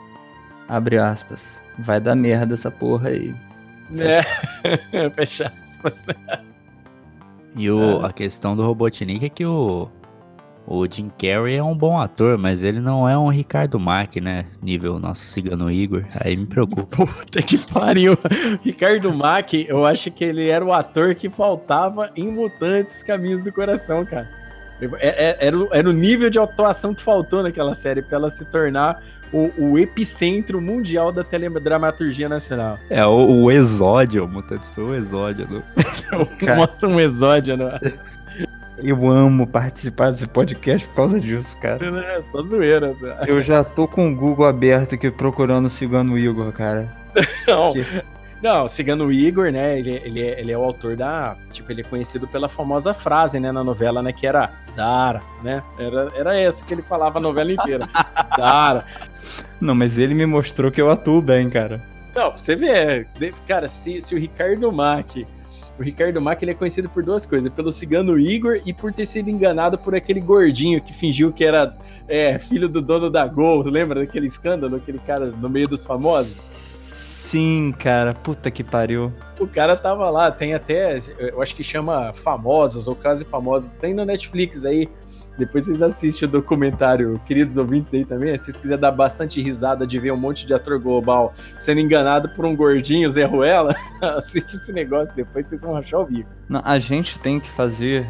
[0.67, 3.33] abre aspas, vai dar merda essa porra aí.
[3.97, 5.09] É.
[5.11, 6.03] Fecha aspas.
[7.57, 9.89] E o, a questão do Robotnik é que o,
[10.67, 14.45] o Jim Carrey é um bom ator, mas ele não é um Ricardo Mack, né?
[14.61, 16.03] Nível nosso cigano Igor.
[16.23, 16.85] Aí me preocupa.
[17.07, 18.17] Puta que pariu.
[18.63, 23.51] Ricardo Mack, eu acho que ele era o ator que faltava em Mutantes Caminhos do
[23.51, 24.29] Coração, cara.
[24.79, 28.29] É- é- Era, o- era o nível de atuação que faltou naquela série pra ela
[28.29, 29.01] se tornar
[29.33, 32.77] o, o epicentro mundial da teledramaturgia nacional.
[32.89, 35.47] É, o, o exódio, o Mutantes foi o exódio.
[35.49, 35.63] né?
[36.39, 36.55] Cara.
[36.61, 37.79] Mostra um exódio, né?
[38.77, 41.79] Eu amo participar desse podcast por causa disso, cara.
[42.15, 42.93] É só zoeira.
[42.99, 43.07] só.
[43.25, 46.87] Eu já tô com o Google aberto aqui procurando o Cigano Igor, cara.
[47.47, 47.85] Não, Que-
[48.41, 49.79] não, o Cigano Igor, né?
[49.79, 51.35] Ele, ele, é, ele é o autor da.
[51.51, 54.13] Tipo, ele é conhecido pela famosa frase, né, na novela, né?
[54.13, 55.63] Que era Dara, né?
[55.79, 57.89] Era, era isso que ele falava a novela inteira.
[58.37, 58.85] Dara.
[59.59, 61.81] Não, mas ele me mostrou que eu atuo bem, cara.
[62.15, 65.25] Não, pra você ver, de- cara, se, se o Ricardo Mack.
[65.79, 69.05] O Ricardo Mack ele é conhecido por duas coisas: pelo Cigano Igor e por ter
[69.05, 71.75] sido enganado por aquele gordinho que fingiu que era
[72.07, 73.61] é, filho do dono da Gol.
[73.63, 74.75] Lembra daquele escândalo?
[74.75, 76.66] Aquele cara no meio dos famosos?
[77.27, 78.13] Sim, cara.
[78.13, 79.11] Puta que pariu.
[79.37, 83.93] O cara tava lá, tem até, eu acho que chama Famosos ou Quase Famosos, tem
[83.93, 84.89] no Netflix aí.
[85.37, 88.35] Depois vocês assistem o documentário, queridos ouvintes aí também.
[88.37, 92.29] Se vocês quiserem dar bastante risada de ver um monte de ator global sendo enganado
[92.29, 96.29] por um gordinho Zé Ruela, assiste esse negócio, depois vocês vão achar o bico.
[96.47, 98.07] Não, a gente tem que fazer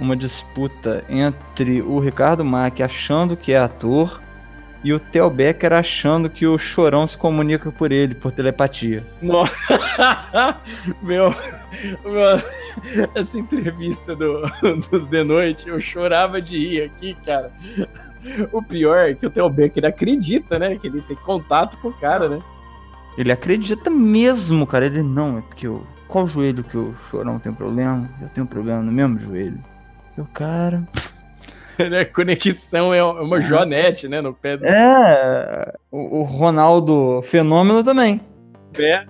[0.00, 4.23] uma disputa entre o Ricardo Mack achando que é ator
[4.84, 9.02] e o Theo Becker achando que o Chorão se comunica por ele, por telepatia.
[9.22, 9.54] Nossa,
[11.02, 11.34] meu,
[12.04, 14.42] meu, essa entrevista do,
[14.90, 17.50] do The Noite, eu chorava de rir aqui, cara.
[18.52, 20.76] O pior é que o Theo Becker acredita, né?
[20.76, 22.42] Que ele tem contato com o cara, né?
[23.16, 24.84] Ele acredita mesmo, cara.
[24.84, 25.82] Ele não, é porque o.
[26.06, 28.08] Qual joelho que o Chorão tem problema?
[28.20, 29.58] Eu tenho problema no mesmo joelho.
[30.16, 30.86] E o cara.
[31.90, 32.04] né?
[32.04, 34.20] Conexão é uma joanete, né?
[34.20, 35.72] No pé do É.
[35.90, 38.20] O, o Ronaldo Fenômeno também.
[38.72, 39.06] pé.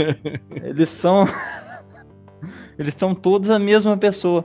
[0.62, 1.26] Eles são.
[2.78, 4.44] Eles são todos a mesma pessoa.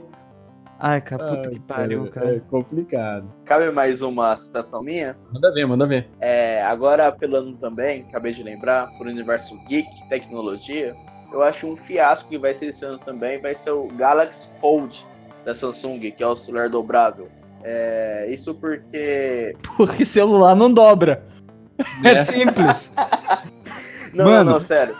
[0.80, 2.40] Ai, cara, puta que pariu, É cara.
[2.48, 3.32] complicado.
[3.44, 5.16] Cabe mais uma citação minha?
[5.32, 6.08] Manda ver, manda ver.
[6.20, 10.94] É, agora apelando também, acabei de lembrar, por universo geek, tecnologia,
[11.32, 15.04] eu acho um fiasco que vai ser esse ano também, vai ser o Galaxy Fold
[15.44, 17.28] da Samsung, que é o celular dobrável.
[17.64, 19.54] É, isso porque.
[19.76, 21.22] Porque celular não dobra.
[22.04, 22.90] É simples.
[24.12, 24.44] Não, Mano.
[24.44, 24.96] não, não, sério.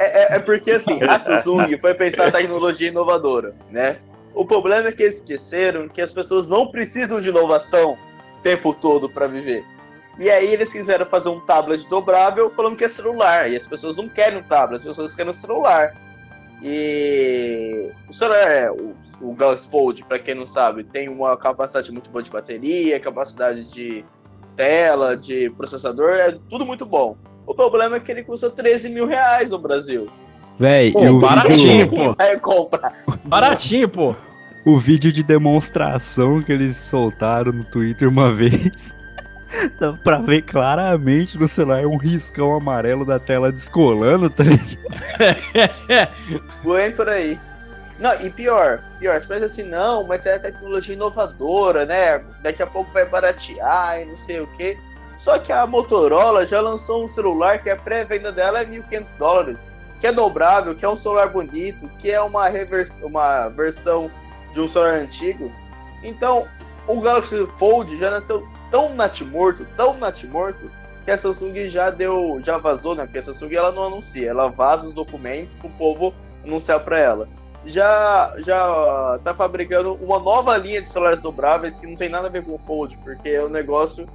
[0.00, 3.98] É, é- é porque assim, a Samsung foi pensar em tecnologia inovadora, né?
[4.34, 8.74] O problema é que eles esqueceram que as pessoas não precisam de inovação o tempo
[8.74, 9.64] todo para viver.
[10.18, 13.48] E aí eles quiseram fazer um tablet dobrável falando que é celular.
[13.48, 15.94] E as pessoas não querem um tablet, as pessoas querem um celular.
[16.62, 21.92] E o celular, é, o, o Galaxy Fold, para quem não sabe, tem uma capacidade
[21.92, 24.04] muito boa de bateria, capacidade de
[24.54, 27.16] tela, de processador, é tudo muito bom.
[27.46, 30.08] O problema é que ele custa 13 mil reais no Brasil.
[30.58, 32.14] Véi, Pô, e o baratinho, vídeo, pô.
[32.18, 32.92] Aí compra.
[33.24, 34.16] Baratinho, pô.
[34.64, 38.96] o vídeo de demonstração que eles soltaram no Twitter uma vez.
[39.80, 44.78] Dá pra ver claramente no celular um riscão amarelo da tela descolando, tá ligado?
[46.62, 47.38] Foi por aí.
[47.98, 52.18] Não, e pior, pior, as coisas assim, não, mas é tecnologia inovadora, né?
[52.42, 54.76] Daqui a pouco vai baratear e não sei o quê.
[55.16, 59.72] Só que a Motorola já lançou um celular que a pré-venda dela é 1.500 dólares,
[59.98, 64.10] que é dobrável, que é um celular bonito, que é uma, revers uma versão
[64.52, 65.50] de um celular antigo.
[66.02, 66.46] Então,
[66.86, 70.70] o Galaxy Fold já nasceu tão natimorto, tão natimorto,
[71.04, 73.04] que a Samsung já deu, já vazou, né?
[73.04, 76.12] Porque a Samsung ela não anuncia, ela vaza os documentos pro povo
[76.44, 77.28] anunciar para ela.
[77.64, 82.30] Já já tá fabricando uma nova linha de celulares dobráveis que não tem nada a
[82.30, 84.06] ver com o Fold, porque é um negócio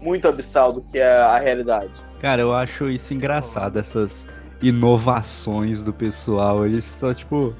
[0.00, 1.92] muito abissal do que é a realidade.
[2.20, 4.26] Cara, eu acho isso engraçado, essas
[4.62, 6.66] inovações do pessoal.
[6.66, 7.54] Eles só, tipo,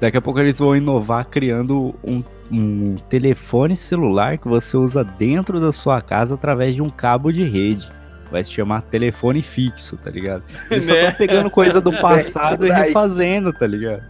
[0.00, 5.60] Daqui a pouco eles vão inovar criando um, um telefone celular que você usa dentro
[5.60, 7.90] da sua casa através de um cabo de rede.
[8.30, 10.42] Vai se chamar telefone fixo, tá ligado?
[10.70, 11.08] Eles só Né?
[11.08, 14.02] estão pegando coisa do passado e refazendo, tá ligado?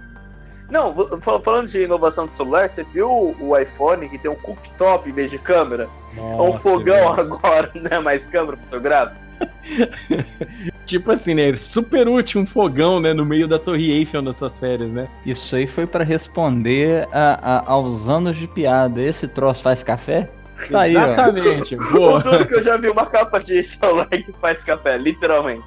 [0.71, 0.95] Não,
[1.43, 3.11] falando de inovação de celular, você viu
[3.41, 5.89] o iPhone que tem um cooktop em vez de câmera?
[6.17, 7.21] é um Nossa, fogão velho.
[7.21, 9.17] agora, não é mais câmera fotográfica?
[10.87, 11.55] Tipo assim, né?
[11.57, 13.13] Super útil um fogão, né?
[13.13, 15.09] No meio da Torre Eiffel nas suas férias, né?
[15.25, 19.01] Isso aí foi pra responder a- a- aos anos de piada.
[19.01, 20.29] Esse troço faz café?
[20.71, 21.07] Tá aí, ó.
[21.13, 21.77] Exatamente.
[21.95, 25.65] O duro que eu já vi uma capa de celular que faz café, literalmente.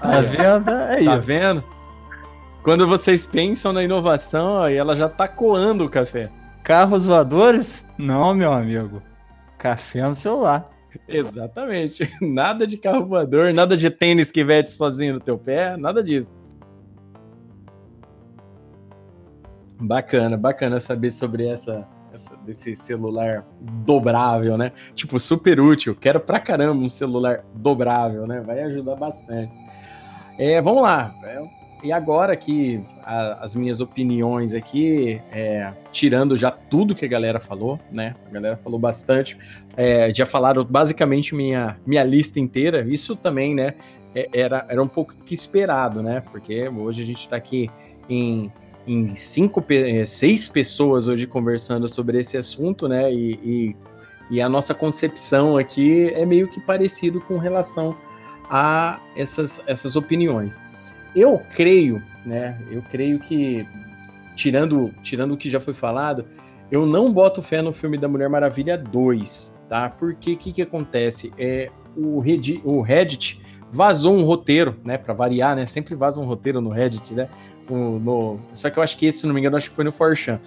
[0.00, 0.70] Tá vendo?
[0.70, 1.04] É aí.
[1.04, 1.64] Tá vendo?
[2.62, 6.30] Quando vocês pensam na inovação, ó, e ela já tá coando o café.
[6.62, 7.84] Carros voadores?
[7.98, 9.02] Não, meu amigo.
[9.58, 10.70] Café no celular.
[11.08, 12.08] Exatamente.
[12.20, 16.30] Nada de carro voador, nada de tênis que vete sozinho no teu pé, nada disso.
[19.80, 24.72] Bacana, bacana saber sobre essa, essa- desse celular dobrável, né?
[24.94, 25.94] Tipo, super útil.
[25.96, 28.40] Quero pra caramba um celular dobrável, né?
[28.40, 29.52] Vai ajudar bastante.
[30.38, 31.12] É, vamos lá.
[31.24, 31.42] É,
[31.82, 37.40] e agora que a- as minhas opiniões aqui, é, tirando já tudo que a galera
[37.40, 38.14] falou, né?
[38.28, 39.36] A galera falou bastante.
[39.76, 42.86] É, já falaram basicamente minha, minha lista inteira.
[42.88, 43.74] Isso também, né?
[44.14, 46.22] é- Era, era um pouco que esperado, né?
[46.30, 47.70] Porque hoje a gente tá aqui
[48.08, 48.52] em,
[48.86, 53.12] em cinco, é, seis pessoas hoje conversando sobre esse assunto, né?
[53.12, 53.76] E, e,
[54.30, 57.96] e a nossa concepção aqui é meio que parecido com relação
[58.50, 60.60] a essas, essas opiniões.
[61.14, 62.56] Eu creio, né?
[62.70, 63.66] Eu creio que,
[64.34, 66.24] tirando, tirando o que já foi falado,
[66.70, 69.90] eu não boto fé no filme da Mulher Maravilha 2, tá?
[69.90, 71.32] Porque o que, que acontece?
[71.38, 73.40] É, o, Reddit, o Reddit
[73.70, 74.96] vazou um roteiro, né?
[74.96, 75.66] Pra variar, né?
[75.66, 77.28] Sempre vaza um roteiro no Reddit, né?
[77.68, 79.84] O- no- só que eu acho que esse, se não me engano, acho que foi
[79.84, 80.40] no Forchan.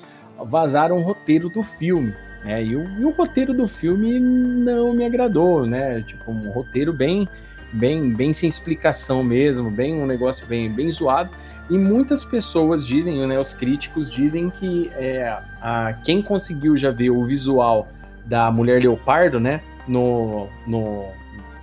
[0.43, 2.13] Vazaram um roteiro do filme,
[2.43, 2.63] né?
[2.63, 6.01] E o, e o roteiro do filme não me agradou, né?
[6.01, 7.27] Tipo, um roteiro bem,
[7.75, 11.29] bem, bem sem explicação mesmo, bem um negócio bem, bem zoado.
[11.69, 13.39] E muitas pessoas dizem, né?
[13.39, 17.87] Os críticos dizem que é, a, quem conseguiu já ver o visual
[18.25, 19.61] da Mulher Leopardo, né?
[19.87, 21.05] No, no,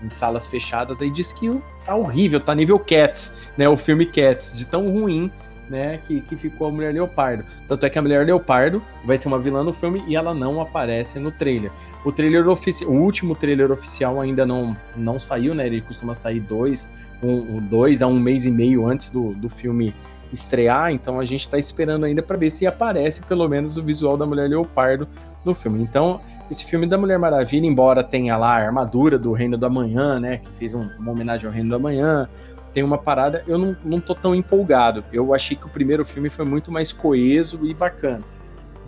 [0.02, 3.68] em salas fechadas, aí diz que tá horrível, tá nível Cats, né?
[3.68, 5.30] O filme Cats, de tão ruim,
[5.68, 6.00] né?
[6.06, 7.44] Que, que ficou a Mulher Leopardo.
[7.66, 10.60] Tanto é que a Mulher Leopardo vai ser uma vilã no filme e ela não
[10.60, 11.70] aparece no trailer.
[12.04, 15.66] O trailer oficial, o último trailer oficial ainda não, não saiu, né?
[15.66, 19.94] Ele costuma sair dois, um, dois a um mês e meio antes do, do filme
[20.32, 24.16] estrear, então a gente tá esperando ainda para ver se aparece pelo menos o visual
[24.16, 25.06] da Mulher Leopardo
[25.44, 25.82] no filme.
[25.82, 26.20] Então,
[26.50, 30.38] esse filme da Mulher Maravilha, embora tenha lá a armadura do Reino do Amanhã, né,
[30.38, 32.28] que fez um- uma homenagem ao Reino do Amanhã,
[32.72, 35.04] tem uma parada, eu não, não tô tão empolgado.
[35.12, 38.22] Eu achei que o primeiro filme foi muito mais coeso e bacana.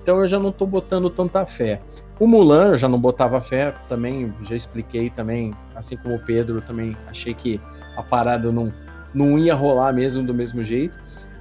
[0.02, 1.80] Então eu já não tô botando tanta fé.
[2.20, 6.60] O Mulan eu já não botava fé, também já expliquei também, assim como o Pedro,
[6.60, 7.60] também achei que
[7.96, 8.72] a parada não,
[9.12, 10.96] não ia rolar mesmo do mesmo jeito.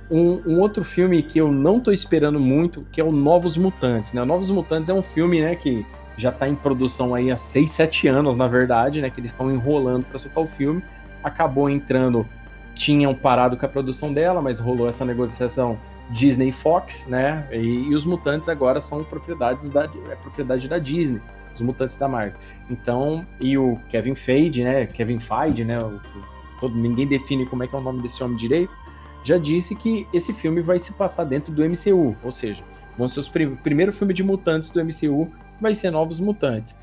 [0.09, 4.13] Um, um outro filme que eu não tô esperando muito, que é o Novos Mutantes,
[4.13, 4.21] né?
[4.21, 7.69] O Novos Mutantes é um filme, né, que já tá em produção aí há 6,
[7.69, 10.83] 7 anos, na verdade, né, que eles estão enrolando para soltar o filme.
[11.23, 12.25] Acabou entrando,
[12.75, 15.77] tinham parado com a produção dela, mas rolou essa negociação
[16.09, 17.47] Disney Fox, né?
[17.51, 17.57] E,
[17.89, 21.21] e os Mutantes agora são propriedades da é propriedade da Disney,
[21.53, 22.37] os Mutantes da Marvel.
[22.69, 24.85] Então, e o Kevin Feige, né?
[24.85, 25.77] Kevin Feige, né?
[25.77, 25.99] o-
[26.59, 28.71] todo, ninguém define como é que é o nome desse homem direito.
[29.23, 32.61] Já disse que esse filme vai se passar dentro do MCU, ou seja,
[32.97, 35.29] vão ser os prim primeiro filme de mutantes do MCU,
[35.61, 36.75] vai ser Novos Mutantes.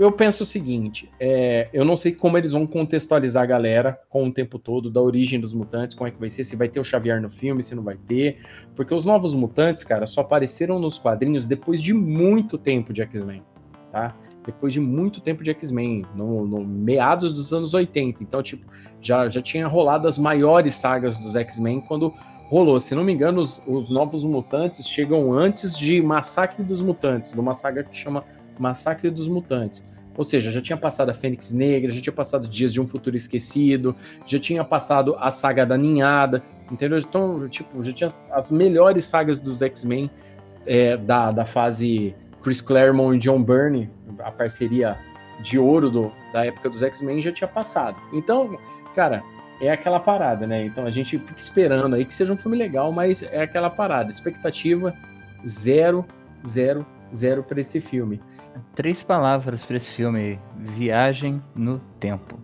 [0.00, 4.26] Eu penso o seguinte, é, eu não sei como eles vão contextualizar a galera com
[4.26, 6.80] o tempo todo da origem dos mutantes, como é que vai ser, se vai ter
[6.80, 8.38] o Xavier no filme, se não vai ter,
[8.74, 13.42] porque os Novos Mutantes, cara, só apareceram nos quadrinhos depois de muito tempo de X-Men,
[13.92, 14.16] tá?
[14.46, 18.22] Depois de muito tempo de X-Men, no, no meados dos anos 80.
[18.22, 18.64] Então, tipo,
[19.02, 22.14] já, já tinha rolado as maiores sagas dos X-Men quando
[22.48, 22.80] rolou.
[22.80, 27.40] Se não me engano, os, os Novos Mutantes chegam antes de Massacre dos Mutantes, de
[27.40, 28.24] uma saga que chama
[28.58, 29.89] Massacre dos Mutantes.
[30.20, 33.16] Ou seja, já tinha passado a Fênix Negra, já tinha passado Dias de um Futuro
[33.16, 36.98] Esquecido, já tinha passado a saga da Ninhada, entendeu?
[36.98, 40.10] Então, tipo, já tinha as melhores sagas dos X-Men
[40.66, 43.88] é, da, da fase Chris Claremont e John Byrne,
[44.18, 44.98] a parceria
[45.42, 47.96] de ouro do, da época dos X-Men já tinha passado.
[48.12, 48.58] Então,
[48.94, 49.22] cara,
[49.58, 50.66] é aquela parada, né?
[50.66, 54.10] Então a gente fica esperando aí que seja um filme legal, mas é aquela parada.
[54.10, 54.94] Expectativa
[55.48, 56.04] zero,
[56.46, 56.84] zero,
[57.14, 58.20] zero para esse filme.
[58.74, 60.38] Três palavras pra esse filme.
[60.56, 62.38] Viagem no tempo.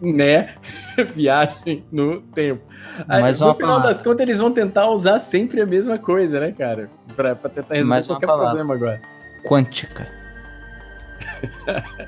[0.00, 0.54] né?
[1.14, 2.62] Viagem no tempo.
[3.08, 3.88] Aí, no final palavra.
[3.88, 6.90] das contas, eles vão tentar usar sempre a mesma coisa, né, cara?
[7.14, 8.46] Pra, pra tentar resolver Mais qualquer palavra.
[8.46, 9.00] problema agora.
[9.44, 10.06] Quântica.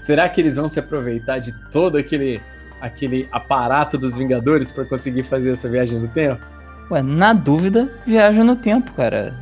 [0.00, 2.40] Será que eles vão se aproveitar de todo aquele,
[2.80, 6.44] aquele aparato dos Vingadores pra conseguir fazer essa viagem no tempo?
[6.90, 9.34] Ué, na dúvida, viaja no tempo, cara.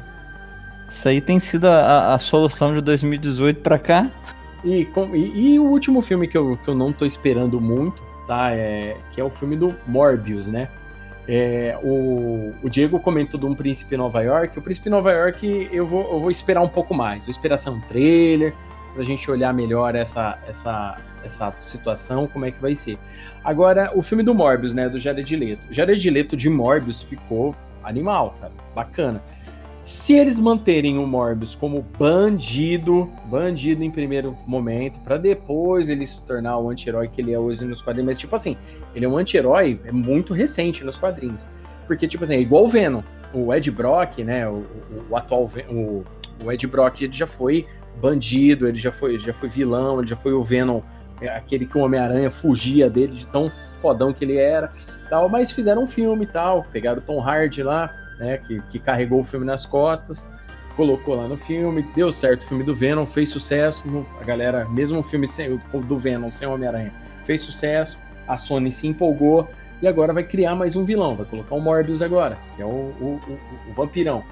[0.89, 4.11] Isso aí tem sido a, a- solução de 2018 pra cá.
[4.65, 8.03] E, com- e- e o último filme que eu, que eu não tô esperando muito,
[8.27, 8.53] tá?
[8.53, 10.69] É, que é o filme do Morbius, né?
[11.29, 14.59] É, o, o Diego comentou de um Príncipe Nova York.
[14.59, 17.25] O Príncipe Nova York eu vou, eu vou esperar um pouco mais.
[17.25, 18.55] Vou esperar ser um trailer
[18.95, 22.97] pra gente olhar melhor essa, essa, essa situação, como é que vai ser.
[23.45, 24.89] Agora, o filme do Morbius, né?
[24.89, 25.67] Do Jared Leto.
[25.69, 28.53] O Jared Leto de Morbius ficou animal, cara.
[28.75, 29.21] Bacana.
[29.87, 36.25] Se eles manterem o Morbius como bandido, bandido em primeiro momento, pra depois ele se
[36.25, 38.57] tornar o anti-herói que ele é hoje nos quadrinhos, mas tipo assim,
[38.97, 41.47] ele é um anti-herói é muito recente nos quadrinhos.
[41.87, 43.01] Porque, tipo assim, é igual o Venom.
[43.33, 44.49] O Ed Brock, né?
[44.49, 44.67] O, o-
[45.11, 46.03] o atual o,
[46.45, 47.65] o Ed Brock ele já foi
[48.03, 50.81] bandido, ele já foi, ele já foi vilão, ele já foi o Venom,
[51.21, 53.49] é, aquele que o Homem-Aranha fugia dele de tão
[53.81, 54.73] fodão que ele era,
[55.09, 57.89] tal, mas fizeram um filme e tal, pegaram o Tom Hardy lá,
[58.19, 60.31] né, que, que carregou o filme nas costas,
[60.77, 64.99] colocou lá no filme, deu certo o filme do Venom, fez sucesso, a galera, mesmo
[64.99, 66.93] o filme sem, do Venom, sem Homem-Aranha,
[67.25, 67.99] fez sucesso,
[68.29, 69.49] a Sony se empolgou,
[69.81, 72.69] e agora vai criar mais um vilão, vai colocar o Morbius agora, que é o,
[72.69, 74.23] o, o- o vampirão.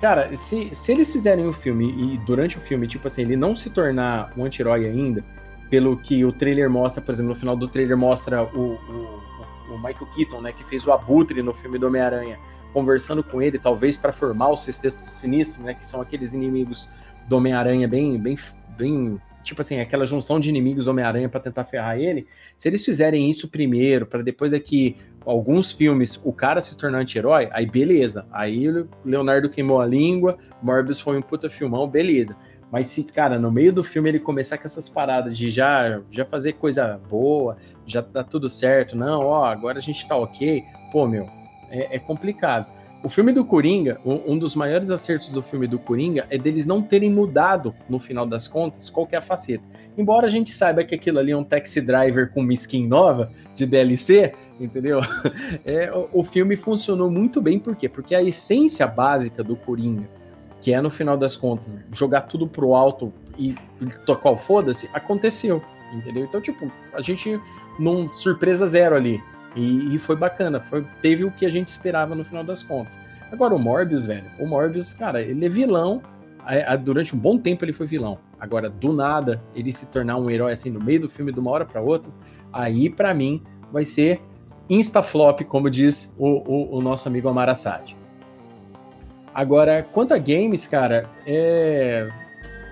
[0.00, 3.54] Cara, se, se eles fizerem o filme e durante o filme, tipo assim, ele não
[3.54, 5.24] se tornar um anti-herói ainda,
[5.70, 9.76] pelo que o trailer mostra, por exemplo, no final do trailer mostra o, o, o
[9.78, 12.38] Michael Keaton, né, que fez o Abutre no filme do Homem-Aranha,
[12.76, 16.90] conversando com ele, talvez para formar o Sexteto Sinistro, né, que são aqueles inimigos
[17.26, 18.36] do Homem-Aranha bem, bem,
[18.76, 22.26] bem, tipo assim, aquela junção de inimigos Homem-Aranha para tentar ferrar ele.
[22.54, 24.94] Se eles fizerem isso primeiro, para depois daqui
[25.24, 28.28] alguns filmes o cara se tornar anti-herói, aí beleza.
[28.30, 28.66] Aí
[29.02, 32.36] Leonardo queimou a língua, Morbius foi um puta filmão, beleza.
[32.70, 36.26] Mas se, cara, no meio do filme ele começar com essas paradas de já, já
[36.26, 40.62] fazer coisa boa, já tá tudo certo, não, ó, agora a gente tá ok,
[40.92, 41.26] pô, meu,
[41.70, 42.66] é, é complicado.
[43.02, 46.82] O filme do Coringa, um, dos maiores acertos do filme do Coringa é deles não
[46.82, 49.62] terem mudado, no final das contas, qual que é faceta.
[49.96, 53.30] Embora a gente saiba que aquilo ali é um taxi driver com uma skin nova
[53.54, 55.00] de DLC, entendeu?
[55.64, 57.88] É, o, filme funcionou muito bem, por quê?
[57.88, 60.08] Porque a essência básica do Coringa,
[60.60, 64.88] que é no final das contas jogar tudo pro alto e, e tocar o foda-se,
[64.92, 65.62] aconteceu,
[65.92, 66.24] entendeu?
[66.24, 67.40] Então, tipo, a gente
[67.78, 69.22] num surpresa zero ali.
[69.56, 73.00] E, e foi bacana, foi, teve o que a gente esperava no final das contas.
[73.32, 76.02] Agora, o Morbius, velho, o Morbius, cara, ele é vilão.
[76.48, 78.18] a- a- durante um bom tempo ele foi vilão.
[78.38, 81.50] Agora, do nada, ele se tornar um herói assim no meio do filme, de uma
[81.50, 82.12] hora pra outra,
[82.52, 83.42] aí pra mim
[83.72, 84.20] vai ser
[84.70, 87.96] insta-flop, como diz o, o, o nosso amigo Amar Assad.
[89.34, 92.08] Agora, quanto a games, cara, é.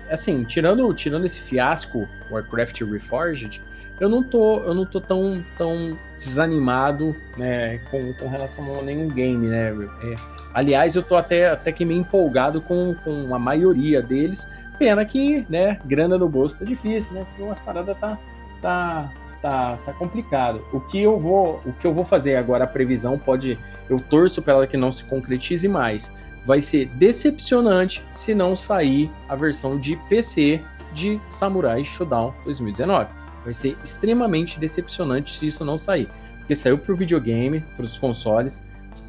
[0.09, 1.97] Assim, tirando, tirando esse fiasco
[2.31, 3.61] Warcraft Reforged,
[3.99, 9.07] eu não tô, eu não tô tão, tão desanimado né, com, com relação a nenhum
[9.09, 9.69] game, né?
[10.03, 10.15] É,
[10.53, 14.47] aliás, eu tô até, até que meio empolgado com, com a maioria deles.
[14.77, 17.25] Pena que, né, grana no bolso tá difícil, né?
[17.29, 18.19] Porque umas paradas tá,
[18.61, 19.09] tá,
[19.41, 20.61] tá, tá complicado.
[20.73, 23.57] O que eu vou, o que eu vou fazer agora, a previsão pode,
[23.89, 26.13] eu torço para ela que não se concretize mais.
[26.45, 30.61] Vai ser decepcionante se não sair a versão de PC
[30.93, 33.24] de Samurai Shodown 2019.
[33.45, 36.09] Vai ser extremamente decepcionante se isso não sair.
[36.39, 38.65] Porque saiu pro videogame, pros consoles,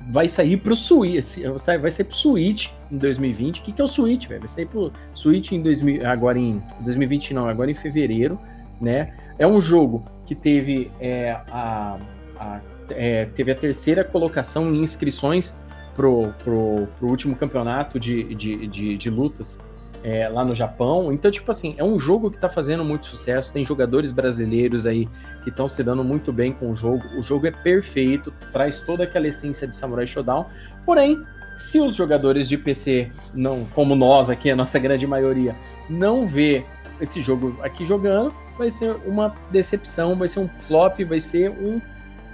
[0.08, 1.38] vai sair pro Switch,
[1.80, 3.58] vai sair pro Switch em 2020.
[3.60, 4.40] O que, que é o Switch, velho?
[4.40, 8.38] Vai sair pro Switch em 2000, agora em 2020 não, agora em fevereiro,
[8.80, 9.14] né?
[9.38, 11.98] É um jogo que teve é, a,
[12.38, 12.60] a-
[12.90, 15.58] é, teve a terceira colocação em inscrições
[15.94, 19.60] pro, pro, pro último campeonato de, de, de, de lutas
[20.06, 21.12] é, lá no Japão.
[21.12, 23.52] Então, tipo assim, é um jogo que tá fazendo muito sucesso.
[23.52, 25.08] Tem jogadores brasileiros aí
[25.42, 27.02] que estão se dando muito bem com o jogo.
[27.18, 30.46] O jogo é perfeito, traz toda aquela essência de Samurai Shodown.
[30.84, 31.20] Porém,
[31.56, 35.56] se os jogadores de PC, não, como nós aqui, a nossa grande maioria,
[35.90, 36.64] não vê
[37.00, 41.80] esse jogo aqui jogando, vai ser uma decepção, vai ser um flop, vai ser um,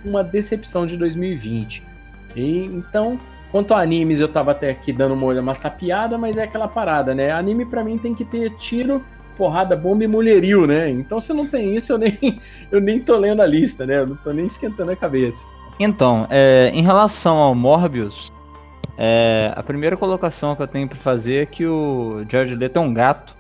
[0.05, 1.83] uma decepção de 2020.
[2.37, 3.19] E, então,
[3.53, 6.67] quanto a animes, eu tava até aqui dando uma, olhada, uma sapiada, mas é aquela
[6.67, 7.31] parada, né?
[7.31, 9.01] Anime pra mim tem que ter tiro,
[9.37, 10.91] porrada, bomba e mulherio, né?
[10.91, 12.19] Então se não tem isso, eu nem,
[12.73, 14.01] eu nem tô lendo a lista, né?
[14.01, 15.45] Eu não tô nem esquentando a cabeça.
[15.79, 18.33] Então, é, em relação ao Morbius,
[18.99, 22.81] é, a primeira colocação que eu tenho pra fazer é que o Jared Leto é
[22.81, 23.37] um gato.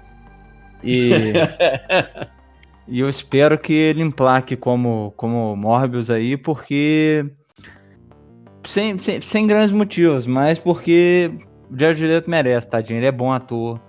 [0.84, 1.10] E
[2.86, 7.24] E eu espero que ele emplaque como, como Morbius aí, porque.
[8.64, 11.30] Sem, sem, sem grandes motivos, mas porque
[11.70, 12.98] o Jared Leto merece, tadinho.
[12.98, 13.80] Ele é bom ator.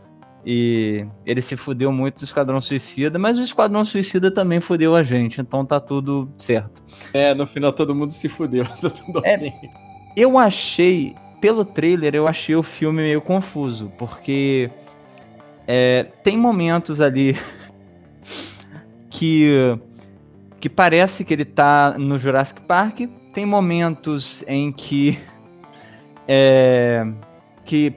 [0.46, 5.02] E ele se fudeu muito do Esquadrão Suicida, mas o Esquadrão Suicida também fudeu a
[5.02, 6.84] gente, então tá tudo certo.
[7.14, 8.66] É, no final todo mundo se fudeu.
[8.82, 9.36] Tá tudo É.
[9.36, 9.54] ok.
[10.18, 14.70] Eu achei, pelo trailer, eu achei o filme meio confuso, porque
[15.66, 17.38] é, tem momentos ali
[19.10, 19.80] que,
[20.60, 23.02] que parece que ele tá no Jurassic Park,
[23.34, 25.20] tem momentos em que
[26.28, 27.06] é,
[27.66, 27.94] que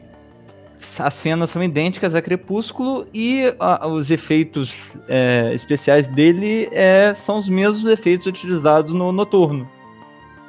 [0.98, 7.36] as cenas são idênticas a Crepúsculo e a- os efeitos é, especiais dele é, são
[7.38, 9.68] os mesmos efeitos utilizados no Noturno.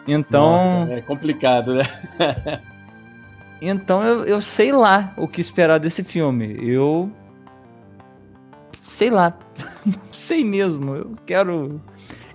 [0.07, 1.83] Então, Nossa, é complicado, né?
[3.61, 6.57] então eu, eu sei lá o que esperar desse filme.
[6.61, 7.11] Eu.
[8.83, 9.37] Sei lá.
[9.85, 10.95] Não sei mesmo.
[10.95, 11.81] Eu quero.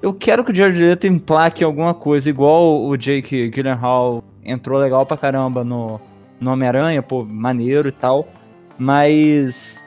[0.03, 5.07] Eu quero que o Jared Leto emplaque alguma coisa, igual o Jake Gyllenhaal entrou legal
[5.07, 6.01] pra caramba no,
[6.41, 8.27] no Homem-Aranha, pô, maneiro e tal.
[8.77, 9.83] Mas.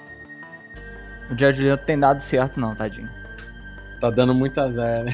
[1.29, 3.09] O Jared Leto tem dado certo, não, tadinho.
[3.99, 5.13] Tá dando muito azar, né?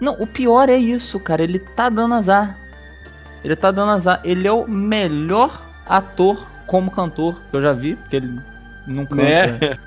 [0.00, 1.42] Não, o pior é isso, cara.
[1.42, 2.56] Ele tá dando azar.
[3.42, 4.20] Ele tá dando azar.
[4.22, 8.40] Ele é o melhor ator como cantor que eu já vi, porque ele
[8.86, 9.22] não canta.
[9.22, 9.78] Né?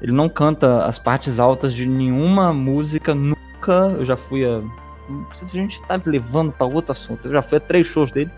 [0.00, 3.94] Ele não canta as partes altas de nenhuma música nunca.
[3.98, 4.60] Eu já fui a.
[4.60, 7.26] A gente tá levando pra outro assunto.
[7.28, 8.30] Eu já fui a três shows dele.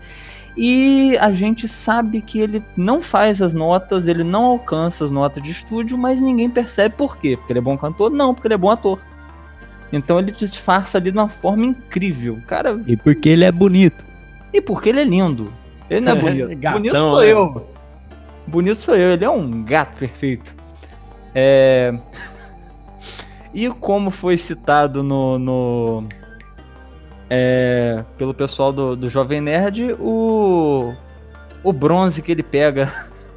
[0.55, 5.41] E a gente sabe que ele não faz as notas, ele não alcança as notas
[5.41, 7.35] de estúdio, mas ninguém percebe por quê.
[7.37, 8.11] Porque ele é bom cantor?
[8.11, 8.99] Não, porque ele é bom ator.
[9.91, 12.39] Então ele disfarça ali de uma forma incrível.
[12.47, 14.03] Cara, E porque ele é bonito.
[14.51, 15.51] e porque ele é lindo.
[15.89, 16.55] Ele não é bonito.
[16.59, 17.31] Gatão, bonito sou né?
[17.31, 17.67] eu.
[18.47, 19.11] Bonito sou eu.
[19.13, 20.55] Ele é um gato perfeito.
[21.33, 21.97] É...
[23.53, 25.37] E como foi citado no.
[25.37, 26.07] no-
[27.29, 30.93] é, pelo pessoal do, do Jovem Nerd, o.
[31.63, 32.91] O bronze que ele pega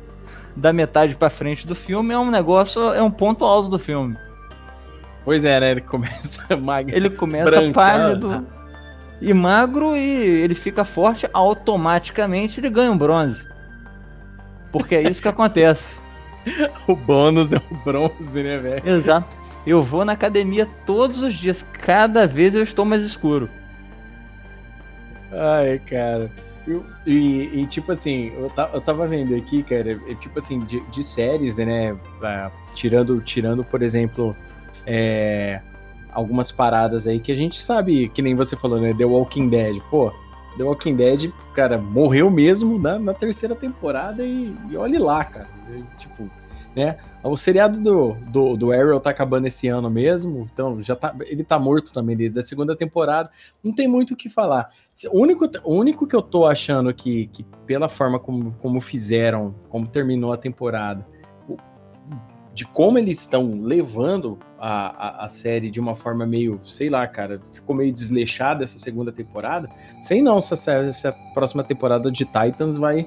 [0.57, 2.93] da metade pra frente do filme é um negócio.
[2.95, 4.17] É um ponto alto do filme.
[5.25, 5.71] Pois é, né?
[5.73, 6.95] Ele começa magro.
[6.97, 8.47] Ele começa pálido
[9.21, 10.01] e magro e
[10.43, 13.47] ele fica forte, automaticamente ele ganha um bronze.
[14.73, 15.99] Porque é isso que acontece.
[16.87, 18.89] O bônus é o bronze, né, velho?
[18.89, 19.29] Exato.
[19.67, 23.49] Eu vou na academia todos os dias, cada vez eu estou mais escuro.
[25.33, 26.31] Ai, cara.
[26.67, 30.61] Eu- e, e, tipo assim, eu, ta- eu tava vendo aqui, cara, é, tipo assim,
[30.61, 31.97] de, de séries, né?
[32.23, 34.37] ah, tirando, tirando, por exemplo,
[34.85, 35.61] é,
[36.13, 38.93] algumas paradas aí que a gente sabe, que nem você falou, né?
[38.97, 39.81] The Walking Dead.
[39.91, 40.13] Pô,
[40.57, 45.49] The Walking Dead, cara, morreu mesmo na, na terceira temporada e, e olhe lá, cara.
[45.71, 46.31] E, tipo,
[46.75, 46.99] né?
[47.25, 51.43] O seriado do, do, do Arrow tá acabando esse ano mesmo, então já tá, ele
[51.43, 53.31] tá morto também desde a segunda temporada.
[53.65, 54.71] Não tem muito o que falar.
[55.11, 59.55] O único, o único que eu tô achando que, que pela forma como, como fizeram,
[59.69, 61.05] como terminou a temporada,
[62.57, 67.07] de como eles estão levando a, a, a série de uma forma meio, sei lá,
[67.07, 69.69] cara, ficou meio desleixada essa segunda temporada.
[70.01, 73.07] Sei não se essa, essa próxima temporada de Titans vai,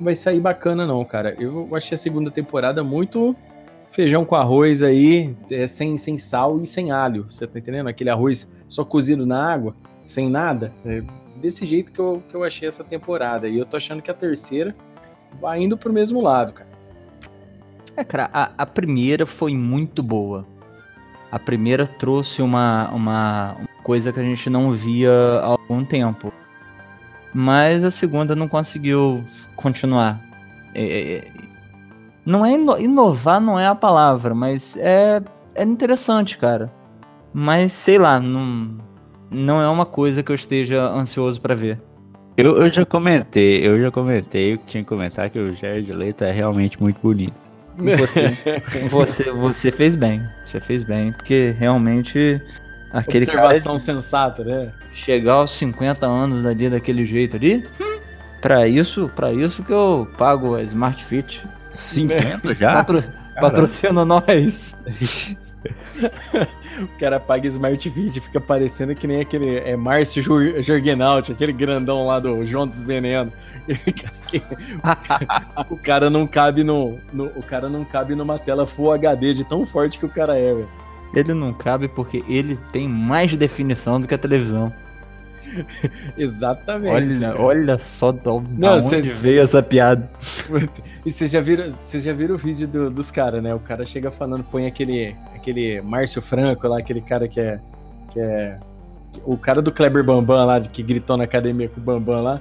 [0.00, 1.34] vai sair bacana, não, cara.
[1.40, 3.34] Eu achei a segunda temporada muito
[3.90, 7.24] feijão com arroz aí, é, sem, sem sal e sem alho.
[7.28, 7.88] Você tá entendendo?
[7.88, 9.74] Aquele arroz só cozido na água,
[10.06, 10.72] sem nada.
[10.86, 11.02] É
[11.34, 13.48] desse jeito que eu, que eu achei essa temporada.
[13.48, 14.72] E eu tô achando que a terceira
[15.40, 16.73] vai indo pro mesmo lado, cara.
[17.96, 20.46] É, cara, a, a primeira foi muito boa.
[21.30, 25.10] A primeira trouxe uma, uma, uma coisa que a gente não via
[25.42, 26.32] há algum tempo.
[27.32, 29.24] Mas a segunda não conseguiu
[29.56, 30.20] continuar.
[30.74, 31.24] É, é,
[32.24, 35.20] não é ino- inovar, não é a palavra, mas é,
[35.54, 36.72] é interessante, cara.
[37.32, 38.76] Mas sei lá, não,
[39.30, 41.80] não é uma coisa que eu esteja ansioso pra ver.
[42.36, 46.22] Eu, eu já comentei, eu já comentei, eu tinha que comentar que o Jared Leto
[46.24, 47.40] é realmente muito bonito.
[47.76, 48.36] Você,
[48.88, 50.22] você, você fez bem.
[50.44, 52.40] Você fez bem, porque realmente
[52.92, 54.72] aquele cara Observação sensata, né?
[54.92, 57.98] chegar aos 50 anos ali daquele jeito ali, hum,
[58.40, 61.44] pra isso, para isso que eu pago a Smart Fit.
[61.70, 62.74] 50 já?
[62.74, 63.04] Patro,
[63.40, 64.76] patrocina nós.
[66.80, 70.20] O cara paga Smart Fit, fica parecendo que nem aquele é Márcio
[70.60, 73.32] Jorgenalt, aquele grandão lá do João dos Veneno.
[75.70, 79.44] o cara não cabe no, no- o cara não cabe numa tela Full HD de
[79.44, 80.68] tão forte que o cara é, velho.
[81.14, 84.72] Ele não cabe porque ele tem mais definição do que a televisão.
[86.16, 87.16] Exatamente.
[87.24, 90.08] Olha, olha só da Não, cês- veio essa piada.
[91.04, 93.54] E vocês já viram, já viram o vídeo do- dos caras, né?
[93.54, 97.60] O cara chega falando, põe aquele, aquele Márcio Franco lá, aquele cara que é,
[98.12, 98.58] que é
[99.24, 102.40] o cara do Kleber Bambam lá, que gritou na academia com o Bambam lá.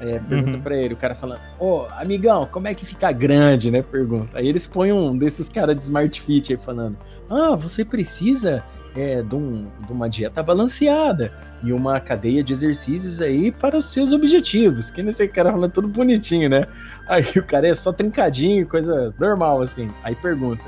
[0.00, 0.60] É, pergunta Uhum.
[0.60, 3.80] pra ele, o cara falando, ô, amigão, como é que fica grande, né?
[3.80, 4.36] Pergunta.
[4.36, 6.96] Aí eles põem um desses caras de Smart Fit aí falando,
[7.30, 8.62] ah, você precisa
[8.94, 13.86] é, de, um- de uma dieta balanceada e uma cadeia de exercícios aí para os
[13.86, 14.90] seus objetivos.
[14.90, 16.66] Que nem esse cara falando tudo bonitinho, né?
[17.08, 19.90] Aí o cara é só trincadinho, coisa normal, assim.
[20.02, 20.62] Aí pergunta.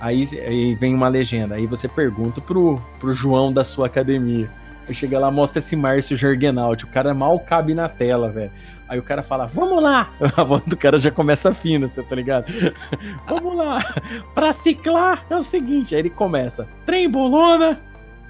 [0.00, 1.54] Aí, aí vem uma legenda.
[1.54, 4.48] Aí você pergunta pro, pro João da sua academia.
[4.88, 6.82] Aí chega lá, mostra esse Márcio Jorgenalt.
[6.84, 8.50] O cara mal cabe na tela, velho.
[8.88, 10.10] Aí o cara fala, vamos lá!
[10.36, 12.46] A voz do cara já começa fina, você tá ligado?
[13.28, 13.78] vamos lá!
[14.34, 15.94] Pra ciclar é o seguinte.
[15.94, 17.80] Aí ele começa, trem bolona,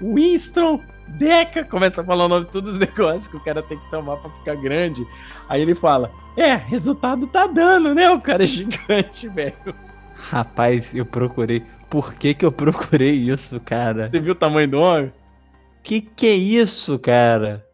[0.01, 3.77] Winston, Deca, começa a falar o nome de todos os negócios que o cara tem
[3.77, 5.05] que tomar pra ficar grande.
[5.47, 8.09] Aí ele fala, é, resultado tá dando, né?
[8.11, 9.75] O cara é gigante, velho.
[10.15, 11.63] Rapaz, eu procurei.
[11.89, 14.09] Por que que eu procurei isso, cara?
[14.09, 15.13] Você viu o tamanho do homem?
[15.81, 17.65] Que que é isso, cara?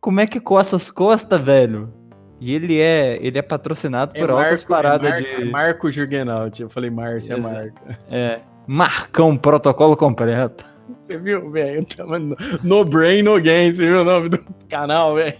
[0.00, 1.92] Como é que coça as costas, velho?
[2.40, 5.44] E ele é, ele é patrocinado por altas paradas é Mar- de.
[5.50, 6.58] Marco Jurgenalt.
[6.58, 7.36] Eu falei Márcia, é.
[7.36, 7.80] Marco.
[8.10, 8.40] É.
[8.66, 10.64] Marcão, protocolo completo.
[11.04, 11.84] Você viu, velho?
[11.98, 13.72] No, no Brain, No Gain.
[13.72, 14.38] Você viu o nome do
[14.68, 15.36] canal, velho?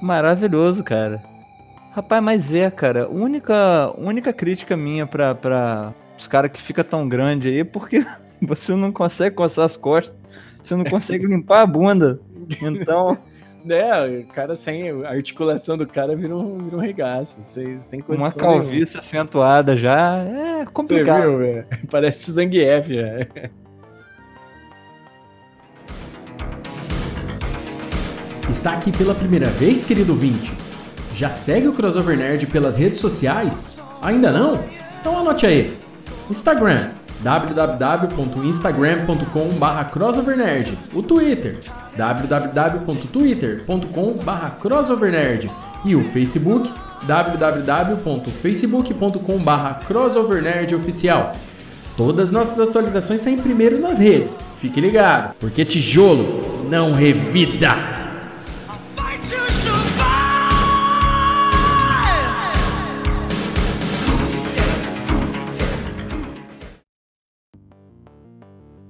[0.00, 1.22] Maravilhoso, cara.
[1.92, 3.08] Rapaz, mas é, cara.
[3.08, 8.04] Única, única crítica minha pra, pra os caras que fica tão grande aí, porque
[8.40, 10.16] você não consegue coçar as costas,
[10.62, 12.20] você não consegue limpar a bunda.
[12.62, 13.16] Então,
[13.68, 14.90] É, o cara sem.
[15.04, 17.38] A articulação do cara vira um, vira um regaço.
[17.42, 20.64] Sem, sem condição uma calvície acentuada já é nenhuma.
[20.64, 21.22] Você complicado.
[21.22, 21.66] viu, velho?
[21.90, 23.28] Parece o Zangief, velho.
[28.48, 30.52] Está aqui pela primeira vez, querido ouvinte?
[31.14, 33.78] Já segue o Crossover Nerd pelas redes sociais?
[34.00, 34.64] Ainda não?
[35.00, 35.72] Então anote aí.
[36.30, 36.90] Instagram
[37.22, 41.58] www.instagram.com.br crossovernerd O Twitter
[41.96, 45.50] www.twitter.com.br crossovernerd
[45.84, 46.70] E o Facebook
[47.06, 50.74] www.facebook.com.br crossovernerd
[51.96, 54.38] Todas nossas atualizações saem primeiro nas redes.
[54.58, 58.01] Fique ligado, porque tijolo não revida!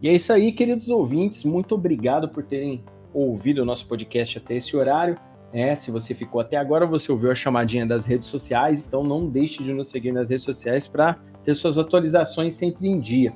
[0.03, 1.45] E é isso aí, queridos ouvintes.
[1.45, 2.85] Muito obrigado por terem
[3.15, 5.17] ouvido o nosso podcast até esse horário.
[5.53, 9.29] É, se você ficou até agora, você ouviu a chamadinha das redes sociais, então não
[9.29, 13.33] deixe de nos seguir nas redes sociais para ter suas atualizações sempre em dia.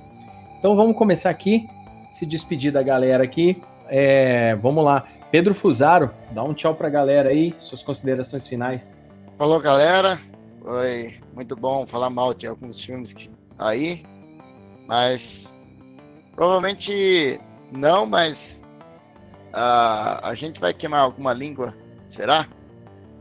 [0.58, 1.68] Então vamos começar aqui,
[2.10, 3.62] se despedir da galera aqui.
[3.88, 5.06] É, vamos lá.
[5.30, 8.92] Pedro Fusaro, dá um tchau pra galera aí, suas considerações finais.
[9.38, 10.18] Falou, galera.
[10.64, 14.02] Foi muito bom falar mal de alguns filmes que aí,
[14.88, 15.54] mas
[16.36, 17.40] provavelmente
[17.72, 18.60] não, mas
[19.52, 21.74] ah, a gente vai queimar alguma língua,
[22.06, 22.46] será?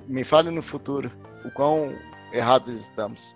[0.05, 1.11] Me fale no futuro
[1.43, 1.93] o quão
[2.31, 3.35] errados estamos.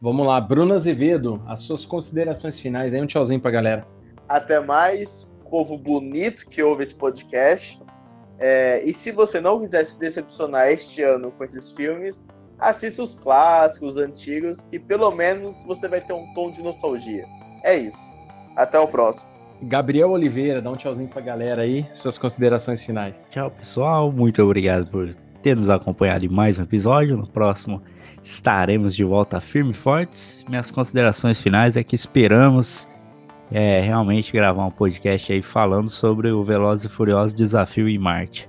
[0.00, 3.86] Vamos lá, Bruno Azevedo, as suas considerações finais aí, um tchauzinho pra galera.
[4.28, 7.80] Até mais, povo bonito que ouve esse podcast.
[8.38, 12.28] É, e se você não quiser se decepcionar este ano com esses filmes,
[12.58, 17.24] assista os clássicos, os antigos, que pelo menos você vai ter um tom de nostalgia.
[17.64, 18.15] É isso.
[18.56, 19.30] Até o próximo.
[19.62, 23.20] Gabriel Oliveira, dá um tchauzinho pra galera aí, suas considerações finais.
[23.30, 24.12] Tchau, pessoal.
[24.12, 27.16] Muito obrigado por ter nos acompanhado em mais um episódio.
[27.16, 27.82] No próximo
[28.22, 30.44] estaremos de volta firme e fortes.
[30.48, 32.88] Minhas considerações finais é que esperamos
[33.50, 38.48] é, realmente gravar um podcast aí falando sobre o Velozes e Furiosos Desafio em Marte.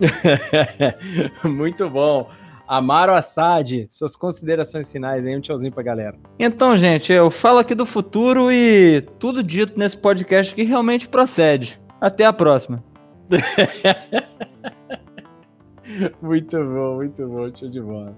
[1.44, 2.30] Muito bom.
[2.70, 6.16] Amaro Assad, suas considerações finais aí, um tchauzinho pra galera.
[6.38, 11.80] Então, gente, eu falo aqui do futuro e tudo dito nesse podcast que realmente procede.
[12.00, 12.80] Até a próxima.
[16.22, 18.16] Muito bom, muito bom, show de bola.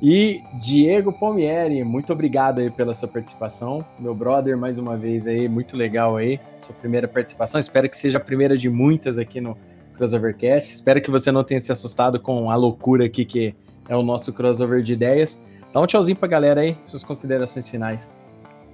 [0.00, 3.84] E Diego Palmieri, muito obrigado aí pela sua participação.
[3.98, 7.60] Meu brother, mais uma vez aí, muito legal aí, sua primeira participação.
[7.60, 9.54] Espero que seja a primeira de muitas aqui no
[9.98, 10.70] Crossovercast.
[10.70, 13.54] Espero que você não tenha se assustado com a loucura aqui que
[13.88, 15.42] é o nosso crossover de ideias.
[15.72, 18.12] Dá um tchauzinho pra galera aí, suas considerações finais.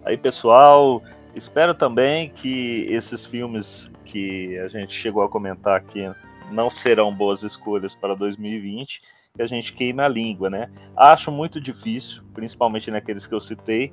[0.04, 1.02] Aí, pessoal,
[1.34, 6.10] espero também que esses filmes que a gente chegou a comentar aqui
[6.50, 9.00] não serão boas escolhas para 2020,
[9.34, 10.68] que a gente queime a língua, né?
[10.96, 13.92] Acho muito difícil, principalmente naqueles que eu citei.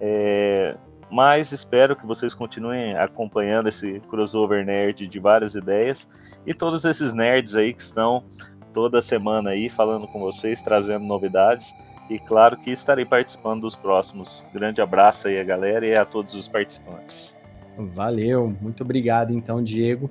[0.00, 0.76] É,
[1.10, 6.10] mas espero que vocês continuem acompanhando esse crossover nerd de várias ideias
[6.46, 8.24] e todos esses nerds aí que estão
[8.72, 11.74] toda semana aí falando com vocês, trazendo novidades.
[12.08, 14.44] E claro que estarei participando dos próximos.
[14.52, 17.36] Grande abraço aí a galera e a todos os participantes.
[17.76, 20.10] Valeu, muito obrigado então, Diego,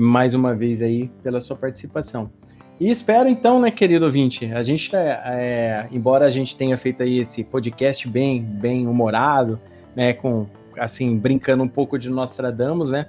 [0.00, 2.30] mais uma vez aí pela sua participação.
[2.80, 7.02] E espero então, né, querido ouvinte, a gente, é, é, embora a gente tenha feito
[7.04, 9.60] aí esse podcast bem, bem humorado,
[9.94, 13.06] né, com, assim, brincando um pouco de Nostradamus, né,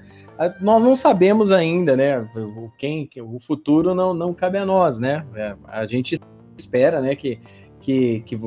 [0.61, 5.25] nós não sabemos ainda, né, o, quem, o futuro não, não cabe a nós, né,
[5.35, 6.19] É, a gente
[6.57, 7.39] espera, né, que,
[7.79, 8.39] que, que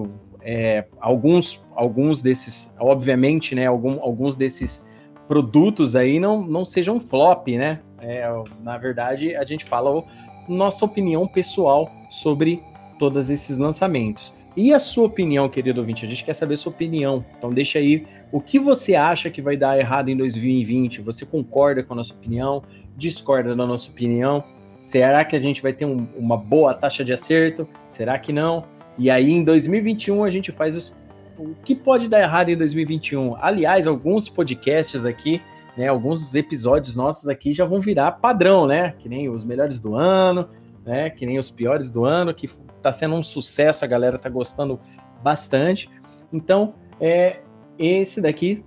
[0.43, 4.89] é, alguns, alguns desses, obviamente, né, algum, alguns desses
[5.27, 8.25] produtos aí não, não sejam flop, né, é,
[8.63, 10.05] na verdade, a gente fala o,
[10.49, 12.63] nossa opinião pessoal sobre
[12.99, 14.38] todos esses lançamentos.
[14.61, 16.05] E a sua opinião, querido ouvinte?
[16.05, 17.25] A gente quer saber a sua opinião.
[17.37, 21.01] Então deixa aí o que você acha que vai dar errado em 2020.
[21.03, 22.65] Você concorda com a nossa opinião?
[22.97, 24.43] Discorda da nossa opinião?
[24.83, 27.69] Será que a gente vai ter um- uma boa taxa de acerto?
[27.89, 28.65] Será que não?
[28.99, 30.97] E aí em 2021 a gente faz os-
[31.39, 33.37] o que pode dar errado em 2021.
[33.41, 35.41] Aliás, alguns podcasts aqui
[35.77, 38.95] né, alguns episódios nossos aqui já vão virar padrão, né?
[38.99, 40.49] Que nem os melhores do ano,
[40.85, 41.09] né?
[41.09, 42.51] Que nem os piores do ano, que
[42.83, 44.81] tá sendo um sucesso, a galera tá gostando
[45.23, 45.89] bastante.
[46.33, 47.41] Então, é,
[47.79, 48.65] esse daqui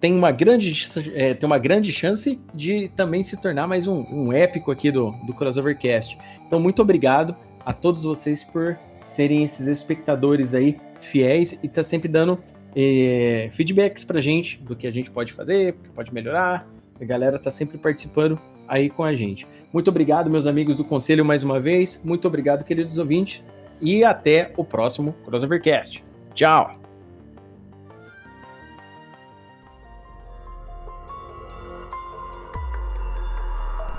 [0.00, 0.72] tem uma grande,
[1.14, 5.10] é, tem uma grande chance de também se tornar mais um, um épico aqui do,
[5.26, 6.16] do Crossovercast.
[6.46, 12.08] Então, muito obrigado a todos vocês por serem esses espectadores aí fiéis e tá sempre
[12.08, 12.38] dando
[12.76, 16.68] eh, feedbacks pra gente do que a gente pode fazer, pode melhorar.
[17.00, 19.46] A galera tá sempre participando aí com a gente.
[19.72, 22.00] Muito obrigado, meus amigos do conselho, mais uma vez.
[22.04, 23.42] Muito obrigado, queridos ouvintes.
[23.80, 26.02] E até o próximo Crossovercast.
[26.34, 26.72] Tchau!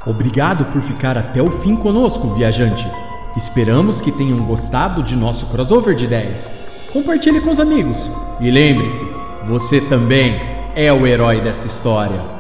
[0.06, 2.90] Obrigado por ficar até o fim conosco, viajante.
[3.38, 6.90] Esperamos que tenham gostado de nosso crossover de 10.
[6.92, 8.10] Compartilhe com os amigos.
[8.40, 9.06] E lembre-se,
[9.46, 10.40] você também
[10.76, 12.39] é o herói dessa história.